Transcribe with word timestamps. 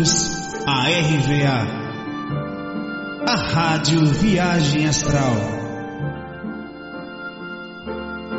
Bem-vindos 0.00 0.66
à 0.66 0.84
RVA, 0.88 1.60
a 3.28 3.36
Rádio 3.36 4.06
Viagem 4.06 4.88
Astral. 4.88 5.34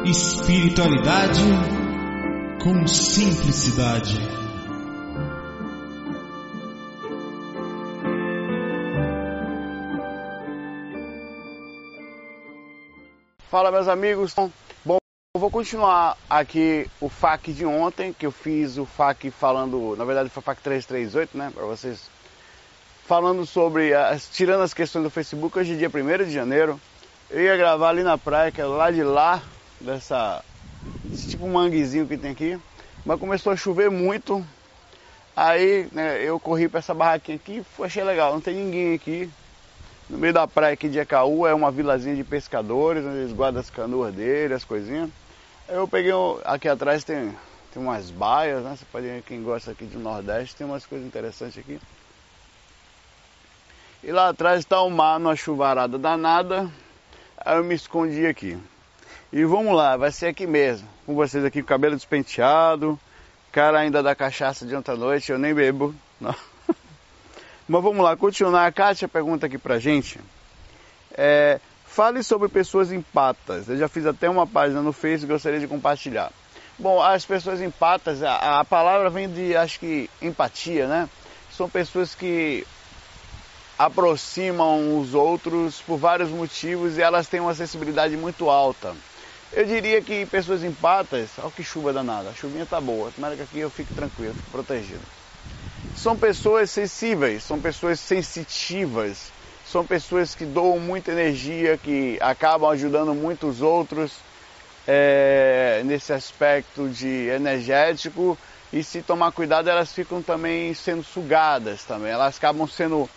Espiritualidade 0.03 1.43
com 2.63 2.87
simplicidade. 2.87 4.17
Fala 13.51 13.71
meus 13.71 13.87
amigos, 13.87 14.33
vou 15.41 15.49
continuar 15.49 16.19
aqui 16.29 16.87
o 16.99 17.09
FAQ 17.09 17.51
de 17.51 17.65
ontem, 17.65 18.13
que 18.13 18.27
eu 18.27 18.31
fiz 18.31 18.77
o 18.77 18.85
FAQ 18.85 19.31
falando, 19.31 19.95
na 19.97 20.05
verdade 20.05 20.29
foi 20.29 20.39
o 20.39 20.43
FAQ 20.43 20.61
338, 20.61 21.35
né, 21.35 21.51
para 21.51 21.65
vocês, 21.65 22.11
falando 23.07 23.43
sobre, 23.43 23.91
as, 23.91 24.29
tirando 24.29 24.61
as 24.61 24.71
questões 24.71 25.03
do 25.03 25.09
Facebook, 25.09 25.57
hoje 25.57 25.73
é 25.73 25.77
dia 25.77 25.89
1 25.89 26.25
de 26.25 26.31
janeiro, 26.31 26.79
eu 27.27 27.41
ia 27.41 27.57
gravar 27.57 27.89
ali 27.89 28.03
na 28.03 28.19
praia, 28.19 28.51
que 28.51 28.61
é 28.61 28.65
lá 28.65 28.91
de 28.91 29.01
lá, 29.01 29.41
dessa, 29.79 30.45
esse 31.11 31.29
tipo 31.29 31.47
manguezinho 31.47 32.05
que 32.05 32.17
tem 32.17 32.29
aqui, 32.29 32.59
mas 33.03 33.19
começou 33.19 33.51
a 33.51 33.57
chover 33.57 33.89
muito, 33.89 34.45
aí 35.35 35.87
né, 35.91 36.23
eu 36.23 36.39
corri 36.39 36.69
para 36.69 36.77
essa 36.77 36.93
barraquinha 36.93 37.37
aqui, 37.37 37.65
achei 37.79 38.03
legal, 38.03 38.31
não 38.31 38.41
tem 38.41 38.53
ninguém 38.53 38.93
aqui, 38.93 39.27
no 40.07 40.19
meio 40.19 40.33
da 40.33 40.47
praia 40.47 40.73
aqui 40.73 40.87
de 40.87 40.99
Ecaú 40.99 41.47
é 41.47 41.53
uma 41.55 41.71
vilazinha 41.71 42.15
de 42.15 42.23
pescadores, 42.23 43.03
onde 43.03 43.17
eles 43.17 43.33
guardam 43.33 43.59
as 43.59 43.71
canoas 43.71 44.13
dele, 44.13 44.53
as 44.53 44.63
coisinhas. 44.63 45.09
Eu 45.73 45.87
peguei, 45.87 46.13
um, 46.13 46.37
aqui 46.43 46.67
atrás 46.67 47.01
tem, 47.01 47.33
tem 47.73 47.81
umas 47.81 48.11
baias, 48.11 48.61
né? 48.61 48.75
Você 48.75 48.83
pode 48.91 49.23
quem 49.25 49.41
gosta 49.41 49.71
aqui 49.71 49.85
do 49.85 49.99
Nordeste, 49.99 50.57
tem 50.57 50.67
umas 50.67 50.85
coisas 50.85 51.07
interessantes 51.07 51.57
aqui. 51.57 51.79
E 54.03 54.11
lá 54.11 54.27
atrás 54.27 54.59
está 54.59 54.81
o 54.81 54.89
mar 54.89 55.17
numa 55.17 55.33
chuvarada 55.33 55.97
danada, 55.97 56.69
aí 57.37 57.55
eu 57.55 57.63
me 57.63 57.73
escondi 57.73 58.27
aqui. 58.27 58.59
E 59.31 59.45
vamos 59.45 59.73
lá, 59.73 59.95
vai 59.95 60.11
ser 60.11 60.27
aqui 60.27 60.45
mesmo, 60.45 60.85
com 61.05 61.15
vocês 61.15 61.45
aqui 61.45 61.63
cabelo 61.63 61.95
despenteado, 61.95 62.99
cara 63.49 63.79
ainda 63.79 64.03
da 64.03 64.13
cachaça 64.13 64.65
de 64.65 64.75
ontem 64.75 64.91
à 64.91 64.97
noite, 64.97 65.31
eu 65.31 65.39
nem 65.39 65.53
bebo, 65.53 65.95
não. 66.19 66.35
Mas 67.65 67.81
vamos 67.81 68.03
lá, 68.03 68.17
continuar. 68.17 68.65
A 68.65 68.73
Kátia 68.73 69.07
pergunta 69.07 69.45
aqui 69.45 69.57
pra 69.57 69.79
gente. 69.79 70.19
É, 71.13 71.61
fale 71.93 72.23
sobre 72.23 72.47
pessoas 72.47 72.91
empatas. 72.91 73.67
Eu 73.67 73.77
já 73.77 73.87
fiz 73.87 74.05
até 74.05 74.29
uma 74.29 74.47
página 74.47 74.81
no 74.81 74.93
Face 74.93 75.25
e 75.25 75.27
gostaria 75.27 75.59
de 75.59 75.67
compartilhar. 75.67 76.31
Bom, 76.79 77.01
as 77.01 77.25
pessoas 77.25 77.61
empatas, 77.61 78.23
a, 78.23 78.61
a 78.61 78.65
palavra 78.65 79.09
vem 79.09 79.29
de, 79.29 79.55
acho 79.55 79.79
que, 79.79 80.09
empatia, 80.21 80.87
né? 80.87 81.09
São 81.55 81.69
pessoas 81.69 82.15
que 82.15 82.65
aproximam 83.77 84.99
os 84.99 85.13
outros 85.13 85.81
por 85.81 85.97
vários 85.97 86.29
motivos 86.29 86.97
e 86.97 87.01
elas 87.01 87.27
têm 87.27 87.41
uma 87.41 87.53
sensibilidade 87.53 88.15
muito 88.15 88.49
alta. 88.49 88.95
Eu 89.51 89.65
diria 89.65 90.01
que 90.01 90.25
pessoas 90.25 90.63
empatas, 90.63 91.29
olha 91.37 91.51
que 91.51 91.63
chuva 91.63 91.91
danada, 91.91 92.29
a 92.29 92.33
chuvinha 92.33 92.65
tá 92.65 92.79
boa, 92.79 93.11
tomara 93.11 93.35
que 93.35 93.41
aqui 93.41 93.59
eu 93.59 93.69
fique 93.69 93.93
tranquilo, 93.93 94.33
fique 94.33 94.49
protegido 94.49 95.01
são 95.95 96.17
pessoas 96.17 96.71
sensíveis, 96.71 97.43
são 97.43 97.59
pessoas 97.59 97.99
sensitivas, 97.99 99.31
são 99.71 99.85
pessoas 99.85 100.35
que 100.35 100.45
doam 100.45 100.79
muita 100.79 101.11
energia, 101.11 101.77
que 101.77 102.17
acabam 102.19 102.69
ajudando 102.69 103.15
muitos 103.15 103.61
outros 103.61 104.11
é, 104.85 105.81
nesse 105.85 106.11
aspecto 106.11 106.89
de 106.89 107.29
energético. 107.29 108.37
E 108.73 108.83
se 108.83 109.01
tomar 109.01 109.31
cuidado 109.31 109.69
elas 109.69 109.93
ficam 109.93 110.21
também 110.21 110.73
sendo 110.73 111.03
sugadas 111.03 111.83
também, 111.83 112.11
elas 112.11 112.37
acabam 112.37 112.67
sendo 112.67 113.09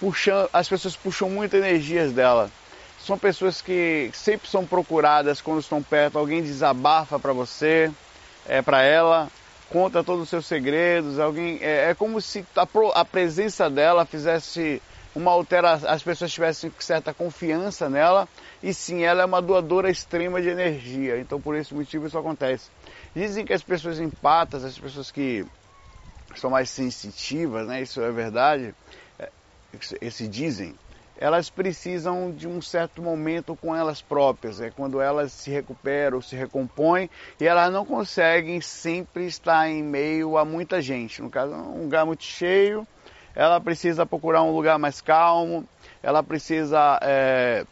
puxando, 0.00 0.48
as 0.52 0.68
pessoas 0.68 0.96
puxam 0.96 1.28
muita 1.28 1.56
energias 1.56 2.12
dela. 2.12 2.50
São 2.98 3.18
pessoas 3.18 3.60
que 3.60 4.10
sempre 4.14 4.48
são 4.48 4.64
procuradas 4.64 5.40
quando 5.40 5.60
estão 5.60 5.82
perto, 5.82 6.18
alguém 6.18 6.42
desabafa 6.42 7.18
para 7.18 7.32
você, 7.32 7.90
é 8.48 8.62
para 8.62 8.82
ela, 8.82 9.28
conta 9.70 10.02
todos 10.02 10.24
os 10.24 10.28
seus 10.28 10.46
segredos, 10.46 11.18
alguém 11.18 11.58
é, 11.60 11.90
é 11.90 11.94
como 11.94 12.20
se 12.20 12.44
a, 12.56 12.66
a, 13.00 13.04
presença 13.04 13.70
dela 13.70 14.04
fizesse 14.04 14.82
uma 15.16 15.30
alteração, 15.30 15.88
as 15.88 16.02
pessoas 16.02 16.30
tivessem 16.30 16.70
certa 16.78 17.14
confiança 17.14 17.88
nela 17.88 18.28
e 18.62 18.74
sim, 18.74 19.02
ela 19.02 19.22
é 19.22 19.24
uma 19.24 19.40
doadora 19.40 19.90
extrema 19.90 20.42
de 20.42 20.50
energia, 20.50 21.18
então 21.18 21.40
por 21.40 21.56
esse 21.56 21.74
motivo 21.74 22.06
isso 22.06 22.18
acontece. 22.18 22.68
Dizem 23.14 23.46
que 23.46 23.54
as 23.54 23.62
pessoas 23.62 23.98
empatas, 23.98 24.62
as 24.62 24.78
pessoas 24.78 25.10
que 25.10 25.46
são 26.34 26.50
mais 26.50 26.68
sensitivas, 26.68 27.66
né, 27.66 27.80
isso 27.80 28.02
é 28.02 28.12
verdade, 28.12 28.74
é, 29.18 29.30
esse 30.02 30.28
dizem, 30.28 30.74
elas 31.18 31.48
precisam 31.48 32.30
de 32.30 32.46
um 32.46 32.60
certo 32.60 33.00
momento 33.00 33.56
com 33.56 33.74
elas 33.74 34.02
próprias, 34.02 34.60
é 34.60 34.68
quando 34.68 35.00
elas 35.00 35.32
se 35.32 35.50
recuperam, 35.50 36.20
se 36.20 36.36
recompõem 36.36 37.08
e 37.40 37.46
elas 37.46 37.72
não 37.72 37.86
conseguem 37.86 38.60
sempre 38.60 39.24
estar 39.24 39.66
em 39.66 39.82
meio 39.82 40.36
a 40.36 40.44
muita 40.44 40.82
gente. 40.82 41.22
No 41.22 41.30
caso, 41.30 41.54
um 41.54 41.84
lugar 41.84 42.04
muito 42.04 42.22
cheio, 42.22 42.86
ela 43.36 43.60
precisa 43.60 44.04
procurar 44.04 44.42
um 44.42 44.50
lugar 44.50 44.78
mais 44.78 45.00
calmo, 45.00 45.64
ela 46.02 46.22
precisa 46.22 46.98
é, 47.02 47.64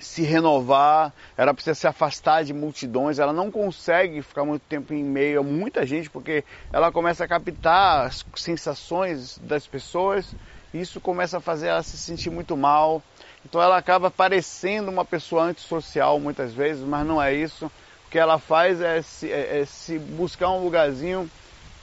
se 0.00 0.22
renovar, 0.22 1.12
ela 1.36 1.54
precisa 1.54 1.74
se 1.74 1.86
afastar 1.86 2.42
de 2.42 2.52
multidões, 2.52 3.20
ela 3.20 3.32
não 3.32 3.50
consegue 3.50 4.22
ficar 4.22 4.44
muito 4.44 4.62
tempo 4.62 4.92
em 4.92 5.04
meio 5.04 5.40
a 5.40 5.42
muita 5.44 5.86
gente 5.86 6.10
porque 6.10 6.42
ela 6.72 6.90
começa 6.90 7.24
a 7.24 7.28
captar 7.28 8.06
as 8.06 8.24
sensações 8.34 9.38
das 9.38 9.66
pessoas 9.66 10.34
isso 10.72 11.00
começa 11.00 11.36
a 11.36 11.40
fazer 11.40 11.68
ela 11.68 11.82
se 11.82 11.98
sentir 11.98 12.30
muito 12.30 12.56
mal. 12.56 13.02
Então 13.44 13.60
ela 13.60 13.76
acaba 13.76 14.10
parecendo 14.10 14.90
uma 14.90 15.04
pessoa 15.04 15.44
antissocial 15.44 16.18
muitas 16.18 16.54
vezes, 16.54 16.82
mas 16.82 17.06
não 17.06 17.22
é 17.22 17.34
isso. 17.34 17.66
O 18.06 18.10
que 18.10 18.18
ela 18.18 18.38
faz 18.38 18.80
é 18.80 19.02
se, 19.02 19.30
é, 19.30 19.60
é 19.60 19.64
se 19.66 19.98
buscar 19.98 20.50
um 20.50 20.62
lugarzinho 20.62 21.30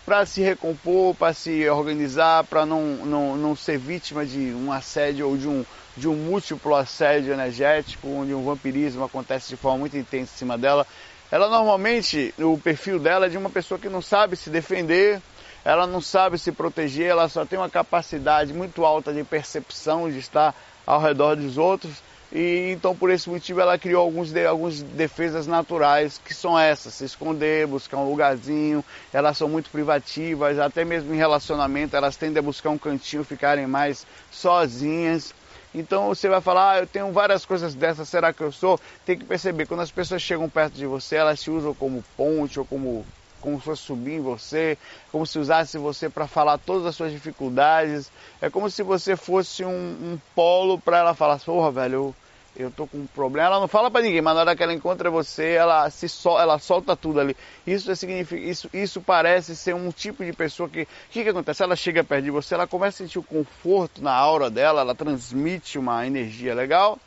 para 0.09 0.25
se 0.25 0.41
recompor, 0.41 1.13
para 1.13 1.35
se 1.35 1.69
organizar, 1.69 2.43
para 2.45 2.65
não, 2.65 2.83
não, 3.05 3.37
não 3.37 3.55
ser 3.55 3.77
vítima 3.77 4.25
de 4.25 4.55
um 4.55 4.71
assédio 4.71 5.29
ou 5.29 5.37
de 5.37 5.47
um, 5.47 5.63
de 5.95 6.07
um 6.07 6.15
múltiplo 6.15 6.73
assédio 6.73 7.31
energético, 7.31 8.07
onde 8.07 8.33
um 8.33 8.43
vampirismo 8.43 9.03
acontece 9.03 9.49
de 9.49 9.55
forma 9.55 9.77
muito 9.77 9.95
intensa 9.95 10.33
em 10.33 10.37
cima 10.39 10.57
dela. 10.57 10.87
Ela 11.29 11.47
normalmente, 11.47 12.33
o 12.39 12.57
perfil 12.57 12.97
dela 12.97 13.27
é 13.27 13.29
de 13.29 13.37
uma 13.37 13.51
pessoa 13.51 13.79
que 13.79 13.87
não 13.87 14.01
sabe 14.01 14.35
se 14.35 14.49
defender, 14.49 15.21
ela 15.63 15.85
não 15.85 16.01
sabe 16.01 16.39
se 16.39 16.51
proteger, 16.51 17.05
ela 17.05 17.29
só 17.29 17.45
tem 17.45 17.59
uma 17.59 17.69
capacidade 17.69 18.51
muito 18.51 18.85
alta 18.85 19.13
de 19.13 19.23
percepção 19.23 20.09
de 20.09 20.17
estar 20.17 20.55
ao 20.87 20.99
redor 20.99 21.35
dos 21.35 21.55
outros 21.55 22.01
e 22.31 22.71
então 22.71 22.95
por 22.95 23.09
esse 23.09 23.29
motivo 23.29 23.59
ela 23.59 23.77
criou 23.77 24.03
alguns, 24.03 24.31
de, 24.31 24.45
algumas 24.45 24.81
defesas 24.81 25.47
naturais 25.47 26.19
que 26.23 26.33
são 26.33 26.57
essas, 26.57 26.93
se 26.93 27.05
esconder, 27.05 27.65
buscar 27.65 27.97
um 27.97 28.09
lugarzinho, 28.09 28.83
elas 29.11 29.37
são 29.37 29.49
muito 29.49 29.69
privativas, 29.69 30.59
até 30.59 30.85
mesmo 30.85 31.13
em 31.13 31.17
relacionamento 31.17 31.95
elas 31.95 32.15
tendem 32.15 32.39
a 32.39 32.43
buscar 32.43 32.69
um 32.69 32.77
cantinho, 32.77 33.23
ficarem 33.23 33.65
mais 33.65 34.05
sozinhas. 34.31 35.33
Então 35.73 36.07
você 36.07 36.27
vai 36.27 36.41
falar, 36.41 36.71
ah, 36.71 36.79
eu 36.79 36.87
tenho 36.87 37.11
várias 37.11 37.45
coisas 37.45 37.75
dessas, 37.75 38.09
será 38.09 38.33
que 38.33 38.41
eu 38.41 38.51
sou? 38.51 38.79
Tem 39.05 39.17
que 39.17 39.25
perceber, 39.25 39.67
quando 39.67 39.81
as 39.81 39.91
pessoas 39.91 40.21
chegam 40.21 40.49
perto 40.49 40.73
de 40.73 40.85
você, 40.85 41.15
elas 41.15 41.39
se 41.39 41.51
usam 41.51 41.73
como 41.73 42.03
ponte 42.17 42.59
ou 42.59 42.65
como 42.65 43.05
como 43.41 43.57
se 43.57 43.65
fosse 43.65 43.83
subir 43.83 44.15
em 44.15 44.21
você, 44.21 44.77
como 45.11 45.25
se 45.25 45.39
usasse 45.39 45.77
você 45.77 46.09
para 46.09 46.27
falar 46.27 46.57
todas 46.57 46.85
as 46.85 46.95
suas 46.95 47.11
dificuldades. 47.11 48.11
É 48.41 48.49
como 48.49 48.69
se 48.69 48.83
você 48.83 49.15
fosse 49.15 49.63
um, 49.63 49.69
um 49.69 50.19
polo 50.35 50.79
para 50.79 50.99
ela 50.99 51.13
falar, 51.13 51.39
porra, 51.39 51.71
velho, 51.71 51.93
eu, 51.93 52.15
eu 52.55 52.71
tô 52.71 52.87
com 52.87 52.97
um 52.97 53.07
problema. 53.07 53.47
Ela 53.47 53.59
não 53.59 53.67
fala 53.67 53.89
para 53.89 54.01
ninguém, 54.01 54.21
mas 54.21 54.35
na 54.35 54.41
hora 54.41 54.55
que 54.55 54.63
ela 54.63 54.73
encontra 54.73 55.09
você, 55.09 55.51
ela 55.51 55.89
se 55.89 56.09
sol, 56.09 56.39
ela 56.39 56.59
solta 56.59 56.95
tudo 56.95 57.19
ali. 57.19 57.35
Isso 57.65 57.95
significa, 57.95 58.41
isso, 58.41 58.69
isso 58.73 59.01
parece 59.01 59.55
ser 59.55 59.75
um 59.75 59.91
tipo 59.91 60.23
de 60.23 60.33
pessoa 60.33 60.67
que, 60.67 60.83
o 60.83 60.87
que, 61.09 61.23
que 61.23 61.29
acontece? 61.29 61.63
Ela 61.63 61.75
chega 61.75 62.03
perto 62.03 62.23
de 62.23 62.31
você, 62.31 62.53
ela 62.53 62.67
começa 62.67 63.03
a 63.03 63.05
sentir 63.05 63.19
o 63.19 63.23
conforto 63.23 64.01
na 64.01 64.13
aura 64.13 64.49
dela, 64.49 64.81
ela 64.81 64.95
transmite 64.95 65.77
uma 65.77 66.05
energia 66.05 66.53
legal 66.53 66.99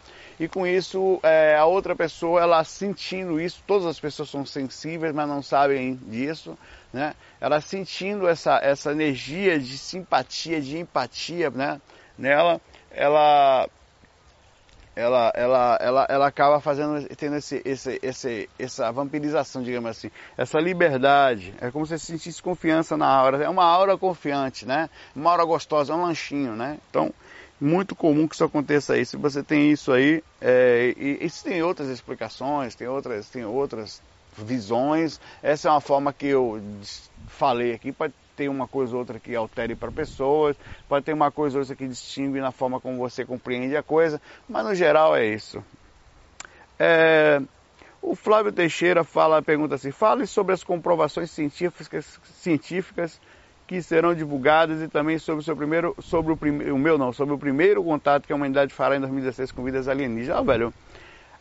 e 0.42 0.48
com 0.48 0.66
isso 0.66 1.20
é, 1.22 1.56
a 1.56 1.66
outra 1.66 1.94
pessoa 1.94 2.40
ela 2.40 2.64
sentindo 2.64 3.40
isso, 3.40 3.62
todas 3.66 3.86
as 3.86 4.00
pessoas 4.00 4.30
são 4.30 4.44
sensíveis, 4.44 5.14
mas 5.14 5.28
não 5.28 5.42
sabem 5.42 5.94
disso, 5.94 6.58
né? 6.92 7.14
Ela 7.40 7.60
sentindo 7.60 8.26
essa, 8.26 8.58
essa 8.62 8.90
energia 8.92 9.58
de 9.58 9.78
simpatia, 9.78 10.60
de 10.60 10.78
empatia, 10.78 11.50
né? 11.50 11.80
Nela, 12.18 12.60
ela 12.90 13.68
ela, 14.94 15.32
ela, 15.34 15.78
ela, 15.80 16.06
ela 16.08 16.26
acaba 16.26 16.60
fazendo, 16.60 17.06
tendo 17.16 17.36
esse, 17.36 17.62
esse, 17.64 17.98
esse, 18.02 18.50
essa 18.58 18.92
vampirização, 18.92 19.62
digamos 19.62 19.90
assim, 19.90 20.10
essa 20.36 20.60
liberdade. 20.60 21.54
É 21.60 21.70
como 21.70 21.86
se 21.86 21.98
você 21.98 22.12
sentisse 22.12 22.42
confiança 22.42 22.96
na 22.96 23.06
aura. 23.06 23.42
É 23.42 23.48
uma 23.48 23.64
aura 23.64 23.96
confiante, 23.96 24.66
né? 24.66 24.90
Uma 25.16 25.30
aura 25.30 25.44
gostosa, 25.44 25.92
é 25.92 25.96
um 25.96 26.02
lanchinho, 26.02 26.54
né? 26.54 26.78
Então, 26.90 27.12
muito 27.60 27.94
comum 27.94 28.28
que 28.28 28.34
isso 28.34 28.44
aconteça 28.44 28.94
aí. 28.94 29.06
Se 29.06 29.16
você 29.16 29.42
tem 29.42 29.70
isso 29.70 29.92
aí, 29.92 30.22
é, 30.40 30.94
e, 30.96 31.24
e 31.24 31.30
tem 31.42 31.62
outras 31.62 31.88
explicações, 31.88 32.74
tem 32.74 32.86
outras, 32.88 33.28
tem 33.28 33.44
outras 33.44 34.02
visões. 34.36 35.20
Essa 35.42 35.68
é 35.68 35.70
uma 35.70 35.80
forma 35.80 36.12
que 36.12 36.26
eu 36.26 36.60
falei 37.28 37.72
aqui, 37.72 37.92
pode 37.92 38.12
ter 38.36 38.48
uma 38.48 38.66
coisa 38.66 38.92
ou 38.92 39.00
outra 39.00 39.18
que 39.18 39.34
altere 39.34 39.74
para 39.74 39.90
pessoas, 39.90 40.56
pode 40.88 41.04
ter 41.04 41.12
uma 41.12 41.30
coisa 41.30 41.58
ou 41.58 41.62
outra 41.62 41.76
que 41.76 41.86
distingue 41.86 42.40
na 42.40 42.50
forma 42.50 42.80
como 42.80 42.98
você 42.98 43.24
compreende 43.24 43.76
a 43.76 43.82
coisa, 43.82 44.20
mas 44.48 44.64
no 44.64 44.74
geral 44.74 45.16
é 45.16 45.26
isso. 45.26 45.62
É, 46.78 47.40
o 48.00 48.16
Flávio 48.16 48.50
Teixeira 48.50 49.04
fala, 49.04 49.40
pergunta 49.40 49.76
assim, 49.76 49.92
fale 49.92 50.26
sobre 50.26 50.52
as 50.52 50.64
comprovações 50.64 51.30
científicas, 51.30 52.18
científicas 52.24 53.20
que 53.66 53.80
serão 53.80 54.14
divulgadas 54.14 54.82
e 54.82 54.88
também 54.88 55.18
sobre 55.18 55.40
o 55.40 55.44
seu 55.44 55.56
primeiro, 55.56 55.94
sobre 56.00 56.32
o, 56.32 56.74
o 56.74 56.78
meu 56.78 56.98
não, 56.98 57.12
sobre 57.12 57.34
o 57.34 57.38
primeiro 57.38 57.82
contato 57.82 58.26
que 58.26 58.32
a 58.32 58.36
humanidade 58.36 58.74
fará 58.74 58.96
em 58.96 59.00
2016 59.00 59.52
com 59.52 59.62
vidas 59.62 59.88
alienígenas. 59.88 60.40
Ah, 60.40 60.42
velho, 60.42 60.74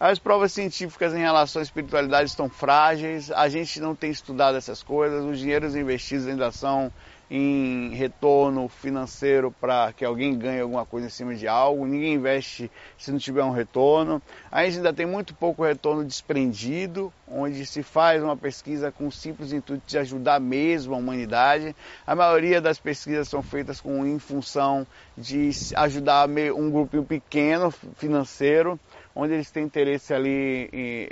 as 0.01 0.18
provas 0.18 0.51
científicas 0.51 1.13
em 1.13 1.19
relação 1.19 1.59
à 1.59 1.63
espiritualidade 1.63 2.27
estão 2.27 2.50
frágeis, 2.50 3.30
a 3.30 3.48
gente 3.48 3.80
não 3.80 3.94
tem 3.94 4.09
estudado 4.09 4.57
essas 4.57 4.81
coisas, 4.81 5.24
os 5.24 5.38
dinheiros 5.38 5.75
investidos 5.75 6.25
ainda 6.25 6.51
são 6.51 6.92
em 7.30 7.94
retorno 7.94 8.68
financeiro 8.68 9.56
para 9.62 9.94
que 9.94 10.03
alguém 10.03 10.36
ganhe 10.36 10.59
alguma 10.59 10.88
coisa 10.88 11.06
em 11.06 11.09
cima 11.12 11.36
de 11.36 11.48
algo, 11.48 11.86
ninguém 11.86 12.15
investe 12.15 12.69
se 12.98 13.12
não 13.12 13.19
tiver 13.19 13.44
um 13.44 13.51
retorno. 13.51 14.19
A 14.51 14.65
gente 14.65 14.77
ainda 14.77 14.92
tem 14.92 15.06
muito 15.06 15.36
pouco 15.36 15.63
retorno 15.63 16.04
desprendido, 16.04 17.13
onde 17.27 17.63
se 17.65 17.83
faz 17.83 18.24
uma 18.24 18.36
pesquisa 18.36 18.92
com 18.92 19.07
o 19.07 19.12
simples 19.12 19.54
intuito 19.54 19.83
de 19.86 20.00
ajudar 20.00 20.42
mesmo 20.42 20.95
a 20.95 20.97
humanidade. 20.97 21.75
A 22.07 22.15
maioria 22.15 22.59
das 22.59 22.80
pesquisas 22.80 23.30
são 23.30 23.44
feitas 23.44 23.80
com 23.80 24.06
em 24.06 24.18
função 24.18 24.86
de 25.15 25.51
ajudar 25.75 26.27
um 26.27 26.71
grupinho 26.71 27.06
pequeno 27.06 27.69
financeiro 27.71 28.80
onde 29.15 29.33
eles 29.33 29.51
têm 29.51 29.63
interesse 29.63 30.13
ali, 30.13 30.69
em, 30.71 31.07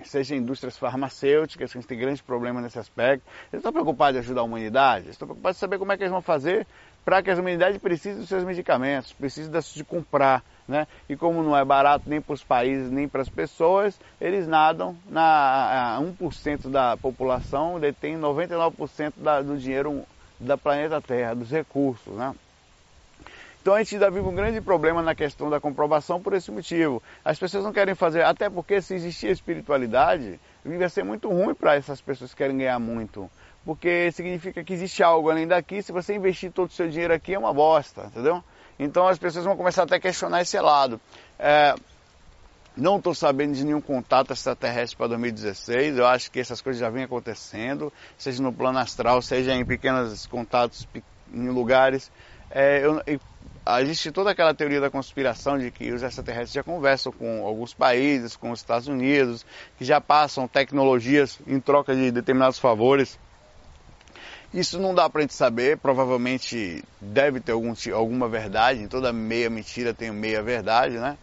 em, 0.00 0.04
seja 0.04 0.34
em 0.34 0.38
indústrias 0.38 0.76
farmacêuticas, 0.76 1.70
que 1.72 1.78
a 1.78 1.80
gente 1.80 1.88
tem 1.88 1.98
grandes 1.98 2.22
problemas 2.22 2.62
nesse 2.62 2.78
aspecto. 2.78 3.24
Eles 3.52 3.60
estão 3.60 3.72
preocupados 3.72 4.16
em 4.16 4.20
ajudar 4.20 4.42
a 4.42 4.44
humanidade, 4.44 5.06
eles 5.06 5.14
estão 5.14 5.28
preocupados 5.28 5.58
em 5.58 5.60
saber 5.60 5.78
como 5.78 5.92
é 5.92 5.96
que 5.96 6.02
eles 6.02 6.12
vão 6.12 6.22
fazer 6.22 6.66
para 7.04 7.22
que 7.22 7.30
a 7.30 7.34
humanidade 7.34 7.78
precise 7.78 8.18
dos 8.18 8.28
seus 8.28 8.44
medicamentos, 8.44 9.14
precise 9.14 9.50
de 9.50 9.82
comprar. 9.84 10.42
Né? 10.68 10.86
E 11.08 11.16
como 11.16 11.42
não 11.42 11.56
é 11.56 11.64
barato 11.64 12.04
nem 12.06 12.20
para 12.20 12.34
os 12.34 12.44
países, 12.44 12.90
nem 12.90 13.08
para 13.08 13.22
as 13.22 13.28
pessoas, 13.30 13.98
eles 14.20 14.46
nadam 14.46 14.94
na 15.08 15.98
1% 16.20 16.68
da 16.68 16.98
população 16.98 17.80
detém 17.80 18.18
99% 18.18 19.14
da, 19.16 19.40
do 19.40 19.56
dinheiro 19.56 20.04
da 20.38 20.58
planeta 20.58 21.00
Terra, 21.00 21.34
dos 21.34 21.50
recursos. 21.50 22.14
Né? 22.14 22.34
Então 23.60 23.74
a 23.74 23.78
gente 23.78 23.96
ainda 23.96 24.10
vive 24.10 24.26
um 24.26 24.34
grande 24.34 24.60
problema 24.60 25.02
na 25.02 25.14
questão 25.14 25.50
da 25.50 25.60
comprovação 25.60 26.20
por 26.20 26.32
esse 26.32 26.50
motivo. 26.50 27.02
As 27.24 27.38
pessoas 27.38 27.64
não 27.64 27.72
querem 27.72 27.94
fazer, 27.94 28.24
até 28.24 28.48
porque 28.48 28.80
se 28.80 28.94
existir 28.94 29.30
espiritualidade, 29.30 30.40
ia 30.64 30.88
ser 30.88 31.04
muito 31.04 31.28
ruim 31.28 31.54
para 31.54 31.74
essas 31.74 32.00
pessoas 32.00 32.30
que 32.30 32.36
querem 32.36 32.58
ganhar 32.58 32.78
muito. 32.78 33.30
Porque 33.64 34.10
significa 34.12 34.64
que 34.64 34.72
existe 34.72 35.02
algo 35.02 35.30
além 35.30 35.46
daqui, 35.46 35.82
se 35.82 35.92
você 35.92 36.14
investir 36.14 36.50
todo 36.50 36.70
o 36.70 36.72
seu 36.72 36.88
dinheiro 36.88 37.12
aqui 37.12 37.34
é 37.34 37.38
uma 37.38 37.52
bosta, 37.52 38.06
entendeu? 38.06 38.42
Então 38.78 39.08
as 39.08 39.18
pessoas 39.18 39.44
vão 39.44 39.56
começar 39.56 39.82
até 39.82 39.96
a 39.96 40.00
questionar 40.00 40.40
esse 40.40 40.58
lado. 40.58 41.00
É, 41.38 41.74
não 42.76 42.96
estou 42.96 43.12
sabendo 43.12 43.54
de 43.54 43.64
nenhum 43.64 43.80
contato 43.80 44.32
extraterrestre 44.32 44.96
para 44.96 45.08
2016. 45.08 45.98
Eu 45.98 46.06
acho 46.06 46.30
que 46.30 46.38
essas 46.38 46.60
coisas 46.60 46.80
já 46.80 46.88
vêm 46.88 47.04
acontecendo, 47.04 47.92
seja 48.16 48.40
no 48.40 48.52
plano 48.52 48.78
astral, 48.78 49.20
seja 49.20 49.52
em 49.52 49.64
pequenos 49.64 50.26
contatos 50.26 50.86
em 51.32 51.48
lugares. 51.48 52.10
É, 52.50 52.84
eu, 52.84 53.02
existe 53.80 54.10
toda 54.10 54.30
aquela 54.30 54.54
teoria 54.54 54.80
da 54.80 54.90
conspiração 54.90 55.58
de 55.58 55.70
que 55.70 55.92
os 55.92 56.02
extraterrestres 56.02 56.52
já 56.52 56.62
conversam 56.62 57.12
com 57.12 57.44
alguns 57.44 57.74
países, 57.74 58.36
com 58.36 58.50
os 58.50 58.60
Estados 58.60 58.88
Unidos, 58.88 59.44
que 59.76 59.84
já 59.84 60.00
passam 60.00 60.48
tecnologias 60.48 61.38
em 61.46 61.60
troca 61.60 61.94
de 61.94 62.10
determinados 62.10 62.58
favores. 62.58 63.18
Isso 64.52 64.78
não 64.78 64.94
dá 64.94 65.10
para 65.10 65.20
a 65.20 65.22
gente 65.22 65.34
saber, 65.34 65.76
provavelmente 65.76 66.82
deve 67.00 67.40
ter 67.40 67.52
algum, 67.52 67.74
alguma 67.92 68.28
verdade, 68.28 68.80
em 68.80 68.88
toda 68.88 69.12
meia 69.12 69.50
mentira 69.50 69.92
tem 69.92 70.10
meia 70.10 70.42
verdade, 70.42 70.96
né? 70.96 71.18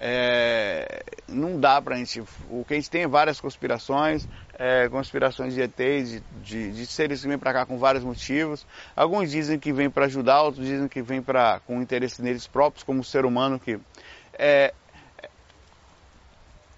É, 0.00 1.04
não 1.28 1.58
dá 1.60 1.80
para 1.80 1.94
a 1.94 1.98
gente. 1.98 2.20
O 2.50 2.64
que 2.66 2.74
a 2.74 2.76
gente 2.76 2.90
tem 2.90 3.02
é 3.02 3.08
várias 3.08 3.40
conspirações, 3.40 4.26
é, 4.58 4.88
conspirações 4.88 5.54
de 5.54 5.62
ETs, 5.62 6.10
de, 6.10 6.22
de, 6.42 6.72
de, 6.72 6.86
seres 6.86 7.22
que 7.22 7.28
vêm 7.28 7.38
para 7.38 7.52
cá 7.52 7.66
com 7.66 7.78
vários 7.78 8.04
motivos. 8.04 8.66
Alguns 8.94 9.30
dizem 9.30 9.58
que 9.58 9.72
vêm 9.72 9.90
para 9.90 10.06
ajudar, 10.06 10.42
outros 10.42 10.66
dizem 10.66 10.88
que 10.88 11.02
vêm 11.02 11.22
com 11.66 11.80
interesse 11.80 12.22
neles 12.22 12.46
próprios, 12.46 12.82
como 12.82 13.00
o 13.00 13.04
ser 13.04 13.24
humano 13.24 13.58
que. 13.58 13.78
É, 14.34 14.72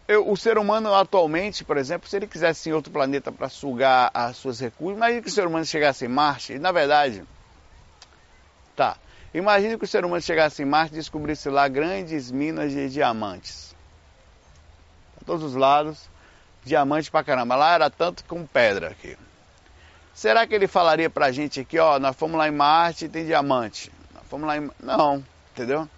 eu, 0.08 0.30
o 0.30 0.36
ser 0.36 0.56
humano 0.56 0.94
atualmente, 0.94 1.64
por 1.64 1.76
exemplo, 1.76 2.08
se 2.08 2.16
ele 2.16 2.26
quisesse 2.26 2.68
em 2.68 2.72
outro 2.72 2.92
planeta 2.92 3.32
para 3.32 3.48
sugar 3.48 4.10
as 4.14 4.36
suas 4.36 4.60
recursos, 4.60 4.96
imagine 4.96 5.20
que 5.20 5.28
o 5.28 5.32
ser 5.32 5.46
humano 5.46 5.64
chegasse 5.64 6.04
em 6.04 6.08
Marte, 6.08 6.52
e 6.52 6.58
na 6.58 6.70
verdade, 6.70 7.24
tá, 8.76 8.96
Imagine 9.36 9.76
que 9.76 9.84
o 9.84 9.86
ser 9.86 10.02
humano 10.02 10.22
chegasse 10.22 10.62
em 10.62 10.64
Marte 10.64 10.94
e 10.94 10.96
descobrisse 10.96 11.50
lá 11.50 11.68
grandes 11.68 12.30
minas 12.30 12.72
de 12.72 12.88
diamantes. 12.88 13.76
A 15.20 15.24
todos 15.26 15.44
os 15.44 15.54
lados, 15.54 16.08
diamante 16.66 17.10
pra 17.10 17.24
caramba. 17.24 17.56
Lá 17.56 17.74
era 17.74 17.88
tanto 17.88 18.24
como 18.24 18.46
pedra 18.46 18.88
aqui. 18.88 19.16
Será 20.12 20.46
que 20.46 20.54
ele 20.54 20.66
falaria 20.66 21.08
pra 21.08 21.32
gente 21.32 21.60
aqui, 21.60 21.78
ó, 21.78 21.98
nós 21.98 22.16
fomos 22.16 22.36
lá 22.36 22.48
em 22.48 22.52
Marte 22.52 23.04
e 23.04 23.08
tem 23.08 23.24
diamante? 23.24 23.92
Nós 24.14 24.24
fomos 24.28 24.46
lá 24.46 24.56
em... 24.56 24.70
Não, 24.82 25.22
entendeu? 25.52 25.88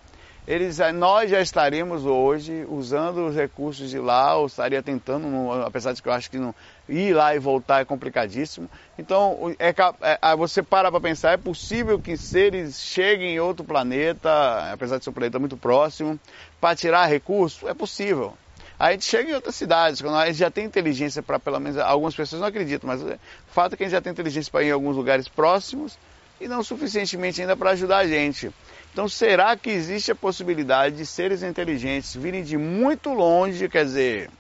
eles, 0.48 0.78
nós 0.94 1.30
já 1.30 1.42
estaríamos 1.42 2.06
hoje 2.06 2.66
usando 2.70 3.26
os 3.26 3.36
recursos 3.36 3.90
de 3.90 3.98
lá, 3.98 4.34
ou 4.34 4.46
estaria 4.46 4.82
tentando, 4.82 5.28
apesar 5.62 5.92
de 5.92 6.02
que 6.02 6.08
eu 6.08 6.12
acho 6.12 6.30
que 6.30 6.38
não, 6.38 6.54
ir 6.88 7.12
lá 7.12 7.34
e 7.34 7.38
voltar 7.38 7.82
é 7.82 7.84
complicadíssimo. 7.84 8.66
Então, 8.98 9.54
é, 9.58 9.74
é, 10.22 10.36
você 10.36 10.62
para 10.62 10.90
para 10.90 11.02
pensar, 11.02 11.32
é 11.32 11.36
possível 11.36 12.00
que 12.00 12.16
seres 12.16 12.80
cheguem 12.80 13.34
em 13.34 13.40
outro 13.40 13.62
planeta, 13.62 14.72
apesar 14.72 14.96
de 14.96 15.04
ser 15.04 15.10
um 15.10 15.12
planeta 15.12 15.38
muito 15.38 15.58
próximo, 15.58 16.18
para 16.58 16.74
tirar 16.74 17.04
recursos? 17.04 17.68
É 17.68 17.74
possível. 17.74 18.32
A 18.78 18.92
gente 18.92 19.04
chega 19.04 19.30
em 19.30 19.34
outras 19.34 19.56
cidades, 19.56 20.00
quando 20.00 20.16
a 20.16 20.26
gente 20.26 20.38
já 20.38 20.50
tem 20.50 20.64
inteligência 20.64 21.20
para, 21.22 21.38
pelo 21.40 21.58
menos, 21.58 21.78
algumas 21.78 22.14
pessoas 22.14 22.40
não 22.40 22.48
acreditam, 22.48 22.86
mas 22.86 23.02
o 23.02 23.18
fato 23.48 23.72
é 23.72 23.76
que 23.76 23.82
a 23.82 23.86
gente 23.86 23.92
já 23.92 24.00
tem 24.00 24.12
inteligência 24.12 24.52
para 24.52 24.62
ir 24.62 24.68
em 24.68 24.70
alguns 24.70 24.96
lugares 24.96 25.26
próximos 25.26 25.98
e 26.40 26.46
não 26.46 26.62
suficientemente 26.62 27.40
ainda 27.40 27.56
para 27.56 27.70
ajudar 27.70 27.98
a 27.98 28.06
gente. 28.06 28.52
Então, 28.92 29.08
será 29.08 29.56
que 29.56 29.70
existe 29.70 30.12
a 30.12 30.14
possibilidade 30.14 30.96
de 30.96 31.06
seres 31.06 31.42
inteligentes 31.42 32.14
virem 32.14 32.44
de 32.44 32.56
muito 32.56 33.12
longe, 33.12 33.68
quer 33.68 33.84
dizer, 33.84 34.30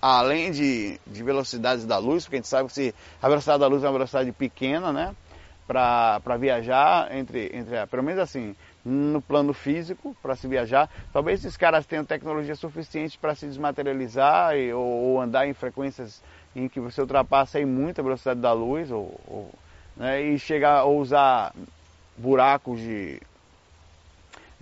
além 0.00 0.50
de, 0.50 1.00
de 1.06 1.22
velocidades 1.22 1.84
da 1.84 1.98
luz, 1.98 2.24
porque 2.24 2.36
a 2.36 2.38
gente 2.38 2.48
sabe 2.48 2.68
que 2.68 2.74
se 2.74 2.94
a 3.20 3.28
velocidade 3.28 3.60
da 3.60 3.66
luz 3.66 3.82
é 3.82 3.86
uma 3.86 3.92
velocidade 3.92 4.32
pequena, 4.32 4.92
né? 4.92 5.14
Para 5.66 6.36
viajar 6.38 7.14
entre, 7.16 7.50
entre, 7.54 7.86
pelo 7.86 8.02
menos 8.02 8.20
assim, 8.20 8.56
no 8.84 9.20
plano 9.20 9.52
físico, 9.52 10.16
para 10.22 10.34
se 10.34 10.48
viajar. 10.48 10.88
Talvez 11.12 11.40
esses 11.40 11.56
caras 11.56 11.86
tenham 11.86 12.04
tecnologia 12.04 12.54
suficiente 12.54 13.18
para 13.18 13.34
se 13.34 13.46
desmaterializar 13.46 14.56
e, 14.56 14.72
ou, 14.72 14.84
ou, 14.84 15.20
andar 15.20 15.46
em 15.46 15.52
frequências 15.52 16.22
em 16.54 16.68
que 16.68 16.80
você 16.80 17.00
ultrapassa 17.00 17.58
aí 17.58 17.64
muita 17.64 18.02
velocidade 18.02 18.40
da 18.40 18.52
luz, 18.52 18.90
ou, 18.90 19.20
ou 19.26 19.50
né? 19.96 20.22
e 20.22 20.38
chegar 20.38 20.78
a 20.78 20.84
usar 20.84 21.52
buracos 22.16 22.80
de 22.80 23.20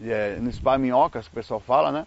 é, 0.03 0.37
no 0.37 0.51
spa 0.53 0.79
minhocas, 0.79 1.27
que 1.27 1.33
o 1.33 1.35
pessoal 1.35 1.61
fala, 1.61 1.91
né? 1.91 2.07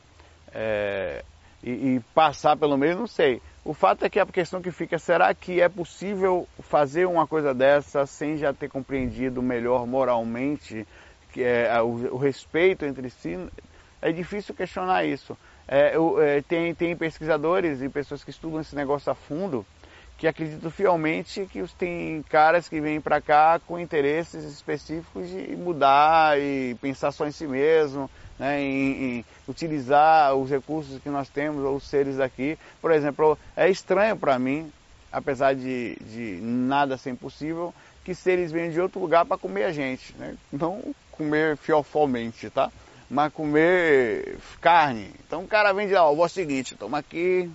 É, 0.54 1.24
e, 1.64 1.70
e, 1.70 2.00
passar 2.14 2.58
pelo 2.58 2.78
meio, 2.78 2.98
não 2.98 3.08
sei. 3.08 3.42
O 3.64 3.74
fato 3.74 4.04
é 4.04 4.10
que 4.10 4.20
a 4.20 4.26
questão 4.26 4.62
que 4.62 4.72
fica, 4.72 4.98
será 4.98 5.34
que 5.34 5.62
é 5.62 5.70
possível 5.70 6.48
fazer 6.60 7.06
uma 7.06 7.28
coisa 7.28 7.54
dessa 7.54 8.06
sem 8.06 8.38
já 8.38 8.52
ter 8.52 8.70
compreendido 8.70 9.42
melhor 9.42 9.86
moralmente 9.86 10.88
que 11.32 11.44
é, 11.44 11.82
o, 11.82 12.16
o 12.16 12.18
respeito 12.18 12.86
entre 12.86 13.10
si? 13.10 13.38
É 14.02 14.12
difícil 14.12 14.56
questionar 14.56 15.06
isso. 15.06 15.38
É, 15.68 15.94
é, 16.20 16.42
tem, 16.42 16.74
tem 16.74 16.96
pesquisadores 16.96 17.82
e 17.82 17.90
pessoas 17.90 18.24
que 18.24 18.30
estudam 18.30 18.60
esse 18.60 18.76
negócio 18.76 19.12
a 19.12 19.16
fundo 19.16 19.66
que 20.22 20.28
acredito 20.28 20.70
fielmente 20.70 21.48
que 21.48 21.62
os, 21.64 21.74
tem 21.74 22.24
caras 22.30 22.70
que 22.70 22.80
vêm 22.80 23.02
para 23.02 23.20
cá 23.20 23.60
com 23.66 23.80
interesses 23.80 24.44
específicos 24.44 25.28
de 25.28 25.56
mudar 25.56 26.40
e 26.40 26.78
pensar 26.80 27.12
só 27.12 27.26
em 27.26 27.32
si 27.32 27.48
mesmo, 27.48 28.08
né, 28.38 28.62
em, 28.62 29.04
em, 29.04 29.26
utilizar 29.48 30.36
os 30.36 30.48
recursos 30.48 31.02
que 31.02 31.10
nós 31.10 31.28
temos 31.28 31.66
ou 31.66 31.76
os 31.76 31.86
seres 31.86 32.18
daqui. 32.18 32.56
Por 32.80 32.92
exemplo, 32.92 33.36
é 33.56 33.68
estranho 33.68 34.16
para 34.16 34.38
mim, 34.38 34.72
apesar 35.12 35.56
de, 35.56 35.96
de 35.96 36.40
nada 36.40 36.98
ser 36.98 37.10
impossível, 37.10 37.74
que 38.04 38.16
seres 38.16 38.52
venham 38.52 38.72
de 38.72 38.82
outro 38.82 39.00
lugar 39.00 39.26
para 39.26 39.38
comer 39.38 39.66
a 39.66 39.72
gente, 39.72 40.16
né? 40.18 40.36
não 40.52 40.82
comer 41.12 41.58
fiofalmente, 41.58 42.50
tá? 42.50 42.72
Mas 43.10 43.32
comer 43.34 44.38
carne. 44.60 45.12
Então 45.26 45.44
o 45.44 45.48
cara 45.48 45.74
vem 45.74 45.88
de 45.88 45.94
lá, 45.94 46.10
ó, 46.10 46.14
o 46.14 46.30
seguinte, 46.30 46.76
toma 46.76 46.98
aqui, 46.98 47.52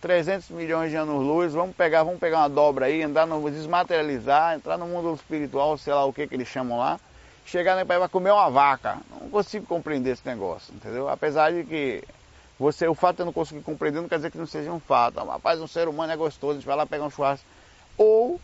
300 0.00 0.50
milhões 0.50 0.90
de 0.90 0.96
anos-luz, 0.96 1.52
vamos 1.52 1.74
pegar, 1.74 2.02
vamos 2.02 2.20
pegar 2.20 2.40
uma 2.40 2.48
dobra 2.48 2.86
aí, 2.86 3.02
andar 3.02 3.26
no, 3.26 3.50
desmaterializar, 3.50 4.54
entrar 4.54 4.78
no 4.78 4.86
mundo 4.86 5.14
espiritual, 5.14 5.76
sei 5.76 5.92
lá 5.92 6.04
o 6.04 6.12
que 6.12 6.26
que 6.26 6.34
eles 6.34 6.46
chamam 6.48 6.78
lá, 6.78 7.00
chegar 7.46 7.74
país 7.84 8.00
vai 8.00 8.08
comer 8.08 8.30
uma 8.30 8.50
vaca. 8.50 8.98
Não 9.10 9.30
consigo 9.30 9.66
compreender 9.66 10.10
esse 10.10 10.26
negócio, 10.26 10.74
entendeu? 10.74 11.08
Apesar 11.08 11.52
de 11.52 11.64
que 11.64 12.04
você, 12.58 12.86
o 12.86 12.94
fato 12.94 13.16
de 13.16 13.22
eu 13.22 13.26
não 13.26 13.32
conseguir 13.32 13.62
compreender 13.62 14.00
não 14.00 14.08
quer 14.08 14.16
dizer 14.16 14.30
que 14.30 14.38
não 14.38 14.46
seja 14.46 14.70
um 14.70 14.78
fato. 14.78 15.18
Rapaz, 15.24 15.60
um 15.60 15.66
ser 15.66 15.88
humano 15.88 16.12
é 16.12 16.16
gostoso, 16.16 16.52
a 16.52 16.54
gente 16.56 16.66
vai 16.66 16.76
lá 16.76 16.86
pegar 16.86 17.04
um 17.04 17.10
churrasco. 17.10 17.46
Ou 17.96 18.40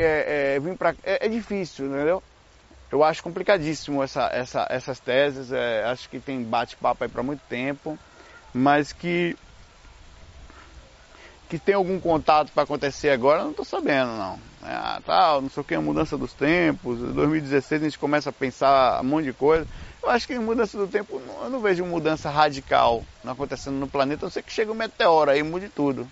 é, 0.00 0.54
é, 0.56 0.60
vir 0.60 0.76
para 0.76 0.94
é, 1.02 1.26
é, 1.26 1.28
difícil, 1.28 1.86
entendeu? 1.86 2.22
Eu 2.90 3.02
acho 3.02 3.22
complicadíssimo 3.22 4.02
essa, 4.02 4.28
essa, 4.32 4.66
essas 4.70 5.00
teses. 5.00 5.50
É, 5.52 5.84
acho 5.84 6.08
que 6.08 6.20
tem 6.20 6.42
bate-papo 6.42 7.04
aí 7.04 7.10
para 7.10 7.22
muito 7.22 7.40
tempo, 7.48 7.98
mas 8.52 8.92
que 8.92 9.36
que 11.48 11.58
tem 11.58 11.74
algum 11.74 12.00
contato 12.00 12.50
para 12.52 12.62
acontecer 12.62 13.10
agora, 13.10 13.40
eu 13.40 13.44
não 13.44 13.50
estou 13.50 13.64
sabendo 13.64 14.12
não. 14.12 14.38
É, 14.62 14.72
ah, 14.72 15.00
tal, 15.04 15.42
não 15.42 15.50
sei 15.50 15.60
o 15.60 15.64
que, 15.64 15.74
a 15.74 15.80
mudança 15.80 16.16
dos 16.16 16.32
tempos. 16.32 16.98
Em 16.98 17.12
2016 17.12 17.82
a 17.82 17.84
gente 17.84 17.98
começa 17.98 18.30
a 18.30 18.32
pensar 18.32 19.00
um 19.02 19.04
monte 19.04 19.26
de 19.26 19.32
coisa. 19.34 19.66
Eu 20.02 20.10
acho 20.10 20.26
que 20.26 20.38
mudança 20.38 20.76
do 20.76 20.88
tempo, 20.88 21.20
eu 21.42 21.50
não 21.50 21.60
vejo 21.60 21.84
mudança 21.84 22.30
radical 22.30 23.04
acontecendo 23.24 23.76
no 23.76 23.88
planeta, 23.88 24.24
a 24.24 24.26
não 24.26 24.30
ser 24.32 24.42
que 24.42 24.52
chegue 24.52 24.70
um 24.70 24.74
meteoro 24.74 25.30
aí 25.30 25.40
e 25.40 25.42
mude 25.42 25.68
tudo. 25.68 26.08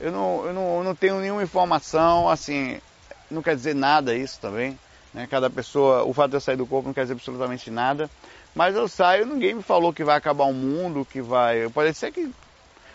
Eu 0.00 0.10
não, 0.10 0.46
eu, 0.46 0.52
não, 0.52 0.78
eu 0.78 0.84
não 0.84 0.94
tenho 0.94 1.20
nenhuma 1.20 1.42
informação, 1.42 2.28
assim, 2.28 2.80
não 3.32 3.42
quer 3.42 3.56
dizer 3.56 3.74
nada 3.74 4.14
isso 4.14 4.38
também. 4.40 4.78
Né? 5.12 5.26
Cada 5.30 5.50
pessoa, 5.50 6.04
o 6.04 6.12
fato 6.12 6.30
de 6.30 6.36
eu 6.36 6.40
sair 6.40 6.56
do 6.56 6.66
corpo 6.66 6.88
não 6.88 6.94
quer 6.94 7.02
dizer 7.02 7.14
absolutamente 7.14 7.70
nada. 7.70 8.08
Mas 8.54 8.74
eu 8.74 8.86
saio, 8.86 9.26
ninguém 9.26 9.54
me 9.54 9.62
falou 9.62 9.92
que 9.92 10.04
vai 10.04 10.16
acabar 10.16 10.44
o 10.44 10.52
mundo, 10.52 11.06
que 11.10 11.20
vai. 11.20 11.68
Pode 11.70 11.94
ser 11.94 12.12
que 12.12 12.30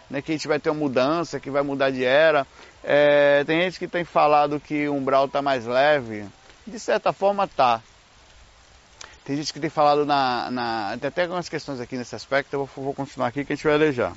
né, 0.10 0.22
que 0.22 0.32
a 0.32 0.36
gente 0.36 0.48
vai 0.48 0.60
ter 0.60 0.70
uma 0.70 0.79
mudança, 0.79 1.39
que 1.39 1.50
vai 1.50 1.62
mudar 1.62 1.89
de 1.89 2.03
era. 2.03 2.46
É, 2.84 3.44
tem 3.44 3.62
gente 3.62 3.79
que 3.79 3.88
tem 3.88 4.03
falado 4.03 4.60
que 4.60 4.88
o 4.88 4.96
umbral 4.96 5.25
está 5.25 5.41
mais 5.41 5.65
leve. 5.65 6.25
De 6.65 6.79
certa 6.79 7.12
forma 7.12 7.48
tá. 7.48 7.82
Tem 9.25 9.36
gente 9.36 9.51
que 9.51 9.60
tem 9.60 9.70
falado 9.70 10.06
na, 10.06 10.50
na. 10.50 10.98
Tem 11.00 11.10
até 11.10 11.24
algumas 11.24 11.50
questões 11.50 11.82
aqui 11.82 11.98
nesse 11.98 12.15
aspecto, 12.15 12.53
eu 12.53 12.65
vou, 12.65 12.86
vou 12.86 12.94
continuar 12.94 13.27
aqui 13.27 13.44
que 13.44 13.53
a 13.53 13.56
gente 13.56 13.65
vai 13.65 13.74
alejar. 13.74 14.13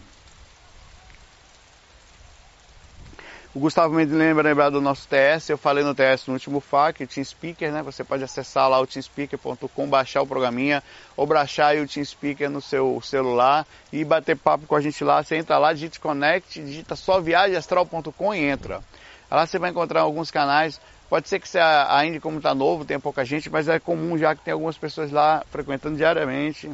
O 3.53 3.59
Gustavo 3.59 3.93
Mendes 3.93 4.15
lembra 4.15 4.45
lembrar 4.45 4.71
do 4.71 4.81
nosso 4.81 5.09
TS, 5.09 5.49
eu 5.49 5.59
falei 5.59 5.83
no 5.83 5.93
TS 5.93 6.29
no 6.29 6.35
último 6.35 6.61
FAQ, 6.61 7.03
o 7.03 7.07
TeamSpeaker, 7.09 7.73
né? 7.73 7.83
Você 7.83 8.05
pode 8.05 8.23
acessar 8.23 8.69
lá 8.69 8.79
o 8.79 8.87
teamspeaker.com, 8.87 9.89
baixar 9.89 10.23
o 10.23 10.27
programinha 10.27 10.81
ou 11.17 11.27
baixar 11.27 11.75
o 11.75 11.85
TeamSpeaker 11.85 12.49
no 12.49 12.61
seu 12.61 13.01
celular 13.03 13.67
e 13.93 14.05
bater 14.05 14.37
papo 14.37 14.69
com 14.69 14.77
a 14.77 14.81
gente 14.81 15.03
lá. 15.03 15.21
Você 15.21 15.35
entra 15.35 15.59
lá, 15.59 15.73
digita 15.73 15.99
Connect, 15.99 16.63
digita 16.63 16.95
só 16.95 17.21
viagemastral.com 17.21 18.33
e 18.33 18.45
entra. 18.45 18.81
Lá 19.29 19.45
você 19.45 19.59
vai 19.59 19.71
encontrar 19.71 20.03
alguns 20.03 20.31
canais. 20.31 20.81
Pode 21.09 21.29
ser 21.29 21.41
que 21.41 21.49
você 21.49 21.59
ainda 21.59 22.21
como 22.21 22.37
está 22.37 22.55
novo, 22.55 22.85
tem 22.85 23.01
pouca 23.01 23.25
gente, 23.25 23.51
mas 23.51 23.67
é 23.67 23.81
comum 23.81 24.17
já 24.17 24.33
que 24.33 24.45
tem 24.45 24.53
algumas 24.53 24.79
pessoas 24.79 25.11
lá 25.11 25.43
frequentando 25.51 25.97
diariamente. 25.97 26.71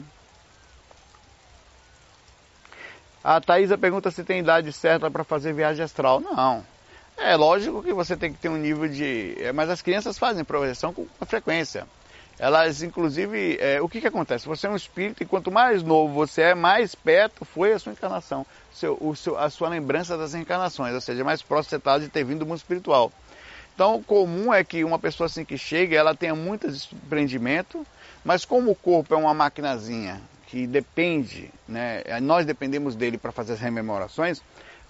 A 3.28 3.40
Thaisa 3.40 3.76
pergunta 3.76 4.09
se 4.12 4.23
tem 4.23 4.38
idade 4.38 4.73
certa 4.73 5.11
para 5.11 5.25
fazer 5.25 5.52
viagem 5.52 5.85
astral. 5.85 6.21
Não. 6.21 6.64
É 7.16 7.35
lógico 7.35 7.83
que 7.83 7.92
você 7.92 8.16
tem 8.16 8.33
que 8.33 8.38
ter 8.38 8.49
um 8.49 8.56
nível 8.56 8.87
de. 8.87 9.35
É, 9.40 9.52
mas 9.52 9.68
as 9.68 9.83
crianças 9.83 10.16
fazem 10.16 10.45
projeção 10.45 10.92
com 10.92 11.09
frequência. 11.26 11.88
Elas, 12.38 12.85
inclusive, 12.85 13.59
é, 13.61 13.83
o 13.83 13.88
que, 13.88 14.00
que 14.00 14.06
acontece? 14.06 14.47
Você 14.47 14.68
é 14.68 14.71
um 14.71 14.76
espírito 14.76 15.25
e 15.25 15.26
quanto 15.26 15.50
mais 15.50 15.83
novo 15.83 16.14
você 16.14 16.42
é, 16.42 16.54
mais 16.54 16.95
perto 16.95 17.45
foi 17.45 17.73
a 17.73 17.80
sua 17.80 17.90
encarnação, 17.90 18.47
seu, 18.73 18.97
o 19.00 19.16
seu, 19.16 19.37
a 19.37 19.50
sua 19.50 19.71
lembrança 19.71 20.16
das 20.16 20.33
encarnações, 20.33 20.95
ou 20.95 21.00
seja, 21.00 21.25
mais 21.25 21.42
próximo 21.42 21.71
você 21.71 21.76
está 21.78 21.99
de 21.99 22.09
ter 22.09 22.23
vindo 22.23 22.40
do 22.40 22.47
mundo 22.47 22.59
espiritual. 22.59 23.11
Então, 23.75 23.97
o 23.97 24.04
comum 24.04 24.54
é 24.54 24.62
que 24.62 24.85
uma 24.85 25.00
pessoa 25.00 25.26
assim 25.26 25.45
que 25.45 25.59
chega, 25.59 25.97
ela 25.97 26.14
tenha 26.14 26.37
muito 26.37 26.71
desprendimento, 26.71 27.85
mas 28.25 28.45
como 28.45 28.71
o 28.71 28.76
corpo 28.76 29.14
é 29.14 29.16
uma 29.16 29.35
maquinazinha 29.35 30.23
que 30.47 30.67
depende, 30.67 31.50
né, 31.69 32.03
nós 32.21 32.47
dependemos 32.47 32.95
dele 32.95 33.19
para 33.19 33.33
fazer 33.33 33.55
as 33.55 33.61
rememorações, 33.61 34.43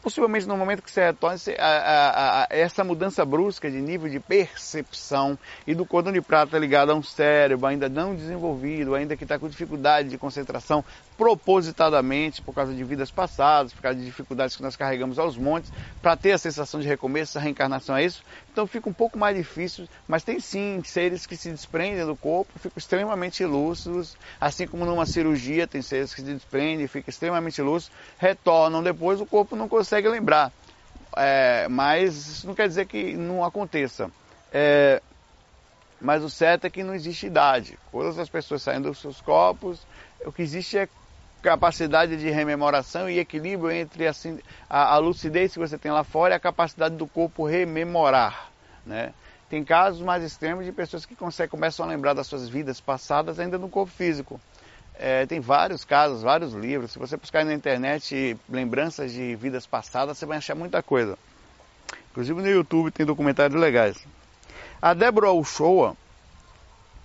possivelmente 0.07 0.47
no 0.47 0.57
momento 0.57 0.83
que 0.83 0.91
você 0.91 1.07
retorna, 1.07 1.37
a, 1.59 1.67
a, 1.67 2.43
a, 2.43 2.47
essa 2.51 2.85
mudança 2.85 3.25
brusca 3.25 3.69
de 3.69 3.79
nível 3.79 4.09
de 4.09 4.21
percepção 4.21 5.37
e 5.67 5.75
do 5.75 5.85
cordão 5.85 6.13
de 6.13 6.21
prata 6.21 6.57
ligado 6.59 6.93
a 6.93 6.95
um 6.95 7.03
cérebro 7.03 7.67
ainda 7.67 7.89
não 7.89 8.15
desenvolvido, 8.15 8.95
ainda 8.95 9.17
que 9.17 9.25
está 9.25 9.37
com 9.37 9.49
dificuldade 9.49 10.09
de 10.09 10.17
concentração, 10.17 10.85
propositadamente, 11.19 12.41
por 12.41 12.55
causa 12.55 12.73
de 12.73 12.85
vidas 12.85 13.11
passadas, 13.11 13.73
por 13.73 13.83
causa 13.83 13.99
de 13.99 14.05
dificuldades 14.05 14.55
que 14.55 14.63
nós 14.63 14.77
carregamos 14.77 15.19
aos 15.19 15.37
montes, 15.37 15.73
para 16.01 16.17
ter 16.17 16.31
a 16.31 16.39
sensação 16.39 16.79
de 16.79 16.87
recomeço, 16.87 17.37
a 17.37 17.41
reencarnação 17.41 17.97
é 17.97 18.05
isso. 18.05 18.23
Então 18.57 18.67
fica 18.67 18.89
um 18.89 18.95
pouco 18.95 19.19
mais 19.19 19.37
difícil, 19.37 19.87
mas 20.09 20.25
tem 20.25 20.41
sim 20.41 20.83
seres 20.83 21.27
que 21.27 21.37
se 21.37 21.53
desprendem 21.53 22.07
do 22.07 22.17
corpo, 22.17 22.59
ficam 22.59 22.73
extremamente 22.75 23.45
lúcidos, 23.45 24.17
assim 24.41 24.67
como 24.67 24.87
numa 24.87 25.05
cirurgia 25.05 25.69
tem 25.69 25.83
seres 25.83 26.15
que 26.15 26.23
se 26.23 26.27
desprendem, 26.27 26.87
ficam 26.87 27.11
extremamente 27.11 27.61
lúcidos, 27.61 27.95
retornam 28.17 28.83
depois, 28.83 29.21
o 29.21 29.27
corpo 29.27 29.55
não 29.57 29.69
consegue 29.69 30.09
lembrar. 30.09 30.55
É, 31.19 31.69
mas 31.69 32.17
isso 32.17 32.47
não 32.47 32.55
quer 32.55 32.67
dizer 32.67 32.87
que 32.87 33.15
não 33.15 33.45
aconteça. 33.45 34.11
É, 34.51 35.03
mas 36.01 36.25
o 36.25 36.31
certo 36.31 36.65
é 36.67 36.71
que 36.71 36.83
não 36.83 36.95
existe 36.95 37.27
idade. 37.27 37.79
Todas 37.93 38.19
as 38.19 38.31
pessoas 38.31 38.63
saem 38.63 38.81
dos 38.81 38.99
seus 38.99 39.21
corpos, 39.21 39.87
o 40.25 40.33
que 40.33 40.41
existe 40.41 40.79
é 40.79 40.89
capacidade 41.43 42.16
de 42.16 42.31
rememoração 42.31 43.09
e 43.09 43.19
equilíbrio 43.19 43.71
entre 43.71 44.07
assim, 44.07 44.38
a, 44.69 44.95
a 44.95 44.99
lucidez 44.99 45.52
que 45.52 45.59
você 45.59 45.78
tem 45.78 45.93
lá 45.93 46.02
fora 46.02 46.35
e 46.35 46.37
a 46.37 46.40
capacidade 46.40 46.97
do 46.97 47.07
corpo 47.07 47.47
rememorar. 47.47 48.50
Né? 48.85 49.12
Tem 49.49 49.64
casos 49.64 50.02
mais 50.02 50.25
extremos 50.25 50.64
de 50.64 50.73
pessoas 50.73 51.07
que 51.07 51.14
conseguem, 51.14 51.50
começam 51.50 51.87
a 51.87 51.88
lembrar 51.88 52.14
das 52.14 52.26
suas 52.26 52.49
vidas 52.49 52.81
passadas 52.81 53.38
ainda 53.38 53.59
no 53.59 53.69
corpo 53.69 53.93
físico. 53.93 54.40
É, 54.99 55.26
tem 55.26 55.40
vários 55.40 55.85
casos, 55.85 56.23
vários 56.23 56.52
livros. 56.52 56.93
Se 56.93 56.99
você 56.99 57.16
buscar 57.16 57.45
na 57.45 57.52
internet 57.52 58.37
lembranças 58.49 59.12
de 59.12 59.37
vidas 59.37 59.66
passadas, 59.66 60.19
você 60.19 60.26
vai 60.26 60.38
achar 60.38 60.55
muita 60.55 60.83
coisa. 60.83 61.19
Inclusive 62.11 62.40
no 62.40 62.49
YouTube 62.49 62.90
tem 62.90 63.05
documentários 63.05 63.61
legais. 63.61 63.99
A 64.81 64.95
Deborah 64.95 65.33
Uchoa, 65.33 65.97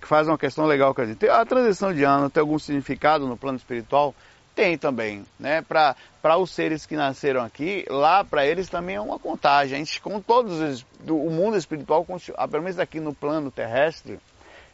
que 0.02 0.08
faz 0.08 0.26
uma 0.26 0.36
questão 0.36 0.66
legal 0.66 0.92
com 0.92 1.00
a 1.00 1.06
gente. 1.06 1.28
A 1.28 1.46
transição 1.46 1.94
de 1.94 2.02
ano 2.02 2.28
tem 2.28 2.40
algum 2.40 2.58
significado 2.58 3.26
no 3.26 3.36
plano 3.36 3.56
espiritual? 3.56 4.12
Tem 4.54 4.76
também, 4.76 5.24
né? 5.38 5.62
Para 5.62 6.36
os 6.36 6.50
seres 6.50 6.84
que 6.84 6.96
nasceram 6.96 7.42
aqui, 7.42 7.86
lá 7.88 8.22
para 8.22 8.44
eles 8.44 8.68
também 8.68 8.96
é 8.96 9.00
uma 9.00 9.18
contagem. 9.18 9.76
A 9.76 9.78
gente, 9.78 10.02
com 10.02 10.20
todos 10.20 10.60
os, 10.60 10.86
o 11.08 11.30
mundo 11.30 11.56
espiritual, 11.56 12.04
pelo 12.04 12.62
menos 12.62 12.78
aqui 12.78 13.00
no 13.00 13.14
plano 13.14 13.50
terrestre, 13.50 14.18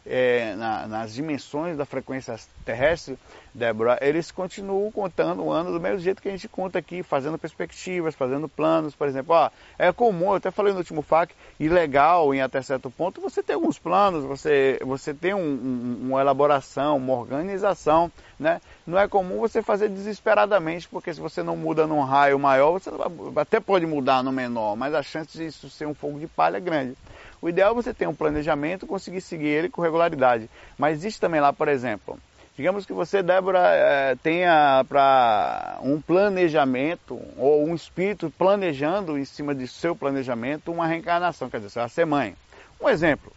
é, 0.09 0.55
na, 0.55 0.87
nas 0.87 1.13
dimensões 1.13 1.77
da 1.77 1.85
frequência 1.85 2.35
terrestre, 2.65 3.17
Débora, 3.53 3.97
eles 4.01 4.31
continuam 4.31 4.91
contando 4.91 5.43
o 5.43 5.51
ano 5.51 5.71
do 5.71 5.79
mesmo 5.79 5.99
jeito 5.99 6.21
que 6.21 6.29
a 6.29 6.31
gente 6.31 6.47
conta 6.47 6.79
aqui, 6.79 7.03
fazendo 7.03 7.37
perspectivas, 7.37 8.15
fazendo 8.15 8.49
planos, 8.49 8.95
por 8.95 9.07
exemplo. 9.07 9.35
Ó, 9.35 9.49
é 9.77 9.91
comum, 9.91 10.29
eu 10.29 10.35
até 10.35 10.49
falei 10.49 10.71
no 10.73 10.79
último 10.79 11.01
FAQ, 11.01 11.33
e 11.59 11.69
legal 11.69 12.33
em 12.33 12.41
até 12.41 12.61
certo 12.61 12.89
ponto, 12.89 13.21
você 13.21 13.43
ter 13.43 13.53
alguns 13.53 13.77
planos, 13.77 14.23
você, 14.23 14.79
você 14.83 15.13
tem 15.13 15.33
um, 15.33 15.39
um, 15.39 15.97
uma 16.09 16.21
elaboração, 16.21 16.97
uma 16.97 17.13
organização, 17.13 18.11
né? 18.39 18.61
Não 18.87 18.97
é 18.97 19.07
comum 19.07 19.39
você 19.39 19.61
fazer 19.61 19.89
desesperadamente, 19.89 20.87
porque 20.87 21.13
se 21.13 21.19
você 21.19 21.43
não 21.43 21.55
muda 21.55 21.85
num 21.85 22.01
raio 22.01 22.39
maior, 22.39 22.71
você 22.71 22.89
até 23.35 23.59
pode 23.59 23.85
mudar 23.85 24.23
no 24.23 24.31
menor, 24.31 24.75
mas 24.75 24.93
a 24.93 25.03
chance 25.03 25.37
disso 25.37 25.69
ser 25.69 25.85
um 25.85 25.93
fogo 25.93 26.19
de 26.19 26.27
palha 26.27 26.57
é 26.57 26.61
grande. 26.61 26.95
O 27.41 27.47
ideal 27.47 27.71
é 27.71 27.75
você 27.75 27.93
ter 27.93 28.07
um 28.07 28.13
planejamento, 28.13 28.85
conseguir 28.85 29.21
seguir 29.21 29.47
ele 29.47 29.69
com 29.69 29.81
regularidade. 29.81 30.49
Mas 30.77 30.97
existe 30.97 31.21
também 31.21 31.39
lá, 31.39 31.53
por 31.53 31.67
exemplo, 31.67 32.19
digamos 32.57 32.85
que 32.85 32.91
você, 32.91 33.23
Débora, 33.23 33.59
é, 33.59 34.15
tenha 34.15 34.85
para 34.89 35.79
um 35.81 36.01
planejamento 36.01 37.19
ou 37.37 37.65
um 37.65 37.73
espírito 37.73 38.29
planejando 38.37 39.17
em 39.17 39.23
cima 39.23 39.55
de 39.55 39.67
seu 39.67 39.95
planejamento 39.95 40.71
uma 40.71 40.85
reencarnação, 40.85 41.49
quer 41.49 41.57
dizer, 41.57 41.69
você 41.69 41.79
vai 41.79 41.89
ser 41.89 42.05
mãe. 42.05 42.35
Um 42.81 42.89
exemplo. 42.89 43.31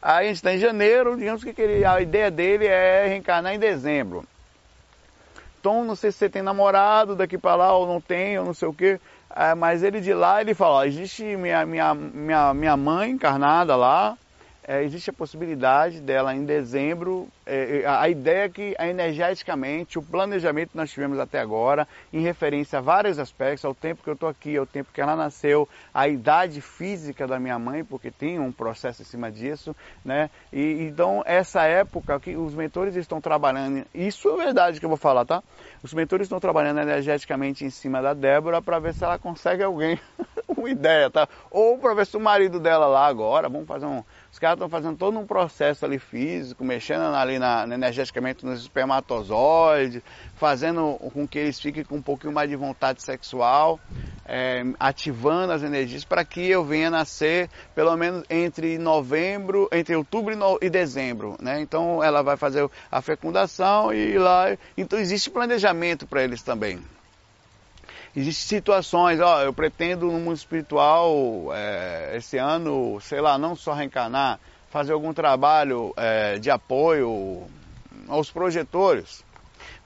Aí 0.00 0.24
a 0.24 0.28
gente 0.28 0.36
está 0.36 0.54
em 0.54 0.58
janeiro, 0.58 1.16
digamos 1.16 1.44
que 1.44 1.54
a 1.84 2.00
ideia 2.00 2.30
dele 2.30 2.66
é 2.66 3.06
reencarnar 3.06 3.54
em 3.54 3.58
dezembro. 3.58 4.24
Então, 5.62 5.84
não 5.84 5.94
sei 5.94 6.10
se 6.10 6.18
você 6.18 6.28
tem 6.28 6.42
namorado 6.42 7.14
daqui 7.14 7.38
para 7.38 7.54
lá 7.54 7.72
ou 7.72 7.86
não 7.86 8.00
tem, 8.00 8.36
ou 8.36 8.44
não 8.44 8.52
sei 8.52 8.66
o 8.66 8.74
quê. 8.74 8.98
É, 9.34 9.54
mas 9.54 9.84
ele 9.84 10.00
de 10.00 10.12
lá, 10.12 10.40
ele 10.40 10.54
fala, 10.54 10.88
existe 10.88 11.22
minha, 11.36 11.64
minha, 11.64 11.94
minha, 11.94 12.52
minha 12.52 12.76
mãe 12.76 13.12
encarnada 13.12 13.76
lá, 13.76 14.18
é, 14.66 14.82
existe 14.82 15.10
a 15.10 15.12
possibilidade 15.12 16.00
dela 16.00 16.34
em 16.34 16.44
dezembro, 16.44 17.28
a 17.86 18.08
ideia 18.08 18.44
é 18.44 18.48
que 18.48 18.76
energeticamente, 18.78 19.98
o 19.98 20.02
planejamento 20.02 20.70
que 20.70 20.76
nós 20.76 20.90
tivemos 20.90 21.18
até 21.18 21.40
agora, 21.40 21.88
em 22.12 22.20
referência 22.20 22.78
a 22.78 22.82
vários 22.82 23.18
aspectos, 23.18 23.64
ao 23.64 23.74
tempo 23.74 24.02
que 24.02 24.08
eu 24.08 24.14
estou 24.14 24.28
aqui, 24.28 24.56
ao 24.56 24.66
tempo 24.66 24.90
que 24.92 25.00
ela 25.00 25.16
nasceu, 25.16 25.68
a 25.92 26.06
idade 26.06 26.60
física 26.60 27.26
da 27.26 27.40
minha 27.40 27.58
mãe, 27.58 27.84
porque 27.84 28.10
tem 28.10 28.38
um 28.38 28.52
processo 28.52 29.02
em 29.02 29.04
cima 29.04 29.30
disso, 29.30 29.74
né? 30.04 30.30
E, 30.52 30.82
então, 30.82 31.22
essa 31.26 31.64
época 31.64 32.18
que 32.20 32.36
os 32.36 32.54
mentores 32.54 32.94
estão 32.94 33.20
trabalhando, 33.20 33.84
isso 33.92 34.28
é 34.30 34.44
verdade 34.44 34.78
que 34.78 34.84
eu 34.86 34.90
vou 34.90 34.98
falar, 34.98 35.24
tá? 35.24 35.42
Os 35.82 35.92
mentores 35.92 36.26
estão 36.26 36.38
trabalhando 36.38 36.80
energeticamente 36.80 37.64
em 37.64 37.70
cima 37.70 38.00
da 38.00 38.14
Débora 38.14 38.62
para 38.62 38.78
ver 38.78 38.94
se 38.94 39.04
ela 39.04 39.18
consegue 39.18 39.62
alguém, 39.62 39.98
uma 40.46 40.70
ideia, 40.70 41.10
tá? 41.10 41.28
Ou 41.50 41.76
para 41.78 41.94
ver 41.94 42.06
se 42.06 42.16
o 42.16 42.20
marido 42.20 42.60
dela 42.60 42.86
lá 42.86 43.06
agora, 43.06 43.48
vamos 43.48 43.66
fazer 43.66 43.86
um 43.86 44.04
os 44.32 44.38
caras 44.38 44.54
estão 44.54 44.68
fazendo 44.68 44.96
todo 44.96 45.18
um 45.18 45.26
processo 45.26 45.84
ali 45.84 45.98
físico, 45.98 46.64
mexendo 46.64 47.02
ali 47.32 47.38
na, 47.38 47.74
energeticamente 47.74 48.44
nos 48.44 48.60
espermatozoides, 48.60 50.02
fazendo 50.36 50.98
com 51.12 51.26
que 51.26 51.38
eles 51.38 51.58
fiquem 51.58 51.84
com 51.84 51.96
um 51.96 52.02
pouquinho 52.02 52.32
mais 52.32 52.48
de 52.48 52.56
vontade 52.56 53.02
sexual. 53.02 53.80
é, 54.24 54.62
ativando 54.78 55.52
as 55.52 55.62
energias 55.62 56.04
para 56.04 56.24
que 56.24 56.48
eu 56.48 56.64
venha 56.64 56.90
nascer 56.90 57.48
pelo 57.74 57.96
menos 57.96 58.24
entre 58.30 58.78
novembro, 58.78 59.68
entre 59.72 59.96
outubro 59.96 60.32
e, 60.32 60.36
no, 60.36 60.58
e 60.62 60.70
dezembro, 60.70 61.36
né? 61.40 61.60
Então 61.60 62.02
ela 62.02 62.22
vai 62.22 62.36
fazer 62.36 62.68
a 62.90 63.02
fecundação 63.02 63.92
e 63.92 64.16
lá, 64.18 64.56
então 64.76 64.98
existe 64.98 65.30
planejamento 65.30 66.06
para 66.06 66.22
eles 66.22 66.42
também. 66.42 66.80
Existem 68.14 68.58
situações, 68.58 69.20
ó, 69.20 69.42
eu 69.42 69.54
pretendo 69.54 70.06
no 70.06 70.18
mundo 70.18 70.36
espiritual 70.36 71.48
é, 71.54 72.12
esse 72.16 72.36
ano, 72.36 73.00
sei 73.00 73.22
lá, 73.22 73.38
não 73.38 73.56
só 73.56 73.72
reencarnar, 73.72 74.38
fazer 74.72 74.92
algum 74.92 75.12
trabalho 75.12 75.92
é, 75.96 76.38
de 76.38 76.50
apoio 76.50 77.46
aos 78.08 78.30
projetores 78.30 79.22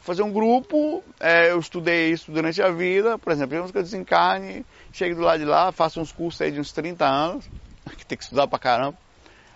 fazer 0.06 0.22
um 0.22 0.32
grupo, 0.32 1.02
é, 1.18 1.50
eu 1.50 1.58
estudei 1.58 2.12
isso 2.12 2.30
durante 2.30 2.62
a 2.62 2.70
vida, 2.70 3.18
por 3.18 3.32
exemplo, 3.32 3.50
digamos 3.50 3.72
que 3.72 3.78
eu 3.78 3.82
desencarne, 3.82 4.64
chegue 4.92 5.16
do 5.16 5.22
lado 5.22 5.40
de 5.40 5.44
lá, 5.44 5.72
faço 5.72 6.00
uns 6.00 6.12
cursos 6.12 6.40
aí 6.40 6.52
de 6.52 6.60
uns 6.60 6.70
30 6.70 7.04
anos, 7.04 7.50
que 7.98 8.06
tem 8.06 8.16
que 8.16 8.22
estudar 8.22 8.46
pra 8.46 8.56
caramba. 8.56 8.96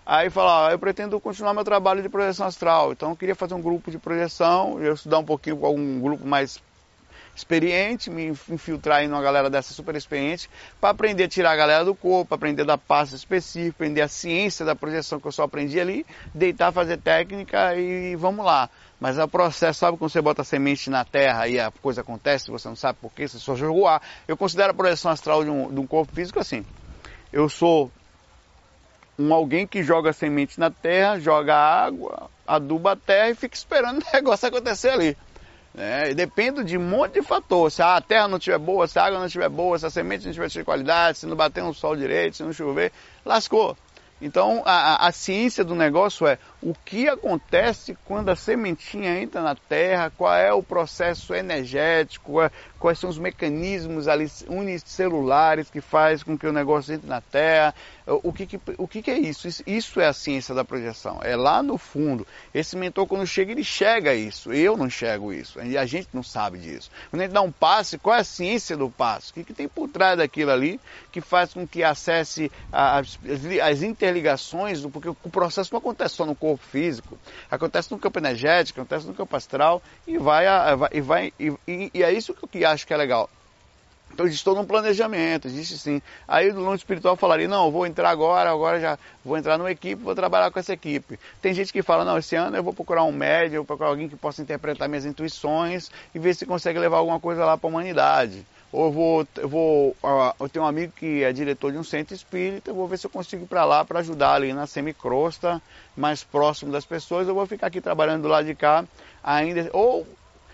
Aí 0.05 0.29
fala, 0.29 0.73
eu 0.73 0.79
pretendo 0.79 1.21
continuar 1.21 1.55
meu 1.55 1.63
trabalho 1.63 2.03
de 2.03 2.09
projeção 2.09 2.49
astral, 2.49 2.91
então 2.91 3.11
eu 3.11 3.17
queria 3.17 3.37
fazer 3.37 3.55
um 3.55 3.63
grupo 3.63 3.93
de 3.93 3.99
projeção, 3.99 4.83
eu 4.83 4.95
estudar 4.95 5.21
um 5.21 5.25
pouquinho 5.25 5.57
com 5.57 5.67
algum 5.67 6.01
grupo 6.01 6.27
mais 6.27 6.61
experiente, 7.35 8.11
me 8.11 8.29
infiltrar 8.49 9.03
em 9.03 9.09
uma 9.09 9.23
galera 9.23 9.49
dessa 9.49 9.73
super 9.73 9.95
experiente, 9.97 10.49
para 10.81 10.91
aprender 10.91 11.25
a 11.25 11.29
tirar 11.29 11.53
a 11.53 11.57
galera 11.57 11.85
do 11.85 11.95
corpo, 11.95 12.35
aprender 12.35 12.65
da 12.65 12.77
pasta 12.77 13.17
específica, 13.17 13.77
aprender 13.77 14.03
a 14.03 14.09
ciência 14.09 14.65
da 14.65 14.75
projeção 14.75 15.21
que 15.21 15.27
eu 15.27 15.33
só 15.33 15.45
aprendi 15.45 15.81
ali, 15.81 16.07
deitar, 16.35 16.73
fazer 16.73 16.99
técnica 16.99 17.75
e 17.77 18.15
vamos 18.17 18.45
lá. 18.45 18.69
Mas 18.99 19.19
é 19.19 19.25
o 19.25 19.29
processo, 19.29 19.79
sabe 19.79 19.97
quando 19.97 20.11
você 20.11 20.21
bota 20.21 20.43
a 20.43 20.45
semente 20.45 20.91
na 20.91 21.05
terra 21.05 21.49
e 21.49 21.59
a 21.59 21.71
coisa 21.71 22.03
acontece, 22.03 22.51
você 22.51 22.69
não 22.69 22.77
sabe 22.77 22.99
por 23.01 23.11
quê, 23.13 23.27
você 23.27 23.39
só 23.39 23.55
jogou 23.55 23.89
ar. 23.89 24.03
Eu 24.29 24.37
considero 24.37 24.73
a 24.73 24.75
projeção 24.75 25.11
astral 25.11 25.43
de 25.43 25.51
um, 25.51 25.73
de 25.73 25.81
um 25.81 25.87
corpo 25.87 26.13
físico 26.13 26.39
assim. 26.39 26.65
Eu 27.33 27.49
sou 27.49 27.91
um 29.19 29.35
alguém 29.35 29.67
que 29.67 29.83
joga 29.83 30.13
semente 30.13 30.59
na 30.59 30.71
terra, 30.71 31.19
joga 31.19 31.55
água, 31.55 32.31
aduba 32.47 32.93
a 32.93 32.97
terra 32.97 33.31
e 33.31 33.35
fica 33.35 33.55
esperando 33.55 34.03
o 34.03 34.07
negócio 34.13 34.49
acontecer 34.49 34.91
ali. 34.91 35.17
É, 35.83 36.13
depende 36.13 36.63
de 36.63 36.77
um 36.77 36.83
monte 36.83 37.15
de 37.15 37.23
fatores. 37.23 37.73
Se 37.75 37.83
a 37.83 37.99
terra 38.03 38.29
não 38.29 38.37
estiver 38.37 38.59
boa, 38.59 38.87
se 38.87 38.99
a 38.99 39.05
água 39.05 39.19
não 39.19 39.25
estiver 39.25 39.49
boa, 39.49 39.79
se 39.79 39.87
a 39.87 39.91
semente 39.91 40.27
não 40.27 40.33
tiver 40.33 40.49
de 40.49 40.63
qualidade, 40.63 41.17
se 41.17 41.27
não 41.27 41.35
bater 41.35 41.65
no 41.65 41.73
sol 41.73 41.97
direito, 41.97 42.37
se 42.37 42.43
não 42.43 42.53
chover, 42.53 42.93
lascou. 43.25 43.75
Então 44.21 44.63
a, 44.67 45.07
a, 45.07 45.13
ciência 45.13 45.65
do 45.65 45.75
negócio 45.75 46.27
é 46.27 46.39
o 46.63 46.75
que 46.85 47.09
acontece 47.09 47.97
quando 48.05 48.29
a 48.29 48.37
sementinha 48.37 49.19
entra 49.21 49.41
na 49.41 49.55
terra, 49.55 50.13
qual 50.17 50.35
é 50.35 50.53
o 50.53 50.63
processo 50.63 51.35
energético, 51.35 52.43
é, 52.43 52.51
quais 52.79 52.99
são 52.99 53.09
os 53.09 53.19
mecanismos 53.19 54.07
ali 54.07 54.31
unicelulares 54.47 55.71
que 55.71 55.81
faz 55.81 56.23
com 56.23 56.37
que 56.37 56.47
o 56.47 56.53
negócio 56.53 56.95
entre 56.95 57.09
na 57.09 57.21
terra, 57.21 57.75
o 58.07 58.33
que, 58.33 58.47
que 58.47 58.61
o 58.77 58.87
que, 58.87 59.03
que, 59.03 59.11
é 59.11 59.19
isso? 59.19 59.49
isso? 59.67 60.01
é 60.01 60.07
a 60.07 60.13
ciência 60.13 60.55
da 60.55 60.65
projeção, 60.65 61.21
é 61.23 61.35
lá 61.37 61.63
no 61.63 61.79
fundo. 61.79 62.27
Esse 62.53 62.77
mentor 62.77 63.07
quando 63.07 63.27
chega, 63.27 63.53
ele 63.53 63.65
chega 63.65 64.15
isso, 64.15 64.53
eu 64.53 64.77
não 64.77 64.87
enxergo 64.87 65.33
isso, 65.33 65.59
a 65.59 65.87
gente 65.87 66.09
não 66.13 66.23
sabe 66.23 66.59
disso. 66.59 66.91
Quando 67.11 67.23
a 67.23 67.25
gente 67.25 67.35
dá 67.35 67.43
um 67.43 67.53
passe, 67.53 67.99
qual 67.99 68.17
é 68.17 68.21
a 68.21 68.25
ciência 68.25 68.77
do 68.77 68.91
passo? 68.91 69.31
O 69.31 69.35
que, 69.35 69.45
que 69.45 69.55
tem 69.55 69.69
por 69.69 69.89
trás 69.89 70.19
daquilo 70.19 70.51
ali 70.51 70.81
que 71.11 71.21
faz 71.21 71.55
com 71.55 71.67
que 71.67 71.83
acesse 71.83 72.51
as, 72.73 73.19
as 73.63 73.83
interligações, 73.83 74.85
porque 74.87 75.09
o 75.09 75.31
processo 75.31 75.73
não 75.73 75.79
acontece 75.79 76.17
só 76.17 76.27
no 76.27 76.35
corpo 76.35 76.50
corpo 76.51 76.65
físico, 76.65 77.19
acontece 77.51 77.91
no 77.91 77.99
campo 77.99 78.19
energético, 78.19 78.81
acontece 78.81 79.07
no 79.07 79.15
campo 79.15 79.37
astral 79.37 79.83
e 80.07 80.19
vai, 80.19 80.47
e, 80.93 81.01
vai 81.01 81.33
e, 81.39 81.53
e, 81.67 81.91
e 81.95 82.03
é 82.03 82.13
isso 82.13 82.35
que 82.35 82.59
eu 82.65 82.69
acho 82.69 82.87
que 82.87 82.95
é 82.95 82.97
legal. 82.97 83.29
Então 84.13 84.27
existe 84.27 84.45
todo 84.45 84.61
um 84.61 84.67
planejamento, 84.67 85.47
existe 85.47 85.79
sim. 85.79 86.03
Aí 86.27 86.53
do 86.53 86.61
mundo 86.61 86.77
espiritual 86.77 87.17
falaria, 87.17 87.47
não, 87.47 87.67
eu 87.67 87.71
vou 87.71 87.87
entrar 87.87 88.11
agora, 88.11 88.51
agora 88.51 88.81
já 88.81 88.99
vou 89.25 89.39
entrar 89.39 89.57
numa 89.57 89.71
equipe, 89.71 90.03
vou 90.03 90.15
trabalhar 90.15 90.51
com 90.51 90.59
essa 90.59 90.73
equipe. 90.73 91.19
Tem 91.41 91.55
gente 91.55 91.73
que 91.73 91.83
fala, 91.83 92.05
não, 92.05 92.19
esse 92.19 92.35
ano 92.35 92.57
eu 92.57 92.63
vou 92.63 92.73
procurar 92.73 93.05
um 93.05 93.13
médium, 93.13 93.59
vou 93.59 93.65
procurar 93.65 93.91
alguém 93.91 94.09
que 94.09 94.17
possa 94.17 94.43
interpretar 94.43 94.89
minhas 94.89 95.05
intuições 95.05 95.91
e 96.15 96.19
ver 96.19 96.35
se 96.35 96.45
consegue 96.45 96.79
levar 96.79 96.99
alguma 96.99 97.21
coisa 97.21 97.45
lá 97.45 97.57
para 97.57 97.69
a 97.69 97.71
humanidade. 97.71 98.45
Ou 98.73 98.87
eu 98.87 98.93
vou, 98.93 99.29
eu 99.37 99.49
vou, 99.49 99.97
eu 100.39 100.49
tenho 100.49 100.65
um 100.65 100.69
amigo 100.69 100.93
que 100.93 101.25
é 101.25 101.33
diretor 101.33 101.73
de 101.73 101.79
um 101.79 101.85
centro 101.85 102.15
espírita, 102.15 102.71
eu 102.71 102.75
vou 102.75 102.87
ver 102.87 102.99
se 102.99 103.07
eu 103.07 103.11
consigo 103.11 103.45
ir 103.45 103.49
para 103.49 103.65
lá 103.65 103.85
para 103.85 103.99
ajudar 103.99 104.35
ali 104.35 104.53
na 104.53 104.67
semicrosta, 104.67 105.61
mais 105.97 106.23
próximo 106.23 106.71
das 106.71 106.85
pessoas, 106.85 107.27
eu 107.27 107.35
vou 107.35 107.47
ficar 107.47 107.67
aqui 107.67 107.81
trabalhando 107.81 108.23
do 108.23 108.29
lado 108.29 108.47
de 108.47 108.55
cá 108.55 108.85
ainda, 109.25 109.69
ou 109.73 110.07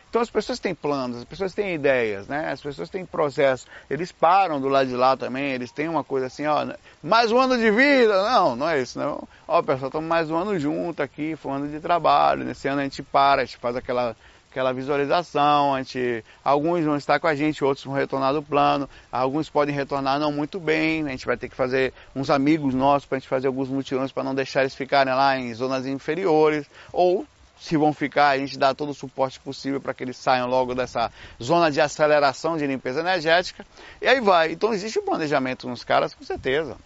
então 0.08 0.22
as 0.22 0.30
pessoas 0.30 0.58
têm 0.58 0.74
planos, 0.74 1.18
as 1.18 1.24
pessoas 1.24 1.52
têm 1.52 1.74
ideias, 1.74 2.26
né? 2.26 2.50
As 2.50 2.62
pessoas 2.62 2.88
têm 2.88 3.04
processo. 3.04 3.66
Eles 3.90 4.10
param 4.10 4.58
do 4.58 4.66
lado 4.66 4.88
de 4.88 4.96
lá 4.96 5.14
também, 5.14 5.52
eles 5.52 5.70
têm 5.70 5.90
uma 5.90 6.02
coisa 6.02 6.26
assim, 6.26 6.46
ó, 6.46 6.66
mais 7.02 7.30
um 7.30 7.38
ano 7.38 7.58
de 7.58 7.70
vida. 7.70 8.22
Não, 8.22 8.56
não 8.56 8.66
é 8.66 8.80
isso, 8.80 8.98
não. 8.98 9.28
Ó, 9.46 9.60
pessoal, 9.60 9.88
estamos 9.88 10.08
mais 10.08 10.30
um 10.30 10.36
ano 10.36 10.58
junto 10.58 11.02
aqui, 11.02 11.36
foi 11.36 11.52
um 11.52 11.54
ano 11.56 11.68
de 11.68 11.80
trabalho. 11.80 12.44
Nesse 12.44 12.66
ano 12.66 12.80
a 12.80 12.84
gente 12.84 13.02
para, 13.02 13.42
a 13.42 13.44
gente 13.44 13.58
faz 13.58 13.76
aquela 13.76 14.16
aquela 14.56 14.72
visualização, 14.72 15.74
a 15.74 15.82
gente, 15.82 16.24
alguns 16.42 16.82
vão 16.82 16.96
estar 16.96 17.20
com 17.20 17.26
a 17.26 17.34
gente, 17.34 17.62
outros 17.62 17.84
vão 17.84 17.94
retornar 17.94 18.32
do 18.32 18.42
plano, 18.42 18.88
alguns 19.12 19.50
podem 19.50 19.74
retornar 19.74 20.18
não 20.18 20.32
muito 20.32 20.58
bem, 20.58 21.06
a 21.06 21.10
gente 21.10 21.26
vai 21.26 21.36
ter 21.36 21.50
que 21.50 21.54
fazer 21.54 21.92
uns 22.14 22.30
amigos 22.30 22.72
nossos 22.72 23.06
para 23.06 23.16
a 23.16 23.18
gente 23.18 23.28
fazer 23.28 23.48
alguns 23.48 23.68
mutirões 23.68 24.10
para 24.10 24.24
não 24.24 24.34
deixar 24.34 24.62
eles 24.62 24.74
ficarem 24.74 25.12
lá 25.12 25.38
em 25.38 25.52
zonas 25.52 25.84
inferiores, 25.84 26.64
ou 26.90 27.26
se 27.60 27.76
vão 27.76 27.92
ficar, 27.92 28.28
a 28.28 28.38
gente 28.38 28.58
dá 28.58 28.74
todo 28.74 28.90
o 28.90 28.94
suporte 28.94 29.38
possível 29.40 29.78
para 29.78 29.92
que 29.92 30.02
eles 30.02 30.16
saiam 30.16 30.48
logo 30.48 30.74
dessa 30.74 31.12
zona 31.42 31.70
de 31.70 31.78
aceleração 31.78 32.56
de 32.56 32.66
limpeza 32.66 33.00
energética, 33.00 33.66
e 34.00 34.08
aí 34.08 34.22
vai. 34.22 34.52
Então 34.52 34.72
existe 34.72 34.98
um 34.98 35.04
planejamento 35.04 35.68
nos 35.68 35.84
caras, 35.84 36.14
com 36.14 36.24
certeza, 36.24 36.78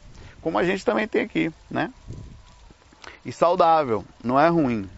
como 0.43 0.59
a 0.59 0.65
gente 0.65 0.85
também 0.85 1.07
tem 1.07 1.23
aqui, 1.23 1.53
né? 1.71 1.93
E 3.25 3.31
saudável, 3.31 4.05
não 4.25 4.41
é 4.41 4.49
ruim. 4.49 4.91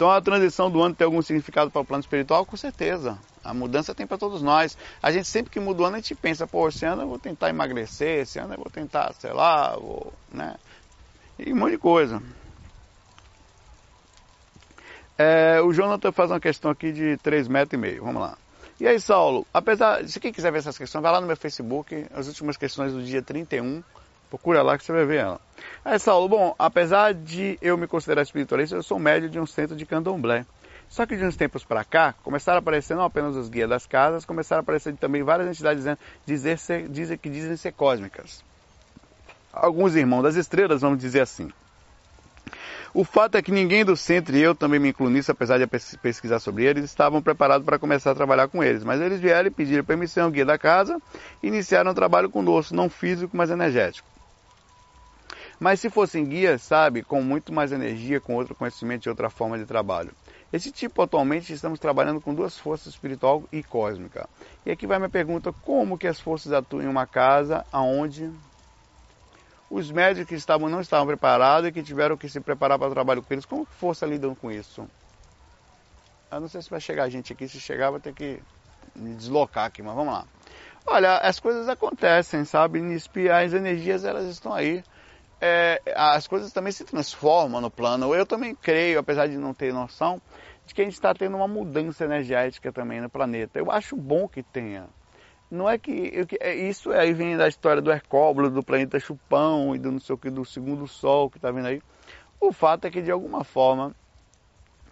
Então 0.00 0.10
a 0.10 0.18
transição 0.18 0.70
do 0.70 0.80
ano 0.80 0.94
tem 0.94 1.04
algum 1.04 1.20
significado 1.20 1.70
para 1.70 1.82
o 1.82 1.84
plano 1.84 2.00
espiritual? 2.00 2.46
Com 2.46 2.56
certeza. 2.56 3.18
A 3.44 3.52
mudança 3.52 3.94
tem 3.94 4.06
para 4.06 4.16
todos 4.16 4.40
nós. 4.40 4.74
A 5.02 5.12
gente 5.12 5.28
sempre 5.28 5.52
que 5.52 5.60
muda 5.60 5.82
o 5.82 5.84
ano, 5.84 5.96
a 5.96 5.98
gente 5.98 6.14
pensa, 6.14 6.46
pô, 6.46 6.66
esse 6.70 6.86
ano 6.86 7.02
eu 7.02 7.06
vou 7.06 7.18
tentar 7.18 7.50
emagrecer, 7.50 8.20
esse 8.20 8.38
ano 8.38 8.54
eu 8.54 8.56
vou 8.56 8.70
tentar, 8.70 9.12
sei 9.12 9.30
lá, 9.34 9.76
vou, 9.76 10.10
né? 10.32 10.56
E 11.38 11.52
um 11.52 11.56
monte 11.56 11.72
de 11.72 11.78
coisa. 11.78 12.22
É, 15.18 15.60
o 15.60 15.70
Jonathan 15.70 16.12
faz 16.12 16.30
uma 16.30 16.40
questão 16.40 16.70
aqui 16.70 16.92
de 16.92 17.18
3 17.18 17.46
metros 17.46 17.74
e 17.74 17.76
meio. 17.76 18.02
Vamos 18.02 18.22
lá. 18.22 18.38
E 18.80 18.88
aí, 18.88 18.98
Saulo, 18.98 19.46
apesar, 19.52 20.08
se 20.08 20.18
quem 20.18 20.32
quiser 20.32 20.50
ver 20.50 20.60
essas 20.60 20.78
questões, 20.78 21.02
vai 21.02 21.12
lá 21.12 21.20
no 21.20 21.26
meu 21.26 21.36
Facebook, 21.36 22.06
as 22.14 22.26
últimas 22.26 22.56
questões 22.56 22.94
do 22.94 23.02
dia 23.02 23.20
31. 23.20 23.84
Procura 24.30 24.62
lá 24.62 24.78
que 24.78 24.84
você 24.84 24.92
vai 24.92 25.04
ver 25.04 25.18
ela. 25.18 25.40
Aí, 25.84 25.98
Saulo, 25.98 26.28
bom, 26.28 26.54
apesar 26.56 27.12
de 27.12 27.58
eu 27.60 27.76
me 27.76 27.88
considerar 27.88 28.22
espiritualista, 28.22 28.76
eu 28.76 28.82
sou 28.82 28.98
médio 28.98 29.28
de 29.28 29.40
um 29.40 29.46
centro 29.46 29.76
de 29.76 29.84
candomblé. 29.84 30.46
Só 30.88 31.04
que 31.04 31.16
de 31.16 31.24
uns 31.24 31.36
tempos 31.36 31.64
para 31.64 31.84
cá, 31.84 32.14
começaram 32.22 32.56
a 32.56 32.60
aparecer 32.60 32.96
não 32.96 33.04
apenas 33.04 33.36
os 33.36 33.48
guias 33.48 33.68
das 33.68 33.86
casas, 33.86 34.24
começaram 34.24 34.60
a 34.60 34.62
aparecer 34.62 34.94
também 34.96 35.22
várias 35.22 35.48
entidades 35.48 35.78
dizendo, 35.78 35.98
dizer 36.24 36.58
ser, 36.58 36.88
dizer, 36.88 37.18
que 37.18 37.28
dizem 37.28 37.56
ser 37.56 37.72
cósmicas. 37.72 38.44
Alguns 39.52 39.94
irmãos 39.94 40.22
das 40.22 40.36
estrelas, 40.36 40.80
vamos 40.80 40.98
dizer 40.98 41.20
assim. 41.20 41.50
O 42.92 43.04
fato 43.04 43.36
é 43.36 43.42
que 43.42 43.52
ninguém 43.52 43.84
do 43.84 43.96
centro, 43.96 44.36
e 44.36 44.42
eu 44.42 44.52
também 44.52 44.80
me 44.80 44.88
incluo 44.88 45.08
nisso, 45.08 45.30
apesar 45.30 45.58
de 45.58 45.66
pesquisar 45.66 46.40
sobre 46.40 46.64
eles, 46.64 46.84
estavam 46.84 47.22
preparados 47.22 47.64
para 47.64 47.78
começar 47.78 48.10
a 48.10 48.14
trabalhar 48.14 48.48
com 48.48 48.62
eles. 48.62 48.82
Mas 48.82 49.00
eles 49.00 49.20
vieram 49.20 49.46
e 49.46 49.50
pediram 49.50 49.84
permissão 49.84 50.24
ao 50.24 50.30
guia 50.30 50.44
da 50.44 50.58
casa 50.58 51.00
e 51.40 51.46
iniciaram 51.46 51.92
o 51.92 51.94
trabalho 51.94 52.28
conosco, 52.28 52.74
não 52.74 52.90
físico, 52.90 53.36
mas 53.36 53.48
energético. 53.48 54.08
Mas 55.60 55.78
se 55.78 55.90
fossem 55.90 56.24
guias, 56.24 56.62
sabe, 56.62 57.02
com 57.02 57.20
muito 57.20 57.52
mais 57.52 57.70
energia, 57.70 58.18
com 58.18 58.34
outro 58.34 58.54
conhecimento 58.54 59.04
e 59.04 59.10
outra 59.10 59.28
forma 59.28 59.58
de 59.58 59.66
trabalho. 59.66 60.10
Esse 60.50 60.72
tipo, 60.72 61.02
atualmente, 61.02 61.52
estamos 61.52 61.78
trabalhando 61.78 62.18
com 62.18 62.34
duas 62.34 62.56
forças, 62.56 62.94
espiritual 62.94 63.44
e 63.52 63.62
cósmica. 63.62 64.26
E 64.64 64.70
aqui 64.70 64.86
vai 64.86 64.98
minha 64.98 65.10
pergunta, 65.10 65.52
como 65.52 65.98
que 65.98 66.06
as 66.06 66.18
forças 66.18 66.50
atuam 66.54 66.82
em 66.82 66.88
uma 66.88 67.06
casa 67.06 67.62
onde 67.74 68.32
os 69.68 69.90
médicos 69.90 70.30
que 70.30 70.34
estavam, 70.34 70.70
não 70.70 70.80
estavam 70.80 71.06
preparados 71.06 71.68
e 71.68 71.72
que 71.72 71.82
tiveram 71.82 72.16
que 72.16 72.28
se 72.28 72.40
preparar 72.40 72.78
para 72.78 72.88
o 72.88 72.94
trabalho 72.94 73.22
com 73.22 73.34
eles, 73.34 73.44
como 73.44 73.66
que 73.66 73.74
força 73.74 74.06
lidam 74.06 74.34
com 74.34 74.50
isso? 74.50 74.88
Eu 76.32 76.40
não 76.40 76.48
sei 76.48 76.62
se 76.62 76.70
vai 76.70 76.80
chegar 76.80 77.08
gente 77.10 77.34
aqui, 77.34 77.46
se 77.46 77.60
chegar 77.60 77.90
vai 77.90 78.00
ter 78.00 78.14
que 78.14 78.40
me 78.96 79.14
deslocar 79.14 79.66
aqui, 79.66 79.82
mas 79.82 79.94
vamos 79.94 80.14
lá. 80.14 80.24
Olha, 80.86 81.18
as 81.18 81.38
coisas 81.38 81.68
acontecem, 81.68 82.46
sabe? 82.46 82.80
As 83.30 83.52
energias 83.52 84.04
elas 84.04 84.24
estão 84.26 84.54
aí 84.54 84.82
é, 85.40 85.80
as 85.96 86.26
coisas 86.26 86.52
também 86.52 86.72
se 86.72 86.84
transformam 86.84 87.60
no 87.60 87.70
plano. 87.70 88.14
Eu 88.14 88.26
também 88.26 88.54
creio, 88.54 88.98
apesar 88.98 89.26
de 89.26 89.38
não 89.38 89.54
ter 89.54 89.72
noção, 89.72 90.20
de 90.66 90.74
que 90.74 90.82
a 90.82 90.84
gente 90.84 90.94
está 90.94 91.14
tendo 91.14 91.36
uma 91.36 91.48
mudança 91.48 92.04
energética 92.04 92.72
também 92.72 93.00
no 93.00 93.08
planeta. 93.08 93.58
Eu 93.58 93.70
acho 93.70 93.96
bom 93.96 94.28
que 94.28 94.42
tenha. 94.42 94.86
Não 95.50 95.68
é 95.68 95.76
que, 95.78 96.10
eu, 96.12 96.26
é, 96.38 96.54
isso 96.54 96.92
aí 96.92 97.12
vem 97.12 97.36
da 97.36 97.48
história 97.48 97.82
do 97.82 97.90
Hercóbulo, 97.90 98.50
do 98.50 98.62
planeta 98.62 99.00
Chupão 99.00 99.74
e 99.74 99.78
do 99.78 99.90
não 99.90 99.98
sei 99.98 100.14
o 100.14 100.18
que 100.18 100.30
do 100.30 100.44
segundo 100.44 100.86
Sol 100.86 101.28
que 101.28 101.38
está 101.38 101.50
vindo 101.50 101.66
aí. 101.66 101.82
O 102.40 102.52
fato 102.52 102.86
é 102.86 102.90
que 102.90 103.02
de 103.02 103.10
alguma 103.10 103.42
forma 103.42 103.94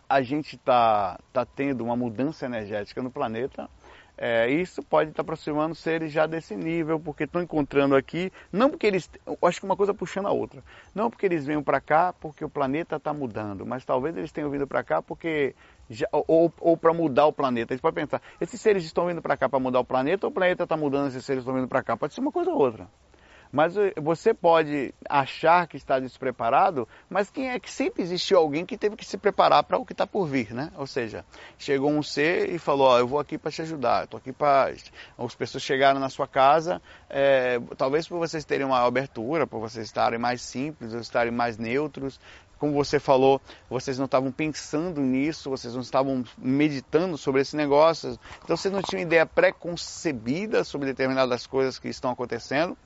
a 0.08 0.22
gente 0.22 0.56
está 0.56 1.20
tá 1.32 1.44
tendo 1.44 1.84
uma 1.84 1.94
mudança 1.94 2.46
energética 2.46 3.02
no 3.02 3.10
planeta, 3.10 3.68
é, 4.18 4.50
isso 4.50 4.82
pode 4.82 5.10
estar 5.10 5.22
aproximando 5.22 5.74
seres 5.74 6.12
já 6.12 6.26
desse 6.26 6.56
nível, 6.56 6.98
porque 6.98 7.24
estão 7.24 7.40
encontrando 7.40 7.94
aqui, 7.94 8.32
não 8.52 8.68
porque 8.68 8.86
eles, 8.86 9.08
acho 9.42 9.60
que 9.60 9.64
uma 9.64 9.76
coisa 9.76 9.94
puxando 9.94 10.26
a 10.26 10.32
outra, 10.32 10.62
não 10.92 11.08
porque 11.08 11.24
eles 11.24 11.46
venham 11.46 11.62
para 11.62 11.80
cá 11.80 12.12
porque 12.12 12.44
o 12.44 12.50
planeta 12.50 12.96
está 12.96 13.14
mudando, 13.14 13.64
mas 13.64 13.84
talvez 13.84 14.16
eles 14.16 14.32
tenham 14.32 14.50
vindo 14.50 14.66
para 14.66 14.82
cá 14.82 15.00
porque 15.00 15.54
já, 15.88 16.06
ou, 16.10 16.52
ou 16.60 16.76
para 16.76 16.92
mudar 16.92 17.26
o 17.26 17.32
planeta. 17.32 17.72
Eles 17.72 17.80
podem 17.80 18.04
pensar, 18.04 18.20
esses 18.40 18.60
seres 18.60 18.84
estão 18.84 19.06
vindo 19.06 19.22
para 19.22 19.36
cá 19.36 19.48
para 19.48 19.60
mudar 19.60 19.80
o 19.80 19.84
planeta 19.84 20.26
ou 20.26 20.30
o 20.30 20.34
planeta 20.34 20.64
está 20.64 20.76
mudando, 20.76 21.08
esses 21.08 21.24
seres 21.24 21.42
estão 21.42 21.54
vindo 21.54 21.68
para 21.68 21.82
cá? 21.82 21.96
Pode 21.96 22.12
ser 22.12 22.20
uma 22.20 22.32
coisa 22.32 22.50
ou 22.50 22.58
outra. 22.58 22.88
Mas 23.52 23.76
eh, 23.76 23.92
você 23.96 24.34
pode 24.34 24.94
achar 25.08 25.66
que 25.66 25.76
está 25.76 25.98
despreparado, 25.98 26.86
mas 27.08 27.30
quem 27.30 27.50
é 27.50 27.58
que 27.58 27.70
sempre 27.70 28.02
existiu 28.02 28.38
alguém 28.38 28.66
que 28.66 28.76
teve 28.76 28.96
que 28.96 29.04
se 29.04 29.16
preparar 29.16 29.64
para 29.64 29.78
o 29.78 29.84
que 29.84 29.92
está 29.92 30.06
por 30.06 30.26
vir, 30.26 30.52
né? 30.52 30.70
Ou 30.76 30.86
seja, 30.86 31.24
chegou 31.58 31.90
um 31.90 32.02
ser 32.02 32.50
e 32.50 32.58
falou, 32.58 32.88
ó, 32.88 32.98
eu 32.98 33.06
vou 33.06 33.18
aqui 33.18 33.38
para 33.38 33.50
te 33.50 33.62
ajudar, 33.62 34.04
estou 34.04 34.18
aqui 34.18 34.32
para... 34.32 34.72
As 35.18 35.34
pessoas 35.34 35.62
chegaram 35.62 35.98
na 35.98 36.08
sua 36.08 36.26
casa, 36.26 36.80
é, 37.08 37.60
talvez 37.76 38.06
por 38.06 38.18
vocês 38.18 38.44
terem 38.44 38.66
uma 38.66 38.84
abertura, 38.84 39.46
por 39.46 39.60
vocês 39.60 39.86
estarem 39.86 40.18
mais 40.18 40.42
simples, 40.42 40.92
ou 40.92 41.00
estarem 41.00 41.32
mais 41.32 41.56
neutros, 41.58 42.20
como 42.58 42.72
você 42.72 42.98
falou, 42.98 43.40
vocês 43.70 43.98
não 43.98 44.06
estavam 44.06 44.32
pensando 44.32 45.00
nisso, 45.00 45.48
vocês 45.48 45.74
não 45.74 45.80
estavam 45.80 46.24
meditando 46.36 47.16
sobre 47.16 47.40
esse 47.40 47.56
negócio, 47.56 48.18
então 48.42 48.56
vocês 48.56 48.72
não 48.72 48.82
tinham 48.82 49.02
ideia 49.02 49.24
pré-concebida 49.24 50.64
sobre 50.64 50.88
determinadas 50.88 51.46
coisas 51.46 51.78
que 51.78 51.88
estão 51.88 52.10
acontecendo. 52.10 52.76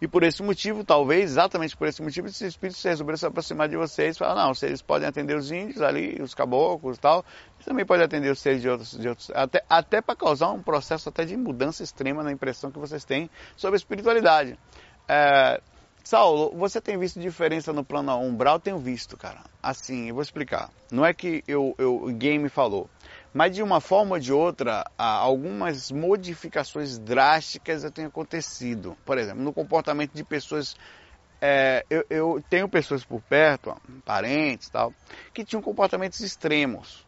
E 0.00 0.08
por 0.08 0.22
esse 0.22 0.42
motivo, 0.42 0.84
talvez, 0.84 1.32
exatamente 1.32 1.76
por 1.76 1.88
esse 1.88 2.02
motivo, 2.02 2.26
esses 2.26 2.40
espíritos 2.40 2.82
resolveram 2.82 3.16
se 3.16 3.26
aproximar 3.26 3.68
de 3.68 3.76
vocês 3.76 4.16
e 4.16 4.18
falar, 4.18 4.34
não, 4.34 4.54
vocês 4.54 4.82
podem 4.82 5.08
atender 5.08 5.36
os 5.36 5.50
índios 5.50 5.82
ali, 5.82 6.20
os 6.20 6.34
caboclos 6.34 6.96
e 6.96 7.00
tal, 7.00 7.24
eles 7.56 7.66
também 7.66 7.84
podem 7.84 8.04
atender 8.04 8.30
os 8.30 8.40
seres 8.40 8.60
de 8.60 8.68
outros, 8.68 8.98
de 8.98 9.08
outros 9.08 9.30
até, 9.34 9.64
até 9.68 10.00
para 10.00 10.16
causar 10.16 10.50
um 10.50 10.62
processo 10.62 11.08
até 11.08 11.24
de 11.24 11.36
mudança 11.36 11.82
extrema 11.82 12.22
na 12.22 12.32
impressão 12.32 12.70
que 12.70 12.78
vocês 12.78 13.04
têm 13.04 13.30
sobre 13.56 13.76
a 13.76 13.78
espiritualidade. 13.78 14.58
É, 15.08 15.60
Saulo, 16.04 16.52
você 16.56 16.80
tem 16.80 16.98
visto 16.98 17.20
diferença 17.20 17.72
no 17.72 17.84
plano 17.84 18.16
umbral? 18.18 18.58
Tenho 18.58 18.78
visto, 18.78 19.16
cara. 19.16 19.40
Assim, 19.62 20.08
eu 20.08 20.14
vou 20.14 20.22
explicar. 20.22 20.68
Não 20.90 21.06
é 21.06 21.14
que 21.14 21.44
eu, 21.46 21.74
eu, 21.78 22.06
game 22.12 22.48
falou. 22.48 22.90
Mas 23.32 23.54
de 23.54 23.62
uma 23.62 23.80
forma 23.80 24.16
ou 24.16 24.20
de 24.20 24.32
outra, 24.32 24.84
algumas 24.98 25.90
modificações 25.90 26.98
drásticas 26.98 27.82
têm 27.90 28.04
acontecido. 28.04 28.96
Por 29.06 29.16
exemplo, 29.16 29.42
no 29.42 29.52
comportamento 29.52 30.12
de 30.12 30.22
pessoas. 30.22 30.76
É, 31.40 31.84
eu, 31.90 32.04
eu, 32.08 32.44
tenho 32.48 32.68
pessoas 32.68 33.04
por 33.04 33.20
perto, 33.22 33.70
ó, 33.70 33.76
parentes 34.04 34.68
tal, 34.68 34.94
que 35.34 35.44
tinham 35.44 35.60
comportamentos 35.60 36.20
extremos. 36.20 37.04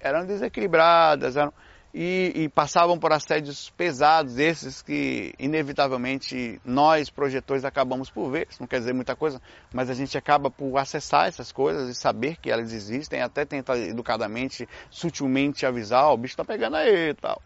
Eram 0.00 0.26
desequilibradas, 0.26 1.36
eram 1.36 1.52
e, 1.92 2.32
e, 2.34 2.48
passavam 2.48 2.98
por 2.98 3.12
assédios 3.12 3.70
pesados, 3.70 4.38
esses 4.38 4.82
que 4.82 5.32
inevitavelmente 5.38 6.60
nós, 6.64 7.08
projetores, 7.08 7.64
acabamos 7.64 8.10
por 8.10 8.30
ver. 8.30 8.46
Isso 8.50 8.60
não 8.60 8.66
quer 8.66 8.78
dizer 8.78 8.92
muita 8.92 9.16
coisa, 9.16 9.40
mas 9.72 9.88
a 9.88 9.94
gente 9.94 10.16
acaba 10.16 10.50
por 10.50 10.76
acessar 10.76 11.26
essas 11.26 11.50
coisas 11.50 11.88
e 11.88 11.94
saber 11.94 12.36
que 12.36 12.50
elas 12.50 12.72
existem, 12.72 13.22
até 13.22 13.44
tentar 13.44 13.78
educadamente, 13.78 14.68
sutilmente 14.90 15.64
avisar, 15.64 16.10
oh, 16.10 16.14
o 16.14 16.16
bicho 16.16 16.32
está 16.32 16.44
pegando 16.44 16.76
aí 16.76 17.10
e 17.10 17.14
tal. 17.14 17.40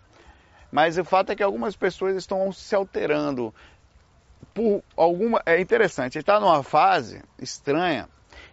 Mas 0.73 0.99
o 0.99 1.05
fato 1.05 1.31
é 1.31 1.37
que 1.37 1.43
algumas 1.43 1.77
pessoas 1.77 2.17
estão 2.17 2.51
se 2.51 2.75
alterando. 2.75 3.55
Por 4.53 4.83
alguma, 4.97 5.41
é 5.47 5.61
interessante, 5.61 6.19
está 6.19 6.41
numa 6.41 6.63
fase 6.63 7.23
estranha 7.39 8.09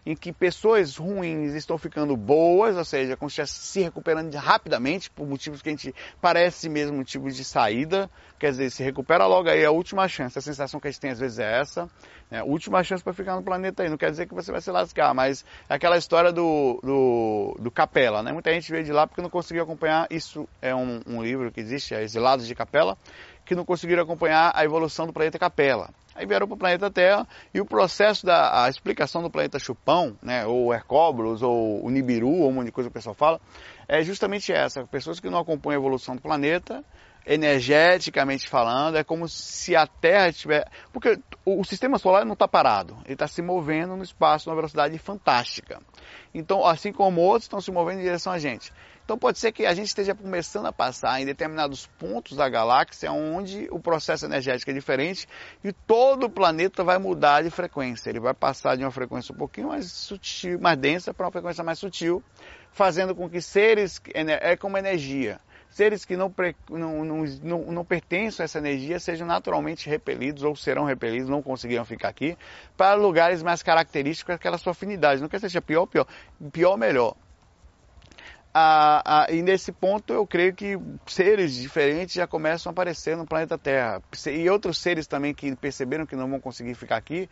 em 0.10 0.16
que 0.16 0.34
pessoas 0.34 0.98
ruins 0.98 1.54
estão 1.54 1.78
ficando 1.78 2.18
boas, 2.18 2.76
ou 2.76 2.84
seja, 2.84 3.16
se 3.46 3.82
recuperando 3.82 4.34
rapidamente 4.34 5.08
por 5.08 5.28
motivos 5.28 5.62
que 5.62 5.70
a 5.70 5.72
gente 5.72 5.94
parece 6.20 6.68
mesmo 6.68 6.98
motivos 6.98 7.36
de 7.36 7.44
saída, 7.44 8.10
quer 8.40 8.50
dizer, 8.50 8.72
se 8.72 8.82
recupera 8.82 9.28
logo 9.28 9.48
aí, 9.48 9.62
é 9.62 9.66
a 9.66 9.72
última 9.72 10.08
chance. 10.08 10.36
A 10.40 10.42
sensação 10.42 10.80
que 10.80 10.88
a 10.88 10.92
gente 10.92 11.00
tem 11.00 11.12
às 11.12 11.20
vezes 11.20 11.38
é 11.38 11.60
essa, 11.60 11.88
né? 12.32 12.42
última 12.42 12.84
chance 12.84 13.04
para 13.04 13.14
ficar 13.14 13.36
no 13.36 13.44
planeta 13.44 13.84
aí. 13.84 13.90
Não 13.90 13.98
quer 13.98 14.10
dizer 14.10 14.26
que 14.26 14.34
você 14.34 14.52
vai 14.52 14.62
se 14.62 14.72
lascar, 14.72 15.14
mas 15.14 15.46
é 15.70 15.76
aquela 15.76 15.96
história 15.96 16.32
do, 16.32 16.80
do, 16.82 17.56
do 17.60 17.70
Capela, 17.70 18.24
né? 18.24 18.32
Muita 18.32 18.52
gente 18.52 18.72
veio 18.72 18.84
de 18.84 18.92
lá 18.92 19.06
porque 19.06 19.22
não 19.22 19.30
conseguiu 19.30 19.62
acompanhar. 19.62 20.08
Isso 20.10 20.50
é 20.60 20.74
um, 20.74 21.02
um 21.06 21.22
livro 21.22 21.52
que 21.52 21.60
existe, 21.60 21.94
é 21.94 22.02
Exilados 22.02 22.48
de 22.48 22.56
Capela, 22.56 22.98
que 23.46 23.54
não 23.54 23.64
conseguiram 23.64 24.02
acompanhar 24.02 24.52
a 24.56 24.66
evolução 24.66 25.06
do 25.06 25.14
planeta 25.14 25.38
Capela. 25.38 25.92
Aí 26.20 26.26
vieram 26.26 26.46
para 26.46 26.56
o 26.56 26.58
planeta 26.58 26.92
Terra 26.92 27.26
e 27.54 27.62
o 27.62 27.66
processo 27.66 28.26
da 28.26 28.68
explicação 28.70 29.22
do 29.24 29.30
planeta 29.30 29.58
Chupão, 29.58 30.18
né, 30.22 30.46
ou 30.46 30.74
Hercóbulos, 30.74 31.42
ou 31.42 31.82
o 31.82 31.90
Nibiru, 31.90 32.30
ou 32.30 32.50
um 32.50 32.52
monte 32.52 32.66
de 32.66 32.72
coisa 32.74 32.90
que 32.90 32.92
o 32.92 32.94
pessoal 32.94 33.16
fala, 33.16 33.40
é 33.88 34.04
justamente 34.04 34.52
essa. 34.52 34.86
Pessoas 34.86 35.22
que 35.22 35.30
não 35.30 35.40
acompanham 35.40 35.80
a 35.80 35.82
evolução 35.82 36.18
do 36.18 36.22
planeta, 36.22 36.84
energeticamente 37.26 38.50
falando, 38.50 38.98
é 38.98 39.04
como 39.04 39.30
se 39.30 39.78
a 39.78 39.88
Terra 39.88 40.28
estiver. 40.28 40.68
Porque 40.92 41.18
o 41.46 41.64
sistema 41.64 41.98
solar 41.98 42.26
não 42.26 42.34
está 42.34 42.50
parado, 42.50 42.98
ele 43.06 43.14
está 43.14 43.26
se 43.26 43.42
movendo 43.42 43.96
no 43.96 44.04
espaço 44.04 44.50
numa 44.50 44.58
velocidade 44.58 44.98
fantástica. 44.98 45.80
Então, 46.34 46.66
assim 46.66 46.92
como 46.92 47.22
outros 47.22 47.46
estão 47.46 47.62
se 47.62 47.72
movendo 47.72 48.00
em 48.00 48.04
direção 48.04 48.34
a 48.34 48.40
gente. 48.40 48.74
Então 49.10 49.18
pode 49.18 49.40
ser 49.40 49.52
que 49.52 49.66
a 49.66 49.74
gente 49.74 49.88
esteja 49.88 50.14
começando 50.14 50.68
a 50.68 50.72
passar 50.72 51.20
em 51.20 51.26
determinados 51.26 51.88
pontos 51.98 52.38
da 52.38 52.48
galáxia 52.48 53.12
onde 53.12 53.68
o 53.72 53.80
processo 53.80 54.28
energético 54.28 54.70
é 54.70 54.74
diferente 54.76 55.28
e 55.64 55.74
todo 55.74 56.28
o 56.28 56.30
planeta 56.30 56.84
vai 56.84 57.00
mudar 57.00 57.42
de 57.42 57.50
frequência. 57.50 58.12
Ele 58.12 58.20
vai 58.20 58.36
passar 58.36 58.78
de 58.78 58.84
uma 58.84 58.92
frequência 58.92 59.34
um 59.34 59.36
pouquinho 59.36 59.70
mais 59.70 59.92
sutil, 59.92 60.60
mais 60.60 60.78
densa 60.78 61.12
para 61.12 61.26
uma 61.26 61.32
frequência 61.32 61.64
mais 61.64 61.80
sutil, 61.80 62.24
fazendo 62.72 63.16
com 63.16 63.28
que 63.28 63.42
seres 63.42 64.00
é 64.14 64.56
como 64.56 64.78
energia. 64.78 65.40
Seres 65.72 66.06
que 66.06 66.16
não, 66.16 66.32
não, 66.70 67.04
não, 67.42 67.72
não, 67.72 67.84
pertencem 67.84 68.44
a 68.44 68.46
essa 68.46 68.60
energia 68.60 69.00
sejam 69.00 69.26
naturalmente 69.26 69.90
repelidos 69.90 70.44
ou 70.44 70.56
serão 70.56 70.84
repelidos, 70.84 71.28
não 71.28 71.42
conseguirão 71.42 71.84
ficar 71.84 72.10
aqui, 72.10 72.38
para 72.78 72.94
lugares 72.94 73.42
mais 73.42 73.64
característicos 73.64 74.36
daquela 74.36 74.60
sua 74.60 74.74
afinidade. 74.74 75.20
Não 75.20 75.28
quer 75.28 75.40
seja 75.40 75.60
pior 75.60 75.88
pior, 75.88 76.06
pior 76.52 76.78
melhor 76.78 77.16
a, 78.60 79.24
a, 79.24 79.32
e 79.32 79.42
nesse 79.42 79.72
ponto 79.72 80.12
eu 80.12 80.28
creio 80.28 80.54
que 80.54 80.78
seres 81.08 81.54
diferentes 81.54 82.14
já 82.14 82.28
começam 82.28 82.70
a 82.70 82.72
aparecer 82.72 83.16
no 83.16 83.26
planeta 83.26 83.58
Terra. 83.58 84.02
E 84.28 84.50
outros 84.50 84.78
seres 84.80 85.08
também 85.08 85.34
que 85.34 85.56
perceberam 85.56 86.06
que 86.06 86.16
não 86.16 86.30
vão 86.30 86.40
conseguir 86.42 86.76
ficar 86.76 86.98
aqui, 86.98 87.30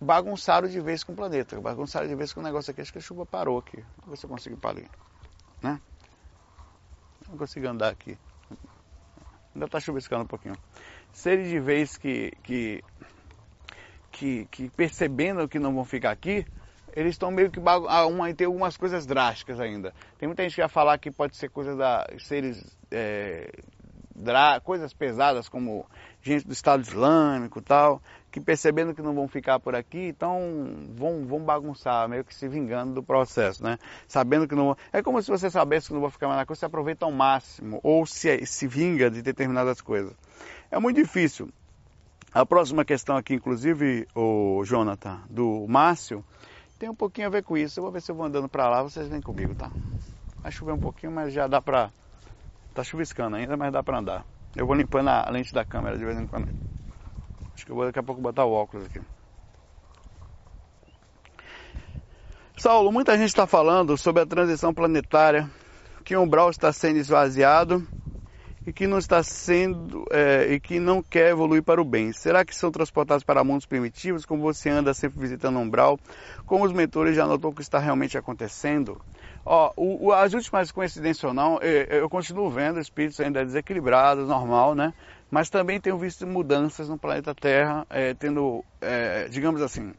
bagunçaram 0.00 0.68
de 0.68 0.80
vez 0.80 1.02
com 1.02 1.12
o 1.12 1.16
planeta. 1.16 1.60
Bagunçaram 1.60 2.06
de 2.06 2.14
vez 2.14 2.32
com 2.32 2.40
o 2.40 2.44
negócio 2.44 2.70
aqui. 2.70 2.80
Acho 2.80 2.92
que 2.92 2.98
a 2.98 3.02
chuva 3.02 3.26
parou 3.26 3.58
aqui. 3.58 3.84
Vamos 3.98 4.10
ver 4.10 4.16
se 4.16 4.26
eu 4.26 4.30
consigo 4.30 4.56
ir 4.56 4.58
para 4.58 4.70
ali. 4.70 4.88
Né? 5.60 5.80
Não 7.28 7.36
consigo 7.36 7.66
andar 7.66 7.88
aqui. 7.88 8.16
Ainda 9.54 9.66
está 9.66 9.80
chuviscando 9.80 10.22
um 10.22 10.28
pouquinho. 10.28 10.54
Seres 11.12 11.48
de 11.48 11.58
vez 11.58 11.96
que, 11.96 12.32
que, 12.44 12.84
que, 14.12 14.44
que 14.52 14.70
percebendo 14.70 15.48
que 15.48 15.58
não 15.58 15.74
vão 15.74 15.84
ficar 15.84 16.12
aqui, 16.12 16.46
eles 16.94 17.14
estão 17.14 17.30
meio 17.30 17.50
que 17.50 17.60
ah, 17.64 18.06
uma, 18.06 18.32
tem 18.34 18.46
algumas 18.46 18.76
coisas 18.76 19.06
drásticas 19.06 19.60
ainda. 19.60 19.94
Tem 20.18 20.26
muita 20.26 20.42
gente 20.42 20.54
que 20.54 20.60
vai 20.60 20.68
falar 20.68 20.98
que 20.98 21.10
pode 21.10 21.36
ser 21.36 21.48
coisa 21.48 21.76
da 21.76 22.06
seres 22.18 22.76
é, 22.90 23.50
drá, 24.14 24.60
coisas 24.60 24.92
pesadas 24.92 25.48
como 25.48 25.86
gente 26.20 26.46
do 26.46 26.52
Estado 26.52 26.82
Islâmico 26.82 27.62
tal, 27.62 28.02
que 28.30 28.40
percebendo 28.40 28.94
que 28.94 29.00
não 29.00 29.14
vão 29.14 29.28
ficar 29.28 29.60
por 29.60 29.74
aqui, 29.74 30.08
então 30.08 30.40
vão, 30.94 31.24
vão 31.24 31.40
bagunçar, 31.40 32.08
meio 32.08 32.24
que 32.24 32.34
se 32.34 32.48
vingando 32.48 32.94
do 32.94 33.02
processo, 33.02 33.62
né? 33.62 33.78
Sabendo 34.06 34.46
que 34.46 34.54
não 34.54 34.76
É 34.92 35.02
como 35.02 35.22
se 35.22 35.30
você 35.30 35.48
soubesse 35.48 35.88
que 35.88 35.94
não 35.94 36.00
vou 36.00 36.10
ficar 36.10 36.26
mais 36.26 36.38
na 36.38 36.46
coisa, 36.46 36.60
você 36.60 36.66
aproveita 36.66 37.04
ao 37.04 37.12
máximo, 37.12 37.80
ou 37.82 38.04
se, 38.04 38.44
se 38.44 38.66
vinga 38.66 39.10
de 39.10 39.22
determinadas 39.22 39.80
coisas. 39.80 40.12
É 40.70 40.78
muito 40.78 40.96
difícil. 40.96 41.48
A 42.32 42.44
próxima 42.44 42.84
questão 42.84 43.16
aqui, 43.16 43.34
inclusive, 43.34 44.06
o 44.14 44.62
Jonathan, 44.64 45.22
do 45.30 45.64
Márcio, 45.66 46.22
tem 46.78 46.88
um 46.88 46.94
pouquinho 46.94 47.26
a 47.26 47.30
ver 47.30 47.42
com 47.42 47.56
isso. 47.56 47.80
Eu 47.80 47.84
vou 47.84 47.92
ver 47.92 48.00
se 48.00 48.10
eu 48.10 48.14
vou 48.14 48.24
andando 48.24 48.48
para 48.48 48.68
lá, 48.68 48.82
vocês 48.82 49.08
vêm 49.08 49.20
comigo, 49.20 49.54
tá? 49.54 49.70
Vai 50.42 50.52
chover 50.52 50.72
um 50.72 50.78
pouquinho, 50.78 51.12
mas 51.12 51.32
já 51.32 51.46
dá 51.46 51.60
pra... 51.60 51.90
Tá 52.72 52.84
chuviscando 52.84 53.36
ainda, 53.36 53.56
mas 53.56 53.72
dá 53.72 53.82
pra 53.82 53.98
andar. 53.98 54.24
Eu 54.54 54.66
vou 54.66 54.76
limpando 54.76 55.08
a 55.08 55.28
lente 55.30 55.52
da 55.52 55.64
câmera 55.64 55.98
de 55.98 56.04
vez 56.04 56.18
em 56.18 56.26
quando. 56.26 56.48
Acho 57.54 57.66
que 57.66 57.72
eu 57.72 57.76
vou 57.76 57.84
daqui 57.84 57.98
a 57.98 58.02
pouco 58.02 58.20
botar 58.20 58.44
o 58.44 58.52
óculos 58.52 58.86
aqui. 58.86 59.00
Saulo, 62.56 62.92
muita 62.92 63.16
gente 63.16 63.28
está 63.28 63.46
falando 63.46 63.96
sobre 63.96 64.22
a 64.22 64.26
transição 64.26 64.72
planetária, 64.72 65.48
que 66.04 66.16
o 66.16 66.22
umbral 66.22 66.50
está 66.50 66.72
sendo 66.72 66.98
esvaziado 66.98 67.86
e 68.68 68.72
que 68.72 68.86
não 68.86 68.98
está 68.98 69.22
sendo 69.22 70.04
é, 70.10 70.52
e 70.52 70.60
que 70.60 70.78
não 70.78 71.02
quer 71.02 71.30
evoluir 71.30 71.62
para 71.62 71.80
o 71.80 71.84
bem. 71.84 72.12
Será 72.12 72.44
que 72.44 72.54
são 72.54 72.70
transportados 72.70 73.24
para 73.24 73.42
mundos 73.42 73.64
primitivos, 73.64 74.26
como 74.26 74.42
você 74.42 74.68
anda 74.68 74.92
sempre 74.92 75.18
visitando 75.18 75.58
umbral? 75.58 75.98
Como 76.44 76.66
os 76.66 76.72
mentores 76.72 77.16
já 77.16 77.26
notou 77.26 77.50
que 77.50 77.62
está 77.62 77.78
realmente 77.78 78.18
acontecendo? 78.18 79.00
Ó, 79.42 79.72
o, 79.74 80.08
o, 80.08 80.12
as 80.12 80.34
últimas 80.34 80.70
coincidências 80.70 81.24
ou 81.24 81.32
não, 81.32 81.58
eu, 81.62 82.00
eu 82.00 82.10
continuo 82.10 82.50
vendo 82.50 82.78
espíritos 82.78 83.18
ainda 83.20 83.42
desequilibrados, 83.42 84.28
normal, 84.28 84.74
né? 84.74 84.92
Mas 85.30 85.48
também 85.48 85.80
tenho 85.80 85.96
visto 85.96 86.26
mudanças 86.26 86.90
no 86.90 86.98
planeta 86.98 87.34
Terra, 87.34 87.86
é, 87.88 88.12
tendo, 88.12 88.62
é, 88.82 89.28
digamos 89.30 89.62
assim, 89.62 89.94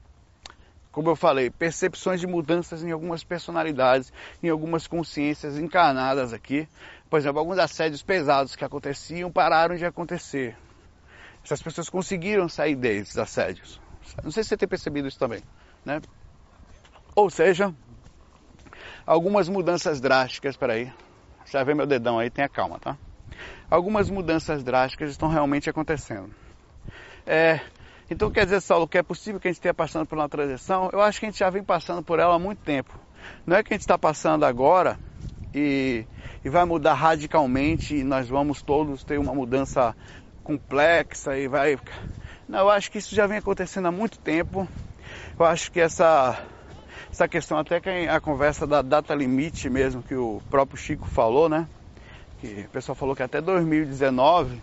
como 0.92 1.10
eu 1.10 1.16
falei, 1.16 1.50
percepções 1.50 2.20
de 2.20 2.28
mudanças 2.28 2.84
em 2.84 2.92
algumas 2.92 3.24
personalidades, 3.24 4.12
em 4.42 4.50
algumas 4.50 4.88
consciências 4.88 5.58
encarnadas 5.58 6.34
aqui. 6.34 6.68
Por 7.10 7.18
exemplo, 7.18 7.40
alguns 7.40 7.58
assédios 7.58 8.04
pesados 8.04 8.56
que 8.56 8.64
aconteciam 8.64 9.32
pararam 9.32 9.76
de 9.76 9.86
acontecer. 9.86 10.56
Essas 11.44 11.62
pessoas 11.62 11.90
conseguiram 11.90 12.48
sair 12.48 12.76
desses 12.76 13.18
assédios. 13.18 13.82
Não 14.24 14.32
sei 14.32 14.44
se 14.44 14.50
você 14.50 14.58
tem 14.58 14.68
percebido 14.68 15.08
isso 15.08 15.18
também, 15.18 15.44
né? 15.84 16.02
Ou 17.16 17.30
seja, 17.30 17.74
algumas 19.06 19.50
mudanças 19.50 20.00
drásticas, 20.00 20.56
peraí, 20.56 20.92
já 21.46 21.64
vê 21.64 21.74
meu 21.74 21.88
dedão 21.88 22.20
aí, 22.20 22.30
tenha 22.30 22.48
calma, 22.48 22.78
tá? 22.80 22.98
Algumas 23.70 24.10
mudanças 24.10 24.64
drásticas 24.64 25.10
estão 25.10 25.30
realmente 25.30 25.70
acontecendo. 25.70 26.34
É, 27.26 27.60
então 28.10 28.30
quer 28.30 28.46
dizer, 28.46 28.62
Saulo, 28.62 28.88
que 28.88 28.98
é 28.98 29.04
possível 29.04 29.40
que 29.40 29.48
a 29.48 29.52
gente 29.52 29.58
esteja 29.58 29.74
passando 29.74 30.06
por 30.06 30.18
uma 30.18 30.30
transição? 30.30 30.90
Eu 30.94 31.02
acho 31.02 31.20
que 31.20 31.26
a 31.26 31.30
gente 31.30 31.40
já 31.40 31.50
vem 31.50 31.64
passando 31.64 32.04
por 32.04 32.20
ela 32.20 32.36
há 32.36 32.40
muito 32.40 32.60
tempo. 32.60 32.94
Não 33.46 33.58
é 33.58 33.64
que 33.64 33.74
a 33.74 33.76
gente 33.76 33.82
está 33.82 33.98
passando 33.98 34.46
agora 34.46 35.00
e, 35.54 36.06
e 36.44 36.50
vai 36.50 36.66
mudar 36.66 36.94
radicalmente 36.94 37.96
e 37.96 38.04
nós 38.04 38.28
vamos 38.30 38.62
todos 38.62 39.04
ter 39.04 39.20
uma 39.20 39.34
mudança 39.34 39.96
complexa 40.44 41.38
e 41.38 41.48
vai. 41.48 41.78
Não, 42.48 42.60
eu 42.60 42.70
acho 42.70 42.92
que 42.92 42.98
isso 42.98 43.14
já 43.14 43.28
vem 43.28 43.38
acontecendo 43.38 43.88
há 43.88 43.92
muito 43.92 44.18
tempo. 44.20 44.68
Eu 45.40 45.46
acho 45.46 45.72
que 45.72 45.80
essa, 45.80 46.44
essa 47.12 47.28
questão, 47.28 47.58
até 47.58 47.80
que 47.80 47.90
a 47.90 48.20
conversa 48.20 48.66
da 48.66 48.82
data 48.82 49.14
limite 49.14 49.70
mesmo, 49.70 50.02
que 50.04 50.16
o 50.16 50.42
próprio 50.50 50.78
Chico 50.78 51.08
falou, 51.08 51.48
né? 51.50 51.68
Que 52.40 52.66
o 52.68 52.70
pessoal 52.70 52.96
falou 52.96 53.16
que 53.16 53.24
até 53.24 53.42
2019 53.42 54.62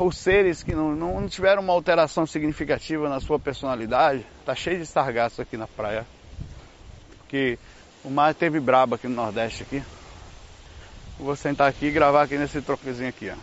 os 0.00 0.16
seres 0.16 0.62
que 0.62 0.74
não, 0.74 0.94
não 0.94 1.28
tiveram 1.28 1.62
uma 1.62 1.72
alteração 1.72 2.26
significativa 2.26 3.08
na 3.08 3.20
sua 3.20 3.38
personalidade, 3.38 4.26
tá 4.44 4.54
cheio 4.54 4.78
de 4.78 4.86
sargaço 4.86 5.40
aqui 5.40 5.56
na 5.56 5.66
praia. 5.66 6.06
Que 7.28 7.58
o 8.08 8.10
mar 8.10 8.34
teve 8.34 8.58
braba 8.58 8.96
aqui 8.96 9.06
no 9.06 9.14
Nordeste 9.14 9.64
aqui. 9.64 9.84
Vou 11.18 11.36
sentar 11.36 11.68
aqui 11.68 11.86
e 11.86 11.90
gravar 11.90 12.22
aqui 12.22 12.38
nesse 12.38 12.62
tropezinho 12.62 13.10
aqui, 13.10 13.30
ó. 13.30 13.36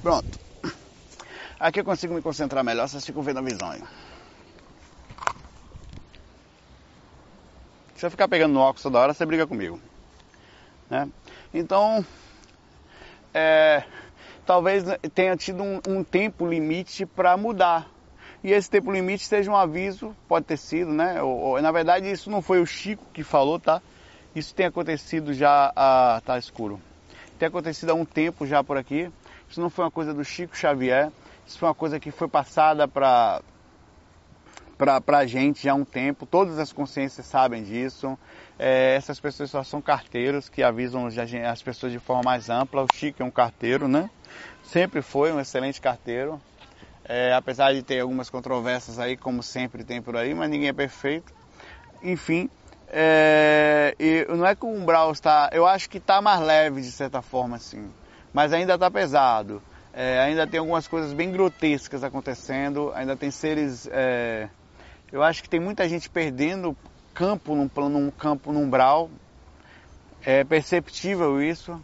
Pronto. 0.00 0.38
Aqui 1.58 1.80
eu 1.80 1.84
consigo 1.84 2.14
me 2.14 2.22
concentrar 2.22 2.62
melhor, 2.62 2.88
vocês 2.88 3.04
ficam 3.04 3.20
vendo 3.20 3.40
a 3.40 3.42
visão 3.42 3.68
aí. 3.68 3.82
Se 7.96 8.06
eu 8.06 8.12
ficar 8.12 8.28
pegando 8.28 8.54
no 8.54 8.60
óculos 8.60 8.82
toda 8.84 9.00
hora, 9.00 9.12
você 9.12 9.26
briga 9.26 9.44
comigo. 9.44 9.80
Né? 10.88 11.08
Então, 11.52 12.06
é, 13.34 13.82
talvez 14.46 14.84
tenha 15.12 15.36
tido 15.36 15.64
um, 15.64 15.80
um 15.88 16.04
tempo 16.04 16.46
limite 16.46 17.04
para 17.04 17.36
mudar. 17.36 17.97
E 18.42 18.52
esse 18.52 18.70
tempo 18.70 18.92
limite 18.92 19.26
seja 19.26 19.50
um 19.50 19.56
aviso, 19.56 20.14
pode 20.28 20.46
ter 20.46 20.56
sido, 20.56 20.92
né? 20.92 21.20
Ou, 21.22 21.38
ou, 21.38 21.62
na 21.62 21.72
verdade, 21.72 22.10
isso 22.10 22.30
não 22.30 22.40
foi 22.40 22.60
o 22.60 22.66
Chico 22.66 23.04
que 23.12 23.24
falou, 23.24 23.58
tá? 23.58 23.82
Isso 24.34 24.54
tem 24.54 24.66
acontecido 24.66 25.32
já 25.32 25.72
a. 25.74 26.20
tá 26.24 26.38
escuro. 26.38 26.80
Tem 27.38 27.48
acontecido 27.48 27.90
há 27.90 27.94
um 27.94 28.04
tempo 28.04 28.46
já 28.46 28.62
por 28.62 28.76
aqui. 28.76 29.10
Isso 29.48 29.60
não 29.60 29.70
foi 29.70 29.84
uma 29.84 29.90
coisa 29.90 30.14
do 30.14 30.24
Chico 30.24 30.56
Xavier. 30.56 31.10
Isso 31.46 31.58
foi 31.58 31.68
uma 31.68 31.74
coisa 31.74 31.98
que 31.98 32.10
foi 32.10 32.28
passada 32.28 32.86
para 32.86 33.40
para 34.78 35.18
a 35.18 35.26
gente 35.26 35.64
já 35.64 35.72
há 35.72 35.74
um 35.74 35.84
tempo, 35.84 36.24
todas 36.24 36.56
as 36.56 36.72
consciências 36.72 37.26
sabem 37.26 37.64
disso. 37.64 38.16
É, 38.56 38.94
essas 38.94 39.18
pessoas 39.18 39.50
só 39.50 39.64
são 39.64 39.82
carteiros 39.82 40.48
que 40.48 40.62
avisam 40.62 41.08
as 41.50 41.60
pessoas 41.60 41.90
de 41.90 41.98
forma 41.98 42.22
mais 42.22 42.48
ampla. 42.48 42.84
O 42.84 42.86
Chico 42.94 43.20
é 43.20 43.26
um 43.26 43.30
carteiro, 43.30 43.88
né? 43.88 44.08
Sempre 44.62 45.02
foi 45.02 45.32
um 45.32 45.40
excelente 45.40 45.80
carteiro. 45.80 46.40
É, 47.08 47.32
apesar 47.32 47.72
de 47.72 47.82
ter 47.82 48.00
algumas 48.00 48.28
controvérsias 48.28 48.98
aí, 48.98 49.16
como 49.16 49.42
sempre 49.42 49.82
tem 49.82 50.02
por 50.02 50.16
aí, 50.16 50.34
mas 50.34 50.50
ninguém 50.50 50.68
é 50.68 50.72
perfeito. 50.72 51.32
Enfim, 52.02 52.50
é, 52.88 53.94
e 53.98 54.26
não 54.28 54.46
é 54.46 54.54
que 54.54 54.64
o 54.64 54.68
umbral 54.68 55.10
está. 55.12 55.48
Eu 55.52 55.66
acho 55.66 55.88
que 55.88 55.98
está 55.98 56.20
mais 56.20 56.40
leve 56.40 56.82
de 56.82 56.92
certa 56.92 57.22
forma, 57.22 57.56
assim. 57.56 57.90
Mas 58.32 58.52
ainda 58.52 58.74
está 58.74 58.90
pesado. 58.90 59.62
É, 59.92 60.20
ainda 60.20 60.46
tem 60.46 60.60
algumas 60.60 60.86
coisas 60.86 61.12
bem 61.12 61.32
grotescas 61.32 62.04
acontecendo. 62.04 62.92
Ainda 62.94 63.16
tem 63.16 63.30
seres 63.30 63.88
é, 63.90 64.48
eu 65.10 65.22
acho 65.22 65.42
que 65.42 65.48
tem 65.48 65.58
muita 65.58 65.88
gente 65.88 66.10
perdendo 66.10 66.76
campo 67.14 67.54
num, 67.54 67.70
num 67.88 68.10
campo 68.10 68.52
num 68.52 68.64
umbral. 68.64 69.10
É 70.22 70.44
perceptível 70.44 71.42
isso. 71.42 71.82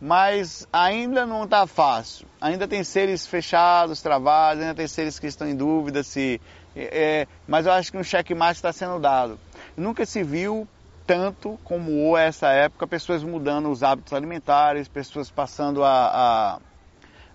Mas 0.00 0.66
ainda 0.72 1.26
não 1.26 1.44
está 1.44 1.66
fácil. 1.66 2.26
Ainda 2.40 2.68
tem 2.68 2.84
seres 2.84 3.26
fechados, 3.26 4.00
travados, 4.00 4.62
ainda 4.62 4.74
tem 4.74 4.86
seres 4.86 5.18
que 5.18 5.26
estão 5.26 5.48
em 5.48 5.56
dúvida 5.56 6.02
se. 6.02 6.40
É, 6.76 7.26
mas 7.46 7.66
eu 7.66 7.72
acho 7.72 7.90
que 7.90 7.98
um 7.98 8.04
checkmate 8.04 8.56
está 8.56 8.72
sendo 8.72 9.00
dado. 9.00 9.38
Nunca 9.76 10.06
se 10.06 10.22
viu 10.22 10.68
tanto 11.06 11.58
como 11.64 12.16
essa 12.16 12.48
época, 12.48 12.86
pessoas 12.86 13.24
mudando 13.24 13.70
os 13.70 13.82
hábitos 13.82 14.12
alimentares, 14.12 14.86
pessoas 14.86 15.30
passando 15.30 15.82
a, 15.82 16.58
a 16.58 16.60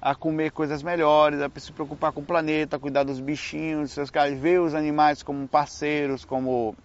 a 0.04 0.13
comer 0.13 0.52
coisas 0.52 0.84
melhores, 0.84 1.39
a 1.39 1.49
se 1.58 1.71
preocupar 1.71 2.12
com 2.12 2.19
o 2.19 2.26
planeta, 2.26 2.78
cuidar 2.78 3.04
dos 3.04 3.21
bichinhos, 3.21 3.93
seus 3.93 4.12
caras, 4.12 4.38
ver 4.38 4.60
os 4.60 4.76
animais 4.76 5.23
como 5.23 5.47
parceiros, 5.47 6.26
como. 6.26 6.76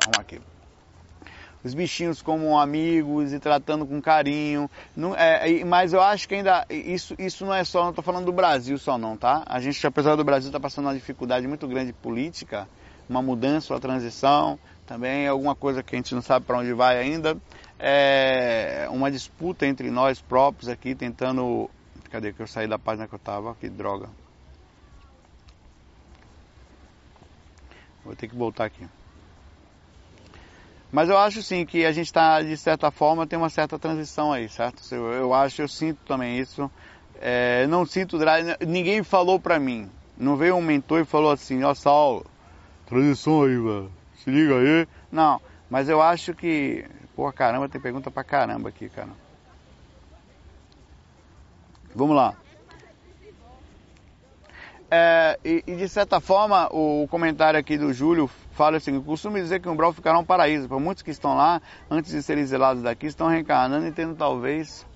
Vamos 0.00 0.18
aqui. 0.20 0.40
Os 1.64 1.74
bichinhos 1.74 2.20
como 2.20 2.58
amigos 2.58 3.32
e 3.32 3.38
tratando 3.38 3.86
com 3.86 4.00
carinho. 4.00 4.68
Não, 4.96 5.14
é, 5.14 5.64
mas 5.64 5.92
eu 5.92 6.00
acho 6.02 6.28
que 6.28 6.34
ainda. 6.34 6.66
Isso, 6.68 7.14
isso 7.18 7.44
não 7.46 7.54
é 7.54 7.62
só. 7.64 7.82
Não 7.82 7.90
estou 7.90 8.02
falando 8.02 8.24
do 8.24 8.32
Brasil 8.32 8.76
só, 8.78 8.98
não, 8.98 9.16
tá? 9.16 9.42
A 9.46 9.60
gente, 9.60 9.86
apesar 9.86 10.16
do 10.16 10.24
Brasil 10.24 10.48
estar 10.48 10.58
tá 10.58 10.62
passando 10.62 10.86
uma 10.86 10.94
dificuldade 10.94 11.46
muito 11.46 11.68
grande 11.68 11.92
política, 11.92 12.68
uma 13.08 13.22
mudança, 13.22 13.72
uma 13.72 13.80
transição, 13.80 14.58
também 14.86 15.28
alguma 15.28 15.54
coisa 15.54 15.82
que 15.82 15.94
a 15.94 15.98
gente 15.98 16.14
não 16.14 16.22
sabe 16.22 16.46
para 16.46 16.58
onde 16.58 16.72
vai 16.72 16.98
ainda. 16.98 17.36
É 17.78 18.88
uma 18.90 19.10
disputa 19.10 19.66
entre 19.66 19.90
nós 19.90 20.20
próprios 20.20 20.68
aqui, 20.68 20.94
tentando 20.94 21.68
Cadê 22.12 22.30
que 22.30 22.42
eu 22.42 22.46
saí 22.46 22.68
da 22.68 22.78
página 22.78 23.08
que 23.08 23.14
eu 23.14 23.18
tava? 23.18 23.54
Que 23.54 23.70
droga. 23.70 24.06
Vou 28.04 28.14
ter 28.14 28.28
que 28.28 28.36
voltar 28.36 28.66
aqui. 28.66 28.86
Mas 30.92 31.08
eu 31.08 31.16
acho 31.16 31.42
sim 31.42 31.64
que 31.64 31.86
a 31.86 31.90
gente 31.90 32.06
está, 32.08 32.42
de 32.42 32.54
certa 32.54 32.90
forma, 32.90 33.26
tem 33.26 33.38
uma 33.38 33.48
certa 33.48 33.78
transição 33.78 34.30
aí, 34.30 34.46
certo? 34.46 34.82
Eu, 34.94 35.10
eu 35.10 35.34
acho, 35.34 35.62
eu 35.62 35.68
sinto 35.68 35.98
também 36.04 36.38
isso. 36.38 36.70
É, 37.18 37.66
não 37.66 37.86
sinto 37.86 38.18
ninguém 38.66 39.02
falou 39.02 39.40
pra 39.40 39.58
mim. 39.58 39.90
Não 40.18 40.36
veio 40.36 40.54
um 40.54 40.60
mentor 40.60 41.00
e 41.00 41.04
falou 41.06 41.30
assim, 41.30 41.64
ó 41.64 41.72
Saulo, 41.72 42.26
transição 42.84 43.42
aí, 43.44 43.56
velho. 43.56 43.90
Se 44.16 44.30
liga 44.30 44.58
aí. 44.58 44.86
Não, 45.10 45.40
mas 45.70 45.88
eu 45.88 46.02
acho 46.02 46.34
que. 46.34 46.84
Pô, 47.16 47.32
caramba, 47.32 47.70
tem 47.70 47.80
pergunta 47.80 48.10
pra 48.10 48.22
caramba 48.22 48.68
aqui, 48.68 48.90
cara. 48.90 49.08
Vamos 51.94 52.14
lá. 52.14 52.34
É, 54.94 55.38
e, 55.42 55.64
e, 55.66 55.74
de 55.74 55.88
certa 55.88 56.20
forma, 56.20 56.68
o, 56.70 57.04
o, 57.04 57.08
comentário 57.08 57.58
aqui 57.58 57.78
do 57.78 57.94
Júlio 57.94 58.28
fala 58.50 58.76
assim: 58.76 59.00
costumo 59.00 59.38
dizer 59.38 59.58
que 59.58 59.66
o 59.66 59.72
umbral 59.72 59.90
ficará 59.90 60.18
um 60.18 60.24
paraíso, 60.24 60.68
para 60.68 60.78
muitos 60.78 61.02
que 61.02 61.10
estão 61.10 61.34
lá, 61.34 61.62
antes 61.90 62.12
de 62.12 62.22
serem 62.22 62.44
zelados 62.44 62.82
daqui, 62.82 63.06
estão 63.06 63.26
reencarnando 63.26 63.86
e 63.86 63.90
tendo 63.90 64.14
talvez 64.14 64.86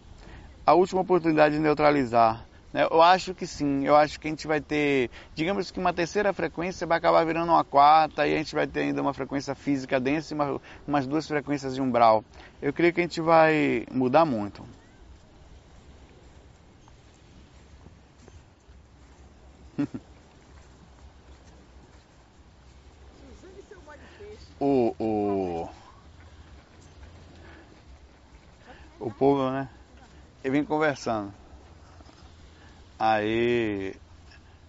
a 0.66 0.74
última 0.74 1.00
oportunidade 1.00 1.54
de 1.54 1.62
neutralizar. 1.62 2.44
Né? 2.74 2.86
Eu 2.90 3.00
acho 3.00 3.32
que 3.32 3.46
sim, 3.46 3.86
eu 3.86 3.96
acho 3.96 4.20
que 4.20 4.28
a 4.28 4.30
gente 4.30 4.46
vai 4.46 4.60
ter, 4.60 5.10
digamos 5.34 5.70
que 5.70 5.80
uma 5.80 5.94
terceira 5.94 6.30
frequência 6.30 6.86
vai 6.86 6.98
acabar 6.98 7.24
virando 7.24 7.50
uma 7.50 7.64
quarta 7.64 8.26
e 8.26 8.34
a 8.34 8.36
gente 8.36 8.54
vai 8.54 8.66
ter 8.66 8.80
ainda 8.80 9.00
uma 9.00 9.14
frequência 9.14 9.54
física 9.54 9.98
densa 9.98 10.34
e 10.34 10.36
uma, 10.36 10.60
umas 10.86 11.06
duas 11.06 11.26
frequências 11.26 11.74
de 11.74 11.80
umbral. 11.80 12.22
Eu 12.60 12.70
creio 12.70 12.92
que 12.92 13.00
a 13.00 13.02
gente 13.02 13.22
vai 13.22 13.86
mudar 13.90 14.26
muito. 14.26 14.62
o, 24.60 24.94
o, 24.98 25.68
o 28.98 29.10
povo, 29.12 29.50
né? 29.50 29.68
Ele 30.42 30.52
vem 30.52 30.64
conversando. 30.64 31.34
Aí, 32.98 33.94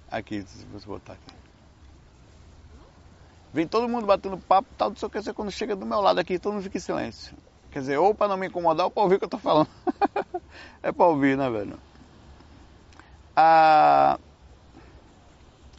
aqui, 0.07 0.41
se 0.45 0.65
você 0.65 0.85
botar 0.87 1.13
aqui. 1.13 1.37
Vem 3.53 3.67
todo 3.67 3.87
mundo 3.89 4.05
batendo 4.05 4.37
papo, 4.39 4.67
tal, 4.77 4.89
não 4.89 4.95
sei 4.95 5.07
o 5.07 5.09
que, 5.09 5.33
quando 5.33 5.51
chega 5.51 5.75
do 5.75 5.85
meu 5.85 6.01
lado 6.01 6.19
aqui, 6.19 6.37
todo 6.37 6.53
mundo 6.53 6.63
fica 6.63 6.77
em 6.77 6.81
silêncio. 6.81 7.37
Quer 7.71 7.79
dizer, 7.79 7.97
ou 7.97 8.13
para 8.13 8.27
não 8.27 8.37
me 8.37 8.47
incomodar, 8.47 8.85
ou 8.85 8.91
para 8.91 9.03
ouvir 9.03 9.15
o 9.15 9.19
que 9.19 9.25
eu 9.25 9.29
tô 9.29 9.37
falando. 9.39 9.69
é 10.83 10.91
para 10.91 11.05
ouvir, 11.07 11.37
né, 11.37 11.49
velho? 11.49 11.79
Ah, 13.35 14.17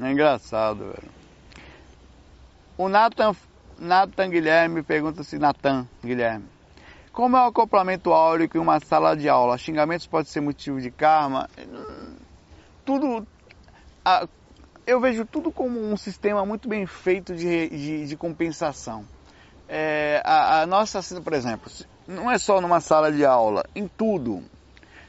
é 0.00 0.12
engraçado, 0.12 0.78
velho. 0.78 1.12
O 2.76 2.88
Nathan, 2.88 3.34
Nathan 3.78 4.30
Guilherme 4.30 4.82
pergunta 4.82 5.24
se 5.24 5.38
Nathan 5.38 5.86
Guilherme. 6.02 6.46
Como 7.12 7.36
é 7.36 7.40
o 7.40 7.48
acoplamento 7.48 8.12
áurico 8.12 8.56
em 8.56 8.60
uma 8.60 8.78
sala 8.78 9.16
de 9.16 9.28
aula? 9.28 9.58
Xingamentos 9.58 10.06
pode 10.06 10.28
ser 10.28 10.40
motivo 10.40 10.80
de 10.80 10.90
karma? 10.90 11.48
tudo. 12.88 13.26
A, 14.02 14.26
eu 14.86 14.98
vejo 14.98 15.26
tudo 15.26 15.52
como 15.52 15.78
um 15.78 15.96
sistema 15.96 16.46
muito 16.46 16.66
bem 16.66 16.86
feito 16.86 17.34
de, 17.34 17.68
de, 17.68 18.06
de 18.06 18.16
compensação. 18.16 19.04
É, 19.68 20.22
a, 20.24 20.62
a, 20.62 20.66
nossa, 20.66 21.00
por 21.20 21.34
exemplo, 21.34 21.70
não 22.06 22.30
é 22.30 22.38
só 22.38 22.58
numa 22.58 22.80
sala 22.80 23.12
de 23.12 23.26
aula, 23.26 23.64
em 23.74 23.86
tudo. 23.86 24.42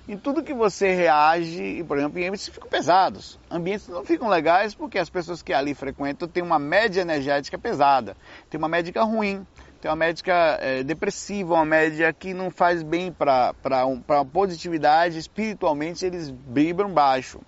Em 0.09 0.17
tudo 0.17 0.41
que 0.41 0.55
você 0.55 0.95
reage, 0.95 1.85
por 1.87 1.95
exemplo, 1.95 2.17
em 2.17 2.23
ambientes 2.23 2.49
ficam 2.49 2.67
pesados. 2.67 3.39
Ambientes 3.47 3.87
não 3.89 4.03
ficam 4.03 4.27
legais 4.27 4.73
porque 4.73 4.97
as 4.97 5.07
pessoas 5.07 5.43
que 5.43 5.53
ali 5.53 5.75
frequentam 5.75 6.27
têm 6.27 6.41
uma 6.41 6.57
média 6.57 7.01
energética 7.01 7.59
pesada, 7.59 8.17
tem 8.49 8.57
uma 8.57 8.67
médica 8.67 9.03
ruim, 9.03 9.45
tem 9.79 9.87
uma 9.87 9.95
médica 9.95 10.57
é, 10.61 10.81
depressiva, 10.81 11.53
uma 11.53 11.63
média 11.63 12.11
que 12.11 12.33
não 12.33 12.49
faz 12.49 12.81
bem 12.81 13.11
para 13.11 13.85
um, 13.85 14.01
a 14.07 14.25
positividade, 14.25 15.19
espiritualmente 15.19 16.03
eles 16.03 16.33
vibram 16.47 16.91
baixo 16.91 17.39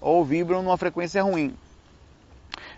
ou 0.00 0.24
vibram 0.24 0.62
numa 0.62 0.78
frequência 0.78 1.20
ruim. 1.20 1.52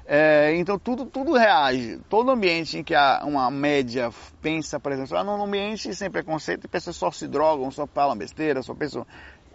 É, 0.08 0.54
então 0.56 0.78
tudo, 0.78 1.04
tudo 1.04 1.32
reage. 1.32 1.98
Todo 2.08 2.30
ambiente 2.30 2.78
em 2.78 2.84
que 2.84 2.94
há 2.94 3.22
uma 3.24 3.50
média 3.50 4.10
pensa, 4.40 4.78
por 4.78 4.92
exemplo, 4.92 5.16
ah, 5.16 5.24
num 5.24 5.42
ambiente 5.42 5.92
sem 5.94 6.08
preconceito, 6.08 6.68
pessoas 6.68 6.96
só 6.96 7.10
se 7.10 7.26
drogam, 7.26 7.70
só 7.72 7.86
falam 7.88 8.16
besteira, 8.16 8.62
só 8.62 8.72
pensam 8.72 9.04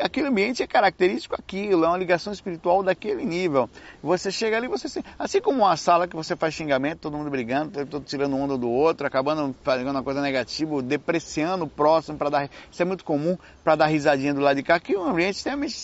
aquele 0.01 0.27
ambiente 0.27 0.63
é 0.63 0.67
característico 0.67 1.35
aquilo, 1.35 1.85
é 1.85 1.87
uma 1.87 1.97
ligação 1.97 2.33
espiritual 2.33 2.83
daquele 2.83 3.23
nível. 3.25 3.69
Você 4.01 4.31
chega 4.31 4.57
ali, 4.57 4.67
você 4.67 5.03
assim 5.17 5.39
como 5.39 5.59
uma 5.59 5.77
sala 5.77 6.07
que 6.07 6.15
você 6.15 6.35
faz 6.35 6.53
xingamento, 6.53 6.99
todo 6.99 7.17
mundo 7.17 7.29
brigando, 7.29 7.85
todo 7.85 8.03
tirando 8.03 8.35
um 8.35 8.57
do 8.57 8.69
outro, 8.69 9.05
acabando 9.05 9.55
fazendo 9.63 9.91
uma 9.91 10.03
coisa 10.03 10.21
negativa, 10.21 10.81
depreciando 10.81 11.65
o 11.65 11.67
próximo 11.67 12.17
para 12.17 12.29
dar, 12.29 12.49
isso 12.71 12.81
é 12.81 12.85
muito 12.85 13.03
comum 13.03 13.37
para 13.63 13.75
dar 13.75 13.87
risadinha 13.87 14.33
do 14.33 14.41
lado 14.41 14.55
de 14.55 14.63
cá, 14.63 14.79
que 14.79 14.93
é 14.93 14.99
um 14.99 15.09
ambiente 15.09 15.35
extremamente 15.35 15.75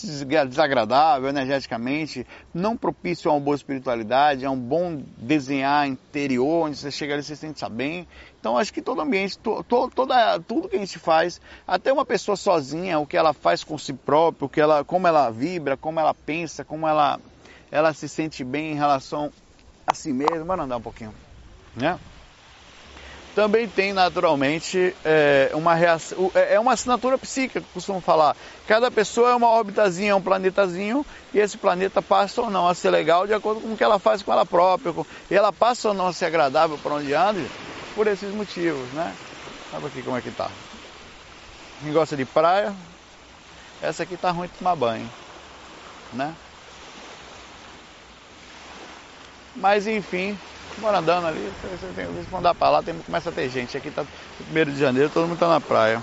desagradável 0.48 1.30
energeticamente, 1.30 2.26
não 2.54 2.76
propício 2.76 3.30
a 3.30 3.34
uma 3.34 3.40
boa 3.40 3.56
espiritualidade, 3.56 4.46
a 4.46 4.52
um 4.52 4.60
bom 4.60 5.02
desenhar 5.18 5.88
interior, 5.88 6.68
onde 6.68 6.78
você 6.78 6.92
chega 6.92 7.14
ali 7.14 7.22
e 7.22 7.26
se 7.26 7.36
sente 7.36 7.64
bem. 7.70 8.08
Então 8.40 8.58
acho 8.58 8.74
que 8.74 8.82
todo 8.82 9.02
ambiente, 9.02 9.38
to, 9.40 9.64
to, 9.64 9.92
toda, 9.94 10.40
tudo 10.40 10.70
que 10.70 10.76
a 10.76 10.80
gente 10.80 11.00
faz, 11.00 11.42
até 11.68 11.92
uma 11.92 12.06
pessoa 12.06 12.36
sozinha, 12.36 13.00
o 13.00 13.06
que 13.06 13.18
ela 13.18 13.34
faz 13.34 13.64
com 13.64 13.78
si 13.78 13.94
próprio, 13.94 14.46
o 14.46 14.50
que 14.50 14.62
ela, 14.62 14.84
como 14.84 15.08
ela 15.08 15.30
vibra, 15.30 15.76
como 15.76 16.00
ela 16.00 16.14
pensa, 16.14 16.64
como 16.64 16.88
ela, 16.88 17.20
ela 17.72 17.94
se 17.94 18.08
sente 18.08 18.44
bem 18.44 18.72
em 18.72 18.76
relação 18.76 19.32
a 19.86 19.94
si 19.94 20.14
mesma. 20.14 20.46
Bora 20.46 20.64
andar 20.64 20.78
um 20.78 20.82
pouquinho, 20.82 21.14
né? 21.76 22.00
Também 23.34 23.68
tem 23.68 23.94
naturalmente 23.94 24.96
é, 25.06 25.52
uma 25.54 25.76
reação, 25.76 26.32
é, 26.34 26.56
é 26.56 26.60
uma 26.60 26.74
assinatura 26.74 27.20
psíquica 27.20 27.62
que 27.62 27.68
costumam 27.72 28.02
falar. 28.02 28.36
Cada 28.68 28.90
pessoa 28.90 29.30
é 29.30 29.36
uma 29.36 29.52
orbitazinha, 29.52 30.12
é 30.12 30.16
um 30.16 30.22
planetazinho, 30.22 31.06
e 31.34 31.40
esse 31.40 31.56
planeta 31.56 32.02
passa 32.02 32.42
ou 32.42 32.50
não 32.50 32.68
a 32.68 32.74
ser 32.74 32.90
legal 32.90 33.28
de 33.28 33.34
acordo 33.36 33.62
com 33.62 33.74
o 33.74 33.78
que 33.78 33.84
ela 33.84 34.00
faz 34.00 34.24
com 34.24 34.32
ela 34.32 34.44
própria. 34.44 34.92
E 35.30 35.36
ela 35.36 35.54
passa 35.54 35.90
ou 35.90 35.94
não 35.94 36.08
a 36.08 36.14
ser 36.14 36.26
agradável 36.26 36.80
para 36.80 36.96
onde 36.96 37.14
anda 37.14 37.42
por 37.98 38.06
esses 38.06 38.32
motivos, 38.32 38.94
né? 38.94 39.12
Olha 39.74 39.88
aqui 39.88 40.04
como 40.04 40.16
é 40.16 40.22
que 40.22 40.30
tá. 40.30 40.52
Quem 41.82 41.92
gosta 41.92 42.16
de 42.16 42.26
praia, 42.26 42.76
essa 43.82 44.04
aqui 44.04 44.16
tá 44.16 44.30
ruim 44.30 44.48
de 44.48 44.54
tomar 44.54 44.76
banho, 44.76 45.10
né? 46.14 46.32
Mas 49.56 49.88
enfim, 49.88 50.38
bora 50.78 51.00
andando 51.00 51.26
ali, 51.26 51.50
você 51.64 51.88
tem 51.88 52.24
que 52.24 52.32
mandar 52.32 52.54
para 52.54 52.70
lá, 52.70 52.84
tem, 52.84 52.94
começa 53.00 53.32
a 53.32 53.34
ter 53.34 53.50
gente. 53.50 53.76
Aqui 53.76 53.90
tá 53.90 54.06
primeiro 54.44 54.72
de 54.72 54.80
janeiro, 54.80 55.10
todo 55.10 55.28
mundo 55.28 55.40
tá 55.40 55.50
na 55.50 55.60
praia. 55.60 56.00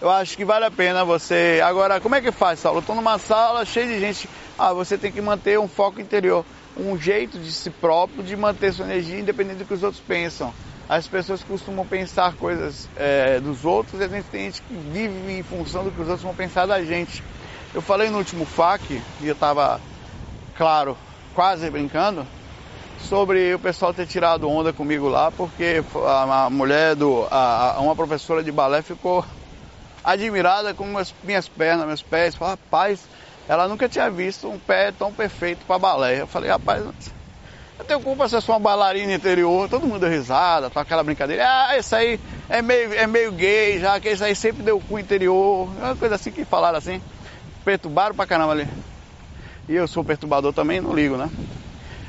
Eu 0.00 0.10
acho 0.10 0.36
que 0.36 0.44
vale 0.44 0.64
a 0.64 0.70
pena 0.70 1.04
você. 1.04 1.60
Agora, 1.64 2.00
como 2.00 2.16
é 2.16 2.20
que 2.20 2.32
faz, 2.32 2.58
Saulo? 2.58 2.80
Eu 2.80 2.82
tô 2.82 2.92
numa 2.92 3.18
sala 3.18 3.64
cheia 3.64 3.86
de 3.86 4.00
gente. 4.00 4.28
Ah, 4.58 4.72
você 4.72 4.98
tem 4.98 5.12
que 5.12 5.20
manter 5.20 5.60
um 5.60 5.68
foco 5.68 6.00
interior 6.00 6.44
um 6.76 6.98
jeito 6.98 7.38
de 7.38 7.50
si 7.50 7.70
próprio 7.70 8.22
de 8.22 8.36
manter 8.36 8.72
sua 8.72 8.84
energia 8.84 9.18
independente 9.18 9.58
do 9.58 9.64
que 9.64 9.74
os 9.74 9.82
outros 9.82 10.02
pensam. 10.06 10.52
As 10.88 11.08
pessoas 11.08 11.42
costumam 11.42 11.84
pensar 11.84 12.34
coisas 12.34 12.88
é, 12.96 13.40
dos 13.40 13.64
outros 13.64 14.00
e 14.00 14.04
a 14.04 14.08
gente 14.08 14.26
tem 14.26 14.44
gente 14.44 14.62
que 14.62 14.74
vive 14.74 15.32
em 15.32 15.42
função 15.42 15.82
do 15.82 15.90
que 15.90 16.00
os 16.00 16.06
outros 16.06 16.22
vão 16.22 16.34
pensar 16.34 16.66
da 16.66 16.82
gente. 16.84 17.24
Eu 17.74 17.82
falei 17.82 18.08
no 18.08 18.18
último 18.18 18.44
FAQ, 18.44 19.02
e 19.20 19.26
eu 19.26 19.34
estava, 19.34 19.80
claro, 20.56 20.96
quase 21.34 21.68
brincando, 21.68 22.26
sobre 23.00 23.54
o 23.54 23.58
pessoal 23.58 23.92
ter 23.92 24.06
tirado 24.06 24.48
onda 24.48 24.72
comigo 24.72 25.08
lá, 25.08 25.30
porque 25.30 25.84
a, 26.06 26.48
mulher 26.50 26.94
do. 26.94 27.26
A, 27.30 27.76
uma 27.80 27.94
professora 27.94 28.42
de 28.42 28.50
balé 28.50 28.80
ficou 28.80 29.24
admirada 30.02 30.72
com 30.72 30.96
as 30.96 31.12
minhas 31.22 31.48
pernas, 31.48 31.86
meus 31.86 32.02
pés. 32.02 32.34
Rapaz, 32.36 33.00
ela 33.48 33.68
nunca 33.68 33.88
tinha 33.88 34.10
visto 34.10 34.48
um 34.48 34.58
pé 34.58 34.92
tão 34.92 35.12
perfeito 35.12 35.64
para 35.66 35.78
balé. 35.78 36.20
Eu 36.20 36.26
falei, 36.26 36.50
rapaz, 36.50 36.84
eu 37.78 37.84
tenho 37.84 38.00
culpa 38.00 38.28
se 38.28 38.34
eu 38.34 38.40
sou 38.40 38.54
uma 38.54 38.60
bailarina 38.60 39.12
interior, 39.12 39.68
todo 39.68 39.86
mundo 39.86 40.00
deu 40.00 40.10
risada, 40.10 40.70
tá 40.70 40.80
aquela 40.80 41.04
brincadeira. 41.04 41.44
Ah, 41.46 41.76
isso 41.76 41.94
aí 41.94 42.18
é 42.48 42.62
meio, 42.62 42.94
é 42.94 43.06
meio 43.06 43.32
gay, 43.32 43.78
já 43.78 44.00
que 44.00 44.10
isso 44.10 44.24
aí 44.24 44.34
sempre 44.34 44.62
deu 44.62 44.80
cu 44.80 44.98
interior. 44.98 45.68
É 45.80 45.84
uma 45.84 45.96
coisa 45.96 46.14
assim 46.14 46.32
que 46.32 46.44
falaram 46.44 46.78
assim. 46.78 47.00
Perturbaram 47.64 48.14
pra 48.14 48.26
caramba 48.26 48.52
ali. 48.52 48.68
E 49.68 49.74
eu 49.74 49.86
sou 49.86 50.04
perturbador 50.04 50.52
também, 50.52 50.80
não 50.80 50.94
ligo, 50.94 51.16
né? 51.16 51.28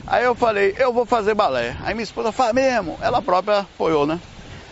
Aí 0.06 0.24
eu 0.24 0.36
falei, 0.36 0.74
eu 0.78 0.94
vou 0.94 1.06
fazer 1.06 1.34
balé. 1.34 1.76
Aí 1.84 1.94
minha 1.94 2.04
esposa 2.04 2.32
fala 2.32 2.54
mesmo, 2.54 2.98
ela 3.02 3.22
própria 3.22 3.60
apoiou, 3.60 4.08
né? 4.08 4.20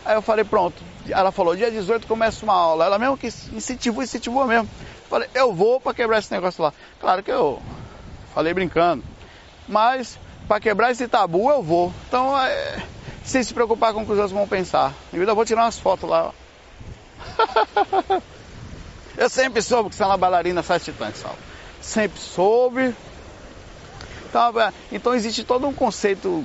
Aí 0.05 0.15
eu 0.15 0.21
falei, 0.21 0.45
pronto. 0.45 0.81
Ela 1.09 1.31
falou, 1.31 1.55
dia 1.55 1.69
18 1.69 2.07
começa 2.07 2.45
uma 2.45 2.53
aula. 2.53 2.85
Ela 2.85 2.97
mesmo 2.97 3.17
que 3.17 3.27
incentivou, 3.27 4.03
incentivou 4.03 4.45
mesmo. 4.45 4.69
Falei, 5.15 5.29
eu 5.33 5.53
vou 5.53 5.79
para 5.79 5.93
quebrar 5.93 6.19
esse 6.19 6.29
negócio 6.29 6.61
lá. 6.61 6.73
Claro 6.99 7.23
que 7.23 7.31
eu 7.31 7.61
falei 8.33 8.53
brincando. 8.53 9.01
Mas 9.65 10.19
para 10.45 10.59
quebrar 10.59 10.91
esse 10.91 11.07
tabu 11.07 11.49
eu 11.49 11.63
vou. 11.63 11.93
Então, 12.05 12.37
é, 12.37 12.83
sem 13.23 13.41
se 13.41 13.53
preocupar 13.53 13.93
com 13.93 14.01
o 14.01 14.05
que 14.05 14.11
os 14.11 14.17
outros 14.17 14.33
vão 14.33 14.45
pensar. 14.45 14.93
E 15.13 15.17
eu 15.17 15.33
vou 15.33 15.45
tirar 15.45 15.63
umas 15.63 15.79
fotos 15.79 16.09
lá. 16.09 16.33
eu 19.17 19.29
sempre 19.29 19.61
soube 19.61 19.89
que 19.89 19.95
você 19.95 20.03
é 20.03 20.05
uma 20.05 20.17
bailarina 20.17 20.61
faz 20.61 20.83
titãs, 20.83 21.15
Sal. 21.15 21.37
Sempre 21.79 22.19
soube. 22.19 22.93
Então, 24.27 24.59
é, 24.59 24.73
então 24.91 25.15
existe 25.15 25.45
todo 25.45 25.65
um 25.65 25.73
conceito 25.73 26.43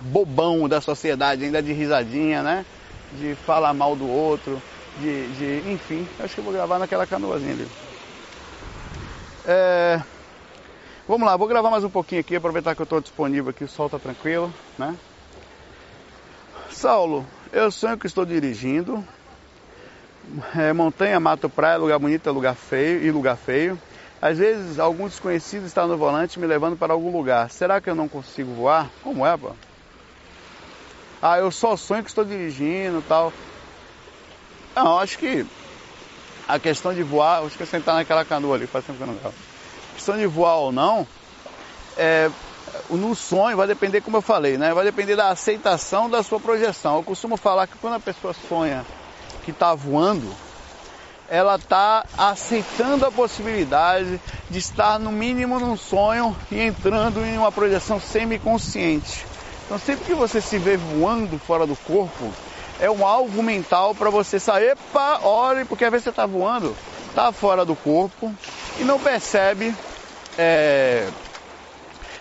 bobão 0.00 0.68
da 0.68 0.80
sociedade, 0.80 1.44
ainda 1.44 1.62
de 1.62 1.72
risadinha, 1.72 2.42
né? 2.42 2.66
De 3.20 3.36
falar 3.46 3.72
mal 3.72 3.94
do 3.94 4.10
outro, 4.10 4.60
de, 4.98 5.28
de 5.34 5.70
enfim. 5.70 6.08
Acho 6.18 6.34
que 6.34 6.40
eu 6.40 6.44
vou 6.44 6.52
gravar 6.52 6.80
naquela 6.80 7.06
canoazinha 7.06 7.52
ali. 7.52 7.68
É... 9.46 10.00
Vamos 11.08 11.26
lá, 11.26 11.36
vou 11.36 11.48
gravar 11.48 11.70
mais 11.70 11.82
um 11.82 11.90
pouquinho 11.90 12.20
aqui, 12.20 12.36
aproveitar 12.36 12.74
que 12.74 12.82
eu 12.82 12.84
estou 12.84 13.00
disponível 13.00 13.50
aqui, 13.50 13.64
o 13.64 13.68
sol 13.68 13.86
está 13.86 13.98
tranquilo, 13.98 14.52
né? 14.78 14.94
Saulo, 16.70 17.26
eu 17.52 17.70
sonho 17.70 17.98
que 17.98 18.06
estou 18.06 18.24
dirigindo. 18.24 19.04
É, 20.56 20.72
montanha, 20.72 21.18
mato, 21.18 21.48
praia, 21.48 21.78
lugar 21.78 21.98
bonito, 21.98 22.28
é 22.28 22.32
lugar 22.32 22.54
feio 22.54 23.02
e 23.02 23.10
lugar 23.10 23.36
feio. 23.36 23.76
Às 24.22 24.38
vezes, 24.38 24.78
algum 24.78 25.08
desconhecido 25.08 25.66
está 25.66 25.86
no 25.86 25.96
volante 25.96 26.38
me 26.38 26.46
levando 26.46 26.76
para 26.76 26.92
algum 26.92 27.10
lugar. 27.10 27.50
Será 27.50 27.80
que 27.80 27.90
eu 27.90 27.94
não 27.94 28.08
consigo 28.08 28.52
voar? 28.52 28.88
Como 29.02 29.26
é, 29.26 29.36
pô? 29.36 29.50
Ah, 31.20 31.38
eu 31.38 31.50
só 31.50 31.76
sonho 31.76 32.02
que 32.04 32.10
estou 32.10 32.24
dirigindo 32.24 33.02
tal. 33.08 33.32
Não, 34.76 34.98
acho 34.98 35.18
que 35.18 35.44
a 36.54 36.58
questão 36.58 36.94
de 36.94 37.02
voar, 37.02 37.44
acho 37.44 37.56
que 37.56 37.62
é 37.62 37.66
sentar 37.66 37.94
naquela 37.94 38.24
canoa 38.24 38.56
ali, 38.56 38.66
faz 38.66 38.84
tempo 38.84 38.98
que 38.98 39.02
eu 39.02 39.06
não 39.06 39.14
gravo. 39.14 39.34
A 39.92 39.94
questão 39.94 40.16
de 40.16 40.26
voar 40.26 40.56
ou 40.56 40.72
não, 40.72 41.06
é, 41.96 42.30
no 42.88 43.14
sonho 43.14 43.56
vai 43.56 43.66
depender, 43.66 44.00
como 44.00 44.16
eu 44.16 44.22
falei, 44.22 44.56
né? 44.56 44.72
Vai 44.72 44.84
depender 44.84 45.16
da 45.16 45.28
aceitação 45.30 46.08
da 46.08 46.22
sua 46.22 46.40
projeção. 46.40 46.96
Eu 46.96 47.02
costumo 47.02 47.36
falar 47.36 47.66
que 47.66 47.78
quando 47.78 47.94
a 47.94 48.00
pessoa 48.00 48.34
sonha 48.48 48.84
que 49.44 49.50
está 49.50 49.74
voando, 49.74 50.30
ela 51.28 51.56
está 51.56 52.04
aceitando 52.18 53.06
a 53.06 53.12
possibilidade 53.12 54.20
de 54.48 54.58
estar 54.58 54.98
no 54.98 55.12
mínimo 55.12 55.60
num 55.60 55.76
sonho 55.76 56.36
e 56.50 56.60
entrando 56.60 57.24
em 57.24 57.38
uma 57.38 57.52
projeção 57.52 58.00
semiconsciente. 58.00 59.24
Então 59.64 59.78
sempre 59.78 60.06
que 60.06 60.14
você 60.14 60.40
se 60.40 60.58
vê 60.58 60.76
voando 60.76 61.38
fora 61.38 61.64
do 61.66 61.76
corpo, 61.76 62.32
é 62.80 62.90
um 62.90 63.06
alvo 63.06 63.42
mental 63.42 63.94
para 63.94 64.08
você 64.08 64.40
sair, 64.40 64.70
epa, 64.70 65.20
olhe, 65.22 65.64
porque 65.66 65.84
às 65.84 65.90
vezes 65.90 66.04
você 66.04 66.10
está 66.10 66.24
voando, 66.24 66.74
está 67.08 67.30
fora 67.30 67.64
do 67.64 67.76
corpo 67.76 68.34
e 68.78 68.84
não 68.84 68.98
percebe 68.98 69.74
é, 70.38 71.06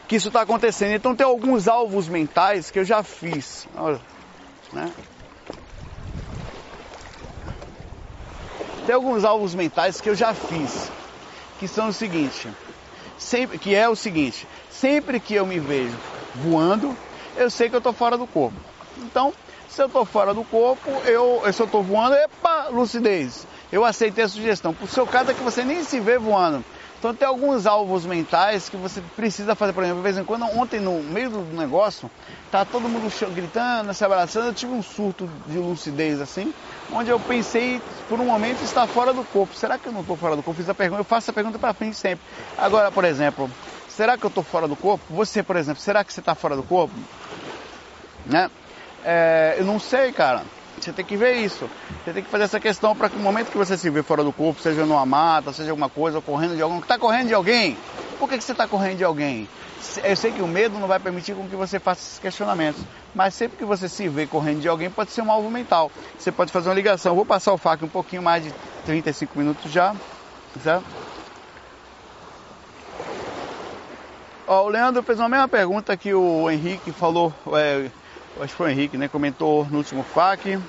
que 0.07 0.17
isso 0.17 0.27
está 0.27 0.41
acontecendo. 0.41 0.93
Então 0.93 1.15
tem 1.15 1.25
alguns 1.25 1.67
alvos 1.67 2.09
mentais 2.09 2.69
que 2.69 2.79
eu 2.79 2.83
já 2.83 3.01
fiz. 3.01 3.67
Olha, 3.77 4.01
né? 4.73 4.91
Tem 8.85 8.95
alguns 8.95 9.23
alvos 9.23 9.55
mentais 9.55 10.01
que 10.01 10.09
eu 10.09 10.15
já 10.15 10.33
fiz, 10.33 10.91
que 11.59 11.67
são 11.67 11.89
o 11.89 11.93
seguinte, 11.93 12.49
sempre, 13.17 13.57
que 13.59 13.75
é 13.75 13.87
o 13.87 13.95
seguinte, 13.95 14.47
sempre 14.69 15.19
que 15.19 15.35
eu 15.35 15.45
me 15.45 15.59
vejo 15.59 15.95
voando, 16.35 16.97
eu 17.37 17.49
sei 17.49 17.69
que 17.69 17.75
eu 17.75 17.79
estou 17.79 17.93
fora 17.93 18.17
do 18.17 18.25
corpo. 18.25 18.57
Então, 18.97 19.31
se 19.69 19.81
eu 19.81 19.85
estou 19.85 20.03
fora 20.03 20.33
do 20.33 20.43
corpo, 20.43 20.89
eu, 21.05 21.41
se 21.53 21.61
eu 21.61 21.65
estou 21.65 21.83
voando, 21.83 22.15
epa, 22.15 22.67
lucidez. 22.69 23.47
Eu 23.71 23.85
aceitei 23.85 24.23
a 24.23 24.27
sugestão. 24.27 24.73
Por 24.73 24.89
seu 24.89 25.05
caso 25.05 25.31
é 25.31 25.33
que 25.33 25.43
você 25.43 25.63
nem 25.63 25.83
se 25.83 25.99
vê 25.99 26.17
voando. 26.17 26.63
Então 26.97 27.13
tem 27.13 27.25
alguns 27.25 27.65
alvos 27.65 28.05
mentais 28.05 28.67
que 28.67 28.75
você 28.75 29.01
precisa 29.15 29.55
fazer, 29.55 29.71
por 29.71 29.83
exemplo, 29.83 29.99
de 29.99 30.03
vez 30.03 30.17
em 30.17 30.23
quando, 30.25 30.43
ontem 30.59 30.81
no 30.81 31.01
meio 31.01 31.29
do 31.29 31.39
negócio, 31.55 32.11
tá 32.51 32.65
todo 32.65 32.89
mundo 32.89 33.09
gritando, 33.33 33.93
se 33.93 34.03
abraçando, 34.03 34.47
eu 34.47 34.53
tive 34.53 34.73
um 34.73 34.83
surto 34.83 35.29
de 35.47 35.57
lucidez 35.57 36.19
assim, 36.19 36.53
onde 36.91 37.09
eu 37.09 37.17
pensei 37.17 37.81
por 38.09 38.19
um 38.19 38.25
momento 38.25 38.61
estar 38.63 38.85
fora 38.85 39.13
do 39.13 39.23
corpo. 39.23 39.55
Será 39.55 39.77
que 39.77 39.87
eu 39.87 39.93
não 39.93 40.01
estou 40.01 40.17
fora 40.17 40.35
do 40.35 40.43
corpo? 40.43 40.59
Fiz 40.59 40.69
a 40.69 40.73
pergunta, 40.73 40.99
eu 40.99 41.05
faço 41.05 41.31
a 41.31 41.33
pergunta 41.33 41.57
para 41.57 41.73
frente 41.73 41.95
sempre. 41.95 42.25
Agora, 42.57 42.91
por 42.91 43.05
exemplo, 43.05 43.49
será 43.87 44.17
que 44.17 44.25
eu 44.25 44.29
estou 44.29 44.43
fora 44.43 44.67
do 44.67 44.75
corpo? 44.75 45.05
Você, 45.11 45.41
por 45.41 45.55
exemplo, 45.55 45.81
será 45.81 46.03
que 46.03 46.11
você 46.11 46.19
está 46.19 46.35
fora 46.35 46.57
do 46.57 46.63
corpo? 46.63 46.93
Né? 48.25 48.51
É, 49.03 49.55
eu 49.57 49.65
não 49.65 49.79
sei, 49.79 50.11
cara. 50.11 50.43
Você 50.79 50.93
tem 50.93 51.03
que 51.03 51.17
ver 51.17 51.33
isso. 51.37 51.69
Você 52.03 52.13
tem 52.13 52.23
que 52.23 52.29
fazer 52.29 52.45
essa 52.45 52.59
questão 52.59 52.95
para 52.95 53.09
que 53.09 53.17
no 53.17 53.23
momento 53.23 53.51
que 53.51 53.57
você 53.57 53.77
se 53.77 53.89
vê 53.89 54.01
fora 54.01 54.23
do 54.23 54.31
corpo, 54.31 54.61
seja 54.61 54.85
numa 54.85 55.05
mata, 55.05 55.51
seja 55.51 55.71
alguma 55.71 55.89
coisa, 55.89 56.21
correndo 56.21 56.55
de 56.55 56.61
alguém, 56.61 56.79
está 56.79 56.97
correndo 56.97 57.27
de 57.27 57.33
alguém? 57.33 57.77
Por 58.17 58.29
que, 58.29 58.37
que 58.37 58.43
você 58.43 58.53
está 58.53 58.67
correndo 58.67 58.97
de 58.97 59.03
alguém? 59.03 59.47
Eu 60.03 60.15
sei 60.15 60.31
que 60.31 60.41
o 60.41 60.47
medo 60.47 60.77
não 60.77 60.87
vai 60.87 60.99
permitir 60.99 61.35
com 61.35 61.47
que 61.47 61.55
você 61.55 61.79
faça 61.79 62.01
esses 62.01 62.19
questionamentos, 62.19 62.81
mas 63.15 63.33
sempre 63.33 63.57
que 63.57 63.65
você 63.65 63.87
se 63.87 64.07
vê 64.07 64.27
correndo 64.27 64.61
de 64.61 64.67
alguém, 64.67 64.89
pode 64.89 65.11
ser 65.11 65.21
um 65.21 65.31
alvo 65.31 65.49
mental. 65.49 65.91
Você 66.17 66.31
pode 66.31 66.51
fazer 66.51 66.69
uma 66.69 66.75
ligação. 66.75 67.15
vou 67.15 67.25
passar 67.25 67.53
o 67.53 67.57
fac 67.57 67.83
um 67.83 67.89
pouquinho 67.89 68.21
mais 68.21 68.43
de 68.43 68.53
35 68.85 69.37
minutos 69.37 69.71
já, 69.71 69.95
certo? 70.61 70.85
Ó, 74.47 74.65
o 74.65 74.67
Leandro 74.67 75.03
fez 75.03 75.19
uma 75.19 75.29
mesma 75.29 75.47
pergunta 75.47 75.95
que 75.95 76.13
o 76.13 76.49
Henrique 76.49 76.91
falou, 76.91 77.33
é, 77.53 77.89
acho 78.37 78.47
que 78.53 78.57
foi 78.57 78.67
o 78.67 78.71
Henrique, 78.71 78.97
né? 78.97 79.07
Comentou 79.07 79.65
no 79.65 79.77
último 79.77 80.03
FAQ. 80.03 80.59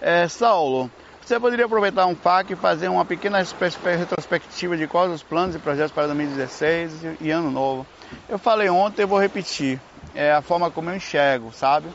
É, 0.00 0.26
Saulo, 0.28 0.90
você 1.24 1.38
poderia 1.38 1.66
aproveitar 1.66 2.06
um 2.06 2.16
FAQ 2.16 2.52
e 2.52 2.56
fazer 2.56 2.88
uma 2.88 3.04
pequena 3.04 3.38
retrospectiva 3.38 4.76
de 4.76 4.88
quais 4.88 5.12
os 5.12 5.22
planos 5.22 5.54
e 5.54 5.58
projetos 5.58 5.92
para 5.92 6.06
2016 6.06 6.92
e, 7.20 7.30
ano 7.30 7.50
novo. 7.50 7.86
Eu 8.28 8.38
falei 8.38 8.68
ontem, 8.68 9.02
eu 9.02 9.08
vou 9.08 9.20
repetir. 9.20 9.80
É 10.14 10.32
a 10.32 10.42
forma 10.42 10.70
como 10.70 10.90
eu 10.90 10.96
enxergo, 10.96 11.52
sabe? 11.52 11.88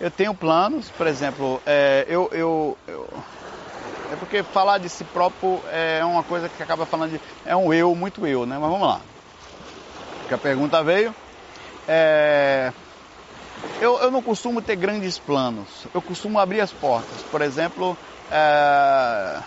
Eu 0.00 0.10
tenho 0.10 0.34
planos, 0.34 0.90
por 0.90 1.06
exemplo, 1.06 1.62
é, 1.64 2.04
eu, 2.08 2.28
eu, 2.32 2.76
eu, 2.88 3.08
é 4.12 4.16
porque 4.16 4.42
falar 4.42 4.78
de 4.78 4.88
si 4.88 5.04
próprio 5.04 5.62
é 5.70 6.04
uma 6.04 6.22
coisa 6.22 6.48
que 6.48 6.62
acaba 6.62 6.84
falando 6.84 7.12
de. 7.12 7.20
É 7.46 7.54
um 7.54 7.72
eu, 7.72 7.94
muito 7.94 8.26
eu, 8.26 8.44
né? 8.44 8.58
Mas 8.58 8.70
vamos 8.70 8.88
lá. 8.88 9.00
Porque 10.20 10.34
a 10.34 10.38
pergunta 10.38 10.82
veio. 10.82 11.14
É, 11.86 12.72
eu, 13.78 13.98
eu 14.00 14.10
não 14.10 14.22
costumo 14.22 14.62
ter 14.62 14.76
grandes 14.76 15.18
planos, 15.18 15.86
eu 15.92 16.02
costumo 16.02 16.38
abrir 16.38 16.60
as 16.60 16.72
portas. 16.72 17.24
Por 17.24 17.42
exemplo, 17.42 17.98
é, 18.30 19.42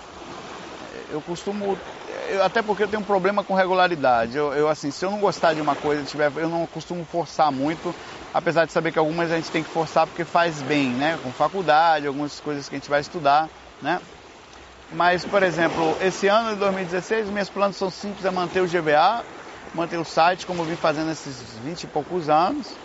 eu 1.09 1.21
costumo 1.21 1.79
até 2.43 2.61
porque 2.61 2.83
eu 2.83 2.87
tenho 2.87 3.01
um 3.01 3.05
problema 3.05 3.43
com 3.43 3.53
regularidade. 3.53 4.37
Eu, 4.37 4.53
eu, 4.53 4.69
assim, 4.69 4.91
se 4.91 5.05
eu 5.05 5.11
não 5.11 5.19
gostar 5.19 5.53
de 5.53 5.61
uma 5.61 5.75
coisa, 5.75 6.03
tiver, 6.03 6.31
eu 6.37 6.49
não 6.49 6.67
costumo 6.67 7.03
forçar 7.05 7.51
muito, 7.51 7.95
apesar 8.33 8.65
de 8.65 8.71
saber 8.71 8.91
que 8.91 8.99
algumas 8.99 9.31
a 9.31 9.35
gente 9.35 9.51
tem 9.51 9.63
que 9.63 9.69
forçar 9.69 10.05
porque 10.07 10.23
faz 10.25 10.61
bem, 10.61 10.93
né? 10.95 11.17
Com 11.17 11.31
faculdade, 11.33 12.07
algumas 12.07 12.39
coisas 12.39 12.67
que 12.69 12.75
a 12.75 12.77
gente 12.77 12.89
vai 12.89 13.01
estudar, 13.01 13.49
né? 13.81 13.99
Mas, 14.91 15.25
por 15.25 15.41
exemplo, 15.41 15.97
esse 15.99 16.27
ano 16.27 16.53
de 16.53 16.57
2016, 16.57 17.29
meus 17.31 17.49
planos 17.49 17.75
são 17.75 17.89
simples, 17.89 18.23
é 18.23 18.31
manter 18.31 18.61
o 18.61 18.67
GBA, 18.67 19.25
manter 19.73 19.97
o 19.97 20.05
site 20.05 20.45
como 20.45 20.61
eu 20.61 20.65
vim 20.65 20.75
fazendo 20.75 21.11
esses 21.11 21.57
20 21.57 21.83
e 21.83 21.87
poucos 21.87 22.29
anos, 22.29 22.79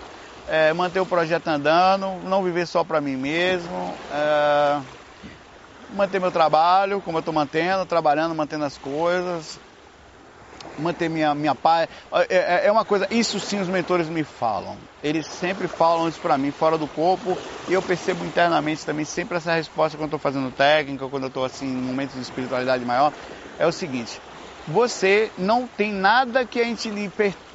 é, 0.50 0.72
manter 0.72 0.98
o 0.98 1.06
projeto 1.06 1.46
andando, 1.46 2.08
não 2.28 2.42
viver 2.42 2.66
só 2.66 2.82
para 2.82 3.00
mim 3.00 3.16
mesmo, 3.16 3.94
é, 4.12 4.80
manter 5.94 6.20
meu 6.20 6.32
trabalho, 6.32 7.00
como 7.00 7.18
eu 7.18 7.20
estou 7.20 7.32
mantendo, 7.32 7.86
trabalhando, 7.86 8.34
mantendo 8.34 8.64
as 8.64 8.76
coisas, 8.76 9.60
manter 10.76 11.08
minha, 11.08 11.34
minha 11.36 11.54
paz. 11.54 11.88
É, 12.12 12.36
é, 12.36 12.66
é, 12.66 12.72
uma 12.72 12.84
coisa, 12.84 13.06
isso 13.12 13.38
sim 13.38 13.60
os 13.60 13.68
mentores 13.68 14.08
me 14.08 14.24
falam. 14.24 14.76
Eles 15.04 15.26
sempre 15.26 15.68
falam 15.68 16.08
isso 16.08 16.18
para 16.20 16.36
mim, 16.36 16.50
fora 16.50 16.76
do 16.76 16.88
corpo, 16.88 17.38
e 17.68 17.72
eu 17.72 17.80
percebo 17.80 18.24
internamente 18.24 18.84
também 18.84 19.04
sempre 19.04 19.36
essa 19.36 19.54
resposta 19.54 19.96
quando 19.96 20.06
estou 20.06 20.18
fazendo 20.18 20.50
técnica, 20.50 21.06
quando 21.08 21.24
eu 21.24 21.28
estou 21.28 21.44
assim, 21.44 21.66
em 21.66 21.80
momentos 21.80 22.16
de 22.16 22.22
espiritualidade 22.22 22.84
maior, 22.84 23.12
é 23.56 23.66
o 23.66 23.72
seguinte, 23.72 24.20
você 24.66 25.30
não 25.36 25.66
tem 25.66 25.92
nada 25.92 26.44
que 26.44 26.60
a 26.60 26.64
gente 26.64 26.90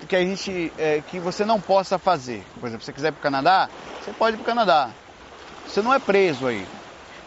que 0.08 0.16
a 0.16 0.22
gente 0.22 0.72
é, 0.78 1.02
que 1.02 1.20
você 1.20 1.46
não 1.46 1.60
possa 1.60 1.98
fazer. 1.98 2.44
Por 2.60 2.68
exemplo, 2.68 2.82
se 2.82 2.88
você 2.88 2.94
quiser 2.94 3.08
ir 3.10 3.12
para 3.14 3.20
o 3.20 3.24
Canadá, 3.24 3.70
você 4.04 4.12
pode 4.12 4.36
ir 4.36 4.38
para 4.38 4.44
o 4.44 4.46
Canadá. 4.46 4.90
Você 5.68 5.82
não 5.82 5.94
é 5.94 6.00
preso 6.00 6.48
aí. 6.48 6.66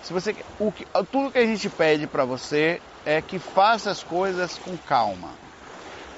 Se 0.03 0.13
você 0.13 0.35
o 0.59 0.73
que, 0.73 0.87
tudo 1.11 1.31
que 1.31 1.39
a 1.39 1.47
gente 1.47 1.69
pede 1.69 2.07
para 2.07 2.25
você 2.25 2.81
é 3.05 3.21
que 3.23 3.39
faça 3.39 3.91
as 3.91 4.03
coisas 4.03 4.59
com 4.59 4.77
calma. 4.77 5.31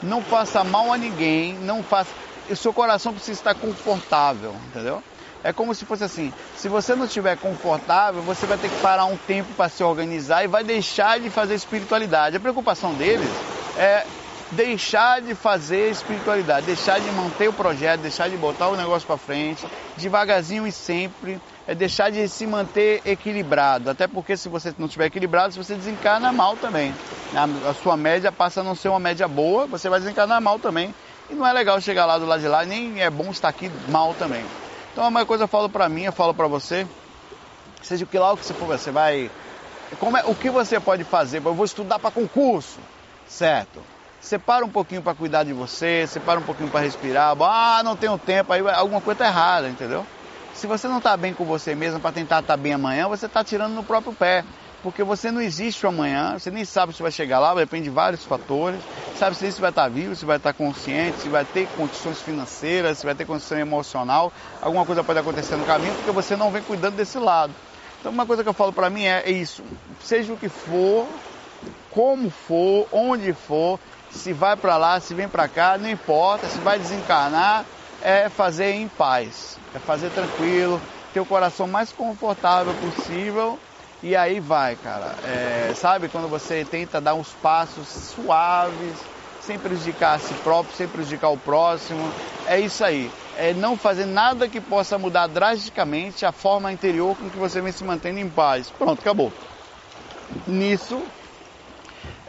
Não 0.02 0.22
faça 0.22 0.64
mal 0.64 0.92
a 0.92 0.98
ninguém, 0.98 1.54
não 1.54 1.82
faça. 1.82 2.10
O 2.48 2.56
seu 2.56 2.72
coração 2.72 3.12
precisa 3.12 3.38
estar 3.38 3.54
confortável, 3.54 4.54
entendeu? 4.68 5.02
É 5.42 5.52
como 5.52 5.74
se 5.74 5.84
fosse 5.84 6.04
assim: 6.04 6.32
se 6.56 6.68
você 6.68 6.94
não 6.94 7.06
estiver 7.06 7.36
confortável, 7.36 8.22
você 8.22 8.46
vai 8.46 8.58
ter 8.58 8.68
que 8.68 8.80
parar 8.80 9.06
um 9.06 9.16
tempo 9.16 9.52
para 9.54 9.68
se 9.68 9.82
organizar 9.82 10.44
e 10.44 10.48
vai 10.48 10.62
deixar 10.62 11.18
de 11.18 11.30
fazer 11.30 11.54
espiritualidade. 11.54 12.36
A 12.36 12.40
preocupação 12.40 12.94
deles 12.94 13.30
é 13.76 14.04
deixar 14.52 15.20
de 15.20 15.34
fazer 15.34 15.90
espiritualidade, 15.90 16.66
deixar 16.66 17.00
de 17.00 17.10
manter 17.12 17.48
o 17.48 17.52
projeto, 17.52 18.00
deixar 18.00 18.28
de 18.28 18.36
botar 18.36 18.68
o 18.68 18.76
negócio 18.76 19.06
para 19.06 19.16
frente, 19.16 19.66
devagarzinho 19.96 20.66
e 20.66 20.72
sempre, 20.72 21.40
é 21.66 21.74
deixar 21.74 22.10
de 22.10 22.28
se 22.28 22.46
manter 22.46 23.00
equilibrado. 23.04 23.90
Até 23.90 24.08
porque 24.08 24.36
se 24.36 24.48
você 24.48 24.74
não 24.76 24.86
estiver 24.86 25.06
equilibrado, 25.06 25.54
você 25.54 25.74
desencarna 25.74 26.32
mal 26.32 26.56
também. 26.56 26.92
A, 27.34 27.72
sua 27.74 27.96
média 27.96 28.32
passa 28.32 28.60
a 28.60 28.64
não 28.64 28.74
ser 28.74 28.88
uma 28.88 28.98
média 28.98 29.28
boa, 29.28 29.66
você 29.66 29.88
vai 29.88 30.00
desencarnar 30.00 30.40
mal 30.40 30.58
também. 30.58 30.92
E 31.30 31.34
não 31.34 31.46
é 31.46 31.52
legal 31.52 31.80
chegar 31.80 32.06
lá 32.06 32.18
do 32.18 32.26
lado 32.26 32.40
de 32.40 32.48
lá, 32.48 32.64
nem 32.64 33.00
é 33.00 33.08
bom 33.08 33.30
estar 33.30 33.48
aqui 33.48 33.70
mal 33.88 34.14
também. 34.14 34.44
Então, 34.92 35.06
uma 35.06 35.24
coisa 35.24 35.44
eu 35.44 35.48
falo 35.48 35.68
para 35.68 35.88
mim, 35.88 36.02
eu 36.02 36.12
falo 36.12 36.34
para 36.34 36.48
você, 36.48 36.86
seja 37.82 38.04
o 38.04 38.08
que 38.08 38.18
lá 38.18 38.32
o 38.32 38.36
que 38.36 38.44
você 38.44 38.54
for, 38.54 38.66
você 38.66 38.90
vai. 38.90 39.30
Como 39.98 40.16
é, 40.16 40.22
o 40.24 40.34
que 40.34 40.50
você 40.50 40.80
pode 40.80 41.04
fazer? 41.04 41.38
Eu 41.38 41.54
vou 41.54 41.64
estudar 41.64 41.98
para 41.98 42.10
concurso, 42.10 42.80
certo? 43.26 43.82
Separa 44.20 44.64
um 44.64 44.68
pouquinho 44.68 45.02
para 45.02 45.14
cuidar 45.14 45.44
de 45.44 45.52
você, 45.52 46.06
separa 46.06 46.38
um 46.38 46.42
pouquinho 46.42 46.70
para 46.70 46.80
respirar. 46.80 47.34
Ah, 47.40 47.82
não 47.82 47.96
tenho 47.96 48.18
tempo, 48.18 48.52
aí 48.52 48.60
alguma 48.60 49.00
coisa 49.00 49.18
tá 49.18 49.26
errada, 49.26 49.68
entendeu? 49.68 50.06
Se 50.52 50.66
você 50.66 50.88
não 50.88 50.98
está 50.98 51.16
bem 51.16 51.32
com 51.32 51.44
você 51.44 51.74
mesmo 51.74 52.00
para 52.00 52.12
tentar 52.12 52.40
estar 52.40 52.56
tá 52.56 52.56
bem 52.56 52.74
amanhã, 52.74 53.08
você 53.08 53.26
está 53.26 53.42
tirando 53.42 53.74
no 53.74 53.84
próprio 53.84 54.12
pé 54.12 54.44
porque 54.82 55.04
você 55.04 55.30
não 55.30 55.40
existe 55.40 55.86
amanhã, 55.86 56.38
você 56.38 56.50
nem 56.50 56.64
sabe 56.64 56.94
se 56.94 57.02
vai 57.02 57.12
chegar 57.12 57.38
lá, 57.38 57.54
depende 57.54 57.84
de 57.84 57.90
vários 57.90 58.24
fatores, 58.24 58.82
sabe 59.14 59.36
se 59.36 59.50
vai 59.60 59.70
estar 59.70 59.88
vivo, 59.88 60.16
se 60.16 60.24
vai 60.24 60.38
estar 60.38 60.52
consciente, 60.54 61.20
se 61.20 61.28
vai 61.28 61.44
ter 61.44 61.68
condições 61.68 62.20
financeiras, 62.22 62.98
se 62.98 63.06
vai 63.06 63.14
ter 63.14 63.26
condição 63.26 63.58
emocional, 63.58 64.32
alguma 64.60 64.86
coisa 64.86 65.04
pode 65.04 65.18
acontecer 65.18 65.56
no 65.56 65.64
caminho, 65.64 65.94
porque 65.94 66.10
você 66.10 66.36
não 66.36 66.50
vem 66.50 66.62
cuidando 66.62 66.96
desse 66.96 67.18
lado. 67.18 67.54
Então 68.00 68.10
uma 68.10 68.24
coisa 68.24 68.42
que 68.42 68.48
eu 68.48 68.54
falo 68.54 68.72
para 68.72 68.88
mim 68.88 69.04
é, 69.04 69.22
é 69.26 69.30
isso, 69.30 69.62
seja 70.02 70.32
o 70.32 70.38
que 70.38 70.48
for, 70.48 71.06
como 71.90 72.30
for, 72.30 72.86
onde 72.90 73.34
for, 73.34 73.78
se 74.10 74.32
vai 74.32 74.56
para 74.56 74.76
lá, 74.78 74.98
se 74.98 75.12
vem 75.14 75.28
para 75.28 75.46
cá, 75.48 75.76
não 75.76 75.90
importa, 75.90 76.48
se 76.48 76.58
vai 76.60 76.78
desencarnar, 76.78 77.66
é 78.00 78.30
fazer 78.30 78.72
em 78.72 78.88
paz, 78.88 79.58
é 79.74 79.78
fazer 79.78 80.10
tranquilo, 80.10 80.80
ter 81.12 81.20
o 81.20 81.26
coração 81.26 81.66
mais 81.66 81.92
confortável 81.92 82.74
possível 82.74 83.58
e 84.02 84.16
aí 84.16 84.40
vai, 84.40 84.76
cara. 84.76 85.14
É, 85.24 85.72
sabe 85.74 86.08
quando 86.08 86.28
você 86.28 86.64
tenta 86.64 87.00
dar 87.00 87.14
uns 87.14 87.28
passos 87.42 87.86
suaves, 87.88 88.98
sem 89.40 89.58
prejudicar 89.58 90.16
a 90.16 90.18
si 90.18 90.32
próprio, 90.34 90.74
sem 90.74 90.88
prejudicar 90.88 91.30
o 91.30 91.36
próximo. 91.36 92.10
É 92.46 92.58
isso 92.58 92.84
aí. 92.84 93.10
É 93.36 93.52
não 93.52 93.76
fazer 93.76 94.06
nada 94.06 94.48
que 94.48 94.60
possa 94.60 94.98
mudar 94.98 95.26
drasticamente 95.26 96.24
a 96.24 96.32
forma 96.32 96.72
interior 96.72 97.16
com 97.16 97.28
que 97.28 97.38
você 97.38 97.60
vem 97.60 97.72
se 97.72 97.84
mantendo 97.84 98.18
em 98.18 98.28
paz. 98.28 98.70
Pronto, 98.70 99.00
acabou. 99.00 99.32
Nisso, 100.46 101.02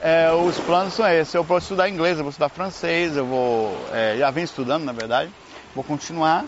é, 0.01 0.31
os 0.31 0.57
planos 0.59 0.93
são 0.93 1.07
esses. 1.07 1.33
Eu 1.33 1.43
vou 1.43 1.57
estudar 1.57 1.87
inglês, 1.87 2.17
eu 2.17 2.23
vou 2.23 2.31
estudar 2.31 2.49
francês, 2.49 3.15
eu 3.15 3.25
vou. 3.25 3.77
É, 3.93 4.17
já 4.17 4.31
venho 4.31 4.45
estudando, 4.45 4.83
na 4.83 4.91
verdade. 4.91 5.31
Vou 5.75 5.83
continuar 5.83 6.45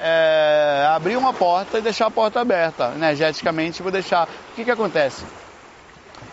é, 0.00 0.86
abrir 0.94 1.16
uma 1.16 1.32
porta 1.32 1.78
e 1.78 1.82
deixar 1.82 2.06
a 2.06 2.10
porta 2.10 2.40
aberta. 2.40 2.92
Energeticamente, 2.94 3.82
vou 3.82 3.92
deixar. 3.92 4.28
O 4.52 4.54
que, 4.54 4.64
que 4.64 4.70
acontece? 4.70 5.24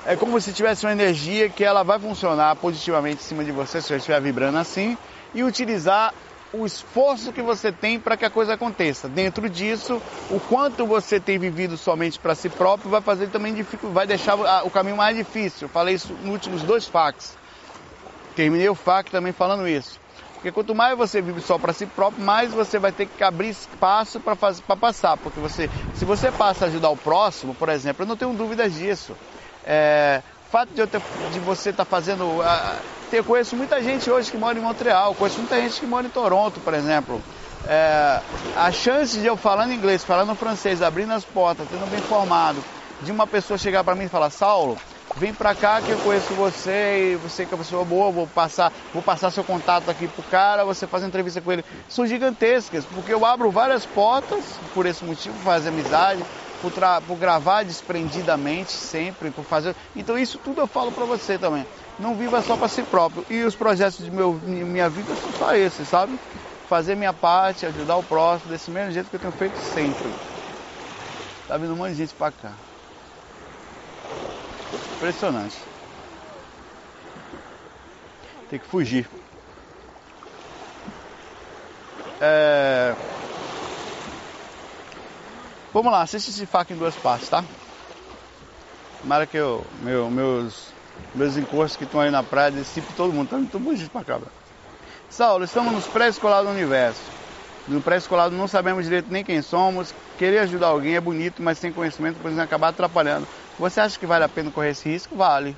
É 0.06 0.16
como 0.16 0.40
se 0.40 0.52
tivesse 0.52 0.86
uma 0.86 0.92
energia 0.92 1.50
que 1.50 1.64
ela 1.64 1.84
vai 1.84 1.98
funcionar 2.00 2.56
positivamente 2.58 3.22
em 3.22 3.26
cima 3.26 3.44
de 3.44 3.52
você, 3.52 3.82
se 3.82 3.88
você 3.88 3.96
estiver 3.96 4.20
vibrando 4.22 4.58
assim, 4.58 4.98
e 5.34 5.44
utilizar 5.44 6.14
o 6.54 6.66
esforço 6.66 7.34
que 7.34 7.42
você 7.42 7.72
tem 7.72 8.00
para 8.00 8.16
que 8.16 8.24
a 8.24 8.30
coisa 8.30 8.54
aconteça. 8.54 9.10
Dentro 9.10 9.50
disso, 9.50 10.00
o 10.30 10.40
quanto 10.40 10.86
você 10.86 11.20
tem 11.20 11.40
vivido 11.40 11.76
somente 11.78 12.20
para 12.20 12.36
si 12.36 12.48
próprio 12.48 12.92
vai 12.92 13.02
fazer 13.02 13.28
também 13.30 13.66
vai 13.92 14.06
deixar 14.06 14.36
o 14.64 14.70
caminho 14.70 14.98
mais 14.98 15.18
difícil. 15.18 15.66
Eu 15.66 15.70
falei 15.70 15.96
isso 15.96 16.14
nos 16.22 16.32
últimos 16.32 16.62
dois 16.62 16.86
facs. 16.86 17.36
Terminei 18.36 18.70
o 18.70 18.76
fac 18.76 19.10
também 19.10 19.34
falando 19.34 19.68
isso. 19.68 20.03
Porque 20.44 20.52
quanto 20.52 20.76
mais 20.76 20.98
você 20.98 21.22
vive 21.22 21.40
só 21.40 21.58
para 21.58 21.72
si 21.72 21.86
próprio, 21.86 22.22
mais 22.22 22.52
você 22.52 22.78
vai 22.78 22.92
ter 22.92 23.06
que 23.06 23.24
abrir 23.24 23.48
espaço 23.48 24.20
para 24.20 24.36
passar. 24.76 25.16
Porque 25.16 25.40
você, 25.40 25.70
se 25.96 26.04
você 26.04 26.34
passa 26.34 26.66
a 26.66 26.68
ajudar 26.68 26.90
o 26.90 26.98
próximo, 26.98 27.56
por 27.56 27.70
exemplo, 27.70 28.04
eu 28.04 28.08
não 28.10 28.18
tenho 28.18 28.34
dúvidas 28.34 28.74
disso. 28.74 29.16
É, 29.66 30.22
fato 30.52 30.74
de, 30.74 30.86
ter, 30.86 31.02
de 31.32 31.40
você 31.40 31.70
estar 31.70 31.86
tá 31.86 31.90
fazendo. 31.90 32.42
Eu 33.10 33.24
conheço 33.24 33.56
muita 33.56 33.82
gente 33.82 34.12
hoje 34.12 34.30
que 34.30 34.36
mora 34.38 34.60
em 34.60 34.62
Montreal, 34.62 35.16
conheço 35.16 35.40
muita 35.40 35.62
gente 35.62 35.80
que 35.80 35.86
mora 35.86 36.08
em 36.08 36.10
Toronto, 36.10 36.60
por 36.60 36.74
exemplo. 36.74 37.22
É, 37.66 38.20
a 38.58 38.70
chance 38.70 39.18
de 39.18 39.26
eu 39.26 39.38
falando 39.38 39.72
inglês, 39.72 40.04
falando 40.04 40.36
francês, 40.36 40.82
abrindo 40.82 41.14
as 41.14 41.24
portas, 41.24 41.66
tendo 41.72 41.90
bem 41.90 42.02
formado, 42.02 42.62
de 43.02 43.14
uma 43.14 43.26
pessoa 43.26 43.58
chegar 43.58 43.82
para 43.86 43.96
mim 43.96 44.06
e 44.06 44.10
falar, 44.10 44.30
Saulo, 44.30 44.78
vem 45.16 45.34
para 45.34 45.54
cá 45.54 45.82
que 45.82 45.92
eu 45.92 46.00
conheço 46.00 46.34
você 46.34 47.14
e 47.14 47.16
você 47.16 47.46
que 47.46 47.54
é 47.54 47.56
uma 47.56 47.64
pessoa 47.64 47.86
boa, 47.86 48.12
vou 48.12 48.28
passar, 48.28 48.72
vou 48.94 49.02
passar 49.02 49.32
seu 49.32 49.44
contato 49.44 49.90
aqui 49.90 50.08
pro 50.08 50.24
cara, 50.24 50.66
você 50.66 50.88
faz 50.88 51.04
entrevista 51.04 51.42
com 51.42 51.52
ele. 51.52 51.64
São 51.88 52.06
gigantescas, 52.06 52.86
porque 52.86 53.14
eu 53.14 53.26
abro 53.26 53.52
várias 53.52 53.86
portas 53.86 54.60
por 54.74 54.86
esse 54.86 55.04
motivo, 55.04 55.36
fazer 55.44 55.70
amizade, 55.70 56.24
por, 56.62 56.72
por 57.08 57.18
gravar 57.18 57.64
desprendidamente 57.64 58.72
sempre, 58.72 59.30
por 59.32 59.44
fazer. 59.44 59.76
Então 59.96 60.18
isso 60.18 60.38
tudo 60.40 60.62
eu 60.62 60.68
falo 60.68 60.92
para 60.92 61.06
você 61.06 61.38
também. 61.38 61.66
Não 62.00 62.16
viva 62.16 62.42
só 62.42 62.58
para 62.58 62.68
si 62.68 62.82
próprio. 62.84 63.26
E 63.30 63.44
os 63.44 63.56
projetos 63.56 64.04
de 64.04 64.10
meu, 64.10 64.34
minha 64.34 64.90
vida 64.90 65.14
são 65.16 65.32
só 65.38 65.56
esses, 65.56 65.88
sabe? 65.88 66.20
Fazer 66.68 66.96
minha 66.96 67.14
parte, 67.14 67.66
ajudar 67.66 67.98
o 67.98 68.04
próximo, 68.04 68.52
desse 68.52 68.72
mesmo 68.72 68.92
jeito 68.92 69.10
que 69.10 69.16
eu 69.16 69.20
tenho 69.20 69.34
feito 69.34 69.58
sempre. 69.58 70.10
Tá 71.48 71.58
vindo 71.58 71.74
um 71.74 71.76
monte 71.76 71.92
de 71.92 71.98
gente 71.98 72.14
para 72.16 72.32
cá. 72.32 72.73
Impressionante. 74.96 75.58
Tem 78.50 78.60
que 78.60 78.66
fugir. 78.66 79.10
É... 82.22 82.96
Vamos 85.74 85.92
lá, 85.92 86.04
assiste 86.04 86.30
esse 86.30 86.46
faca 86.46 86.72
em 86.72 86.78
duas 86.78 86.96
partes, 86.96 87.30
tá? 87.30 87.44
Tomara 89.02 89.26
que 89.26 89.36
eu, 89.36 89.66
meu, 89.82 90.10
meus, 90.10 90.68
meus 91.16 91.36
encostos 91.36 91.76
que 91.76 91.84
estão 91.84 92.00
aí 92.00 92.12
na 92.12 92.24
praia 92.24 92.52
dissipe 92.52 92.94
todo 92.94 93.12
mundo. 93.12 93.30
Tá 93.30 93.38
muito 93.38 93.60
bonito 93.60 93.90
pra 93.90 94.04
cá, 94.04 94.20
Saulo, 95.10 95.44
estamos 95.44 95.74
nos 95.74 95.86
pré-escolar 95.88 96.44
do 96.44 96.50
universo. 96.50 97.02
No 97.68 97.82
pré-escolar 97.82 98.30
não 98.30 98.48
sabemos 98.48 98.86
direito 98.86 99.12
nem 99.12 99.24
quem 99.24 99.42
somos. 99.42 99.94
Querer 100.18 100.40
ajudar 100.40 100.68
alguém 100.68 100.96
é 100.96 101.02
bonito, 101.02 101.42
mas 101.42 101.58
sem 101.58 101.72
conhecimento 101.72 102.18
podemos 102.18 102.40
acabar 102.40 102.70
atrapalhando. 102.70 103.28
Você 103.58 103.80
acha 103.80 104.00
que 104.00 104.08
vale 104.08 104.24
a 104.24 104.30
pena 104.30 104.52
correr 104.52 104.72
esse 104.72 104.90
risco? 104.90 105.16
Vale. 105.16 105.56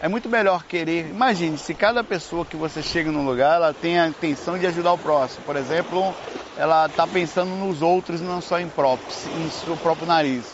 É 0.00 0.08
muito 0.08 0.28
melhor 0.28 0.64
querer. 0.64 1.08
Imagine 1.08 1.58
se 1.58 1.74
cada 1.74 2.04
pessoa 2.04 2.46
que 2.46 2.56
você 2.56 2.80
chega 2.82 3.10
num 3.10 3.26
lugar, 3.26 3.56
ela 3.56 3.74
tem 3.74 3.98
a 3.98 4.06
intenção 4.06 4.56
de 4.56 4.66
ajudar 4.66 4.92
o 4.92 4.98
próximo. 4.98 5.44
Por 5.44 5.56
exemplo, 5.56 6.14
ela 6.56 6.86
está 6.86 7.06
pensando 7.06 7.50
nos 7.56 7.82
outros, 7.82 8.20
não 8.20 8.40
só 8.40 8.60
em, 8.60 8.68
próprio, 8.68 9.08
em 9.36 9.50
seu 9.50 9.76
próprio 9.76 10.06
nariz. 10.06 10.44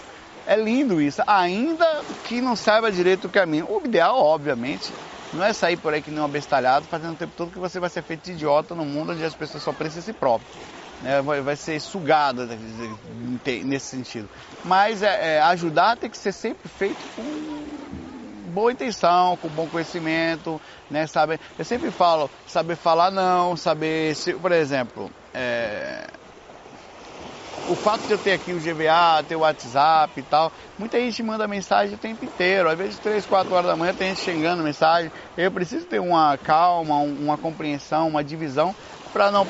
É 0.47 0.57
lindo 0.57 1.01
isso, 1.01 1.23
ainda 1.27 2.05
que 2.25 2.41
não 2.41 2.57
saiba 2.57 2.91
direito 2.91 3.27
o 3.27 3.31
caminho. 3.31 3.67
O 3.69 3.85
ideal, 3.85 4.17
obviamente, 4.17 4.91
não 5.35 5.45
é 5.45 5.53
sair 5.53 5.77
por 5.77 5.93
aí 5.93 6.01
que 6.01 6.11
nem 6.11 6.21
um 6.21 6.25
abestalhado, 6.25 6.87
fazendo 6.87 7.13
o 7.13 7.17
tempo 7.17 7.33
todo 7.37 7.51
que 7.51 7.59
você 7.59 7.79
vai 7.79 7.91
ser 7.91 8.03
feito 8.03 8.25
de 8.25 8.33
idiota 8.33 8.75
no 8.75 8.85
mundo 8.85 9.13
onde 9.13 9.25
as 9.25 9.35
pessoas 9.35 9.63
só 9.63 9.73
pensam 9.73 9.99
em 9.99 10.03
si 10.03 10.13
próprio 10.15 10.49
né, 11.05 11.21
vai, 11.21 11.43
vai, 11.43 11.55
ser 11.55 11.79
sugada 11.81 12.47
nesse 12.47 13.87
sentido. 13.87 14.29
Mas 14.65 15.03
é, 15.03 15.37
é, 15.37 15.41
ajudar 15.43 15.99
tem 15.99 16.09
que 16.09 16.17
ser 16.17 16.33
sempre 16.33 16.67
feito 16.69 17.07
com 17.15 17.23
boa 18.53 18.73
intenção, 18.73 19.37
com 19.37 19.49
bom 19.51 19.69
conhecimento, 19.69 20.61
né, 20.89 21.07
saber, 21.07 21.39
eu 21.59 21.65
sempre 21.65 21.91
falo, 21.91 22.31
saber 22.47 22.77
falar 22.77 23.11
não, 23.11 23.57
saber, 23.57 24.15
se, 24.15 24.33
por 24.33 24.53
exemplo, 24.53 25.11
é, 25.35 26.07
o 27.67 27.75
fato 27.75 28.07
de 28.07 28.13
eu 28.13 28.19
ter 28.19 28.33
aqui 28.33 28.53
o 28.53 28.59
GVA, 28.59 29.25
ter 29.27 29.37
o 29.37 29.41
WhatsApp 29.41 30.21
e 30.21 30.23
tal, 30.23 30.53
muita 30.79 30.99
gente 31.01 31.23
manda 31.23 31.49
mensagem 31.49 31.95
o 31.95 31.99
tempo 31.99 32.25
inteiro, 32.25 32.71
às 32.71 32.79
vezes 32.79 32.99
3, 32.99 33.27
4 33.27 33.55
horas 33.55 33.67
da 33.71 33.77
manhã 33.77 33.93
tem 33.93 34.09
gente 34.09 34.21
chegando 34.21 34.63
mensagem, 34.63 35.11
eu 35.37 35.51
preciso 35.51 35.85
ter 35.87 35.99
uma 35.99 36.39
calma, 36.39 36.99
uma 36.99 37.37
compreensão, 37.37 38.09
uma 38.09 38.23
divisão 38.23 38.75
para 39.15 39.31
não, 39.31 39.47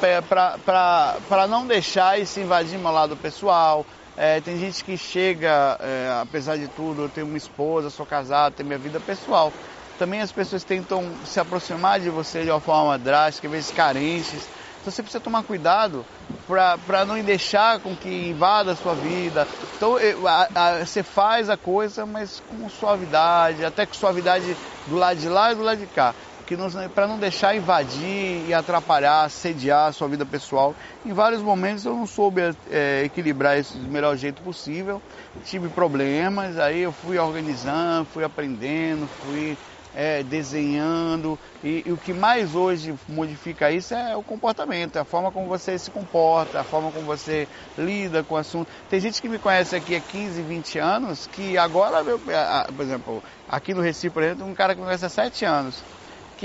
não 1.49 1.67
deixar 1.67 2.21
isso 2.21 2.39
invadir 2.39 2.79
meu 2.79 2.93
lado 2.93 3.17
pessoal. 3.17 3.87
É, 4.15 4.39
tem 4.41 4.59
gente 4.59 4.85
que 4.85 4.97
chega, 4.97 5.79
é, 5.81 6.21
apesar 6.21 6.57
de 6.59 6.69
tudo, 6.69 7.03
eu 7.03 7.09
tenho 7.09 7.27
uma 7.27 7.39
esposa, 7.39 7.89
sou 7.89 8.05
casado, 8.05 8.53
tenho 8.53 8.69
minha 8.69 8.79
vida 8.79 9.01
pessoal. 9.01 9.51
Também 9.99 10.21
as 10.21 10.31
pessoas 10.31 10.63
tentam 10.63 11.03
se 11.25 11.41
aproximar 11.41 11.99
de 11.99 12.11
você 12.11 12.45
de 12.45 12.51
uma 12.51 12.61
forma 12.61 12.99
drástica, 12.99 13.49
às 13.49 13.53
vezes 13.53 13.73
carentes. 13.73 14.47
Então 14.83 14.93
você 14.93 15.03
precisa 15.03 15.25
tomar 15.25 15.43
cuidado 15.45 16.05
para 16.47 17.07
não 17.07 17.19
deixar 17.23 17.81
com 17.81 17.97
que 17.97 18.29
invada 18.29 18.73
a 18.73 18.77
sua 18.77 18.95
vida. 18.95 19.49
Então 19.77 19.97
a, 20.27 20.49
a, 20.55 20.85
você 20.85 21.03
faz 21.03 21.49
a 21.49 21.57
coisa, 21.57 22.05
mas 22.05 22.43
com 22.51 22.69
suavidade, 22.69 23.65
até 23.65 23.87
com 23.87 23.95
suavidade 23.95 24.55
do 24.87 24.97
lado 24.97 25.19
de 25.19 25.29
lá 25.29 25.53
e 25.53 25.55
do 25.55 25.63
lado 25.63 25.79
de 25.79 25.87
cá 25.87 26.15
que 26.47 26.57
para 26.95 27.07
não 27.07 27.19
deixar 27.19 27.57
invadir 27.57 28.47
e 28.47 28.55
atrapalhar, 28.55 29.25
assediar 29.25 29.89
a 29.89 29.93
sua 29.93 30.09
vida 30.09 30.27
pessoal. 30.27 30.75
Em 31.05 31.13
vários 31.13 31.41
momentos 31.41 31.85
eu 31.85 31.95
não 31.95 32.07
soube 32.07 32.43
é, 32.71 33.03
equilibrar 33.05 33.59
isso 33.59 33.79
do 33.79 33.91
melhor 33.91 34.17
jeito 34.17 34.43
possível, 34.43 35.01
tive 35.45 35.69
problemas, 35.71 36.59
aí 36.59 36.81
eu 36.81 36.93
fui 36.93 37.19
organizando, 37.19 38.05
fui 38.07 38.25
aprendendo, 38.25 39.09
fui 39.23 39.57
é, 39.95 40.23
desenhando 40.23 41.39
e, 41.63 41.85
e, 41.87 41.93
o 41.93 41.97
que 41.97 42.13
mais 42.13 42.55
hoje 42.55 42.95
modifica 43.09 43.71
isso 43.71 43.95
é 43.95 44.17
o 44.17 44.23
comportamento, 44.23 44.97
é 44.97 45.01
a 45.01 45.05
forma 45.05 45.31
como 45.31 45.47
você 45.47 45.79
se 45.79 45.91
comporta, 45.91 46.61
a 46.61 46.65
forma 46.65 46.91
como 46.91 47.07
você 47.07 47.47
lida 47.79 48.23
com 48.23 48.35
o 48.35 48.39
assunto. 48.39 48.69
Tem 48.91 49.01
gente 49.01 49.23
que 49.23 49.29
me 49.29 49.39
conhece 49.39 49.75
aqui 49.77 49.95
há 49.95 50.01
15, 50.01 50.43
20 50.43 50.79
anos 50.79 51.27
que 51.27 51.57
agora, 51.57 52.05
por 52.05 52.83
exemplo, 52.83 53.23
aqui 53.49 53.73
no 53.73 53.81
Recife, 53.81 54.11
por 54.11 54.23
exemplo, 54.23 54.47
um 54.47 54.55
cara 54.55 54.75
que 54.75 54.81
me 54.81 54.87
conhece 54.87 55.07
há 55.07 55.09
7 55.09 55.45
anos 55.45 55.83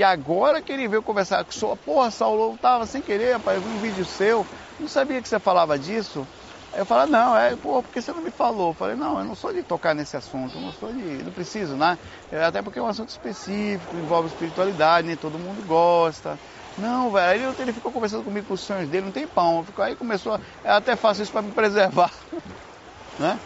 que 0.00 0.04
agora 0.04 0.62
que 0.62 0.72
ele 0.72 0.88
veio 0.88 1.02
conversar 1.02 1.44
com 1.44 1.52
sua, 1.52 1.76
porra, 1.76 2.10
Saulo, 2.10 2.54
eu 2.54 2.58
tava 2.58 2.86
sem 2.86 3.02
querer, 3.02 3.34
rapaz, 3.34 3.58
eu 3.58 3.62
vi 3.62 3.68
um 3.68 3.78
vídeo 3.78 4.06
seu, 4.06 4.48
não 4.78 4.88
sabia 4.88 5.20
que 5.20 5.28
você 5.28 5.38
falava 5.38 5.78
disso. 5.78 6.26
Aí 6.72 6.80
eu 6.80 6.86
falei, 6.86 7.06
não, 7.06 7.36
é, 7.36 7.54
pô, 7.54 7.82
porque 7.82 8.00
você 8.00 8.10
não 8.14 8.22
me 8.22 8.30
falou? 8.30 8.70
Eu 8.70 8.74
falei, 8.74 8.96
não, 8.96 9.18
eu 9.18 9.26
não 9.26 9.34
sou 9.34 9.52
de 9.52 9.62
tocar 9.62 9.94
nesse 9.94 10.16
assunto, 10.16 10.56
eu 10.56 10.62
não 10.62 10.72
sou 10.72 10.90
de, 10.90 11.22
não 11.22 11.32
preciso, 11.34 11.76
né? 11.76 11.98
É, 12.30 12.42
até 12.44 12.62
porque 12.62 12.78
é 12.78 12.82
um 12.82 12.86
assunto 12.86 13.10
específico, 13.10 13.98
envolve 13.98 14.26
espiritualidade, 14.28 15.06
nem 15.06 15.18
todo 15.18 15.38
mundo 15.38 15.62
gosta. 15.62 16.40
Não, 16.74 17.12
velho, 17.12 17.50
aí 17.50 17.54
ele 17.58 17.72
ficou 17.74 17.92
conversando 17.92 18.24
comigo 18.24 18.46
com 18.46 18.54
os 18.54 18.62
sonhos 18.62 18.88
dele, 18.88 19.04
não 19.04 19.12
tem 19.12 19.28
pão. 19.28 19.62
Ficou, 19.66 19.84
aí 19.84 19.96
começou, 19.96 20.40
é 20.64 20.70
até 20.70 20.96
faço 20.96 21.20
isso 21.22 21.30
para 21.32 21.42
me 21.42 21.52
preservar, 21.52 22.10
né? 23.18 23.40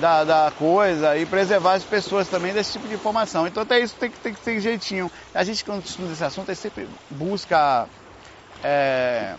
Da, 0.00 0.24
da 0.24 0.52
coisa 0.58 1.16
e 1.16 1.26
preservar 1.26 1.74
as 1.74 1.84
pessoas 1.84 2.28
também 2.28 2.52
desse 2.52 2.72
tipo 2.72 2.88
de 2.88 2.94
informação. 2.94 3.46
Então 3.46 3.62
até 3.62 3.78
isso 3.80 3.94
tem 3.96 4.10
que, 4.10 4.18
tem 4.18 4.32
que 4.32 4.40
ter 4.40 4.60
jeitinho. 4.60 5.10
A 5.34 5.44
gente 5.44 5.64
quando 5.64 5.84
estuda 5.84 6.12
esse 6.12 6.24
assunto, 6.24 6.50
a 6.50 6.54
gente 6.54 6.62
sempre 6.62 6.88
busca 7.10 7.86
é, 8.62 9.34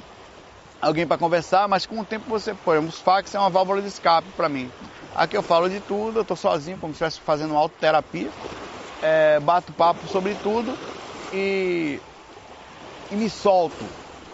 alguém 0.81 1.05
para 1.07 1.17
conversar, 1.17 1.67
mas 1.67 1.85
com 1.85 1.99
o 1.99 2.05
tempo 2.05 2.25
você 2.29 2.53
põe. 2.53 2.77
Os 2.77 2.99
fax 2.99 3.33
é 3.33 3.39
uma 3.39 3.49
válvula 3.49 3.81
de 3.81 3.87
escape 3.87 4.27
para 4.35 4.47
mim. 4.47 4.69
Aqui 5.15 5.35
eu 5.35 5.43
falo 5.43 5.69
de 5.69 5.79
tudo, 5.79 6.19
eu 6.19 6.21
estou 6.21 6.37
sozinho, 6.37 6.77
como 6.77 6.93
se 6.93 7.03
estivesse 7.03 7.21
fazendo 7.21 7.55
autoterapia, 7.55 8.29
é, 9.01 9.39
bato 9.39 9.71
papo 9.71 10.05
sobre 10.07 10.35
tudo 10.35 10.77
e, 11.33 11.99
e 13.11 13.15
me 13.15 13.29
solto. 13.29 13.85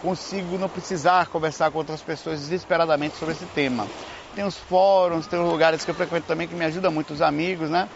Consigo 0.02 0.58
não 0.58 0.68
precisar 0.68 1.28
conversar 1.28 1.70
com 1.70 1.78
outras 1.78 2.02
pessoas 2.02 2.40
desesperadamente 2.40 3.16
sobre 3.16 3.34
esse 3.34 3.46
tema 3.46 3.86
tem 4.34 4.44
os 4.44 4.56
fóruns, 4.56 5.26
tem 5.26 5.38
os 5.38 5.50
lugares 5.50 5.84
que 5.84 5.90
eu 5.90 5.94
frequento 5.94 6.26
também 6.26 6.48
que 6.48 6.54
me 6.54 6.64
ajudam 6.64 6.90
muito, 6.90 7.12
os 7.12 7.22
amigos, 7.22 7.70
né? 7.70 7.88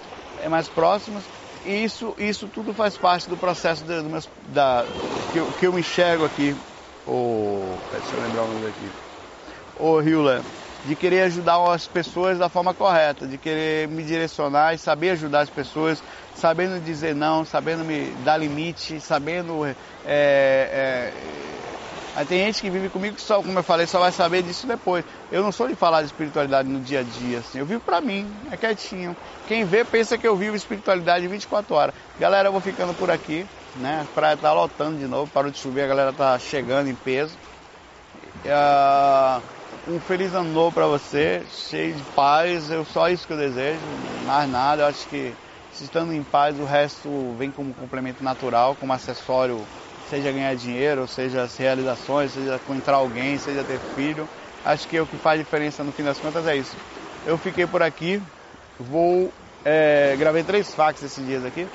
É 0.43 0.49
mais 0.49 0.69
próximos. 0.69 1.25
E 1.65 1.85
isso, 1.85 2.15
isso 2.19 2.47
tudo 2.49 2.73
faz 2.73 2.97
parte 2.97 3.29
do 3.29 3.37
processo 3.37 3.85
de, 3.85 4.01
do 4.01 4.09
meus, 4.09 4.29
da, 4.49 4.85
que, 5.33 5.39
eu, 5.39 5.47
que 5.59 5.67
eu 5.67 5.79
enxergo 5.79 6.25
aqui. 6.25 6.55
O, 7.07 7.77
deixa 7.91 8.17
eu 8.17 8.23
lembrar 8.23 8.45
o 8.45 8.49
nome 8.49 8.69
aqui. 8.69 8.91
O 9.79 10.01
Hewler, 10.01 10.43
de 10.87 10.95
querer 10.95 11.23
ajudar 11.23 11.59
as 11.73 11.87
pessoas 11.87 12.39
da 12.39 12.49
forma 12.49 12.73
correta, 12.73 13.27
de 13.27 13.37
querer 13.37 13.89
me 13.89 14.03
direcionar 14.03 14.75
e 14.75 14.79
saber 14.79 15.11
ajudar 15.11 15.41
as 15.41 15.51
pessoas, 15.51 16.03
sabendo 16.37 16.81
dizer 16.85 17.15
não, 17.15 17.45
sabendo 17.45 17.85
me 17.85 18.11
dar 18.25 18.37
limite, 18.37 19.01
sabendo 19.01 19.67
é, 19.67 19.75
é, 20.07 21.13
Tem 22.25 22.47
gente 22.47 22.63
que 22.63 22.71
vive 22.71 22.89
comigo 22.89 23.17
que 23.17 23.21
só, 23.23 23.43
como 23.43 23.59
eu 23.59 23.63
falei, 23.63 23.87
só 23.87 24.01
vai 24.01 24.11
saber 24.11 24.43
disso 24.43 24.67
depois. 24.67 25.05
Eu 25.31 25.43
não 25.43 25.53
sou 25.53 25.69
de 25.69 25.75
falar 25.75 26.01
de 26.01 26.07
espiritualidade 26.07 26.67
no 26.69 26.81
dia 26.81 27.01
a 27.01 27.03
dia, 27.03 27.41
assim. 27.41 27.59
Eu 27.59 27.67
vivo 27.67 27.81
pra 27.81 28.01
mim, 28.01 28.27
é 28.51 28.57
quietinho. 28.57 29.15
Quem 29.47 29.65
vê 29.65 29.85
pensa 29.85 30.17
que 30.17 30.27
eu 30.27 30.35
vivo 30.35 30.57
espiritualidade 30.57 31.29
24 31.29 31.75
horas. 31.75 31.95
Galera, 32.19 32.49
eu 32.49 32.53
vou 32.53 32.61
ficando 32.63 32.95
por 32.95 33.11
aqui, 33.11 33.47
né? 33.75 34.01
A 34.01 34.15
praia 34.15 34.37
tá 34.37 34.53
lotando 34.53 34.99
de 34.99 35.07
novo, 35.07 35.31
parou 35.31 35.51
de 35.51 35.59
chover, 35.59 35.83
a 35.83 35.89
galera 35.89 36.13
tá 36.13 36.39
chegando 36.39 36.89
em 36.89 36.95
peso. 36.95 37.37
Uh, 38.47 39.43
um 39.87 40.01
feliz 40.01 40.33
ano 40.33 40.51
novo 40.51 40.73
para 40.73 40.87
você, 40.87 41.43
cheio 41.51 41.95
de 41.95 42.03
paz. 42.15 42.71
Eu 42.71 42.85
só 42.87 43.11
isso 43.11 43.27
que 43.27 43.33
eu 43.35 43.37
desejo, 43.37 43.79
mais 44.25 44.49
nada. 44.49 44.83
Eu 44.83 44.87
acho 44.87 45.07
que 45.09 45.35
se 45.71 45.85
estando 45.85 46.15
em 46.15 46.23
paz, 46.23 46.59
o 46.59 46.65
resto 46.65 47.35
vem 47.37 47.51
como 47.51 47.75
complemento 47.75 48.25
natural, 48.25 48.75
como 48.75 48.93
acessório 48.95 49.69
seja 50.11 50.33
ganhar 50.33 50.55
dinheiro, 50.55 51.07
seja 51.07 51.43
as 51.43 51.57
realizações, 51.57 52.33
seja 52.33 52.57
encontrar 52.57 52.97
alguém, 52.97 53.39
seja 53.39 53.65
ter 53.65 53.79
filho. 53.95 54.29
Acho 54.65 54.87
que 54.89 54.99
o 55.01 55.07
que 55.07 55.17
faz 55.17 55.39
diferença 55.39 55.85
no 55.85 55.93
fim 55.93 56.03
das 56.03 56.19
contas 56.19 56.47
é 56.47 56.57
isso. 56.57 56.77
Eu 57.25 57.39
fiquei 57.39 57.67
por 57.67 57.83
aqui, 57.83 58.23
vou. 58.79 59.33
É, 59.65 60.15
gravei 60.17 60.45
três 60.45 60.73
fax 60.75 61.03
esses 61.03 61.25
dias 61.25 61.45
aqui. 61.45 61.67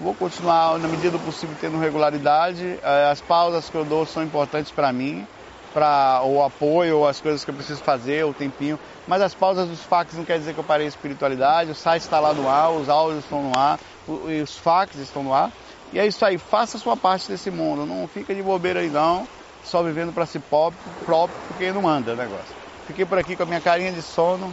Vou 0.00 0.14
continuar, 0.14 0.78
na 0.78 0.88
medida 0.88 1.10
do 1.10 1.18
possível, 1.18 1.54
tendo 1.60 1.78
regularidade. 1.78 2.78
Eh, 2.82 3.08
as 3.10 3.20
pausas 3.20 3.68
que 3.68 3.74
eu 3.74 3.84
dou 3.84 4.06
são 4.06 4.22
importantes 4.22 4.72
para 4.72 4.90
mim, 4.90 5.26
para 5.74 6.22
o 6.24 6.42
apoio, 6.42 7.06
as 7.06 7.20
coisas 7.20 7.44
que 7.44 7.50
eu 7.50 7.54
preciso 7.54 7.82
fazer, 7.82 8.24
o 8.24 8.32
tempinho. 8.32 8.78
Mas 9.06 9.20
as 9.20 9.34
pausas 9.34 9.68
dos 9.68 9.82
fax 9.82 10.14
não 10.14 10.24
quer 10.24 10.38
dizer 10.38 10.54
que 10.54 10.60
eu 10.60 10.64
parei 10.64 10.86
a 10.86 10.88
espiritualidade. 10.88 11.70
O 11.70 11.74
site 11.74 12.00
está 12.00 12.18
lá 12.18 12.32
no 12.32 12.48
ar, 12.48 12.70
os 12.70 12.88
áudios 12.88 13.24
estão 13.24 13.42
no 13.42 13.52
ar, 13.54 13.78
os 14.08 14.56
fax 14.56 14.96
estão 14.96 15.22
no 15.22 15.34
ar. 15.34 15.52
E 15.92 15.98
é 15.98 16.06
isso 16.06 16.24
aí, 16.24 16.38
faça 16.38 16.76
a 16.76 16.80
sua 16.80 16.96
parte 16.96 17.28
desse 17.28 17.50
mundo. 17.50 17.84
Não 17.84 18.06
fica 18.06 18.34
de 18.34 18.42
bobeira 18.42 18.80
aí 18.80 18.88
não, 18.88 19.26
só 19.64 19.82
vivendo 19.82 20.12
para 20.12 20.26
si 20.26 20.38
próprio, 20.38 21.40
porque 21.48 21.72
não 21.72 21.88
anda 21.88 22.12
o 22.12 22.16
negócio. 22.16 22.54
Fiquei 22.86 23.04
por 23.04 23.18
aqui 23.18 23.36
com 23.36 23.42
a 23.42 23.46
minha 23.46 23.60
carinha 23.60 23.92
de 23.92 24.02
sono. 24.02 24.52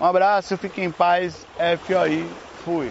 Um 0.00 0.04
abraço, 0.04 0.56
fique 0.56 0.80
em 0.80 0.90
paz. 0.90 1.46
FOI, 1.86 2.26
fui. 2.64 2.90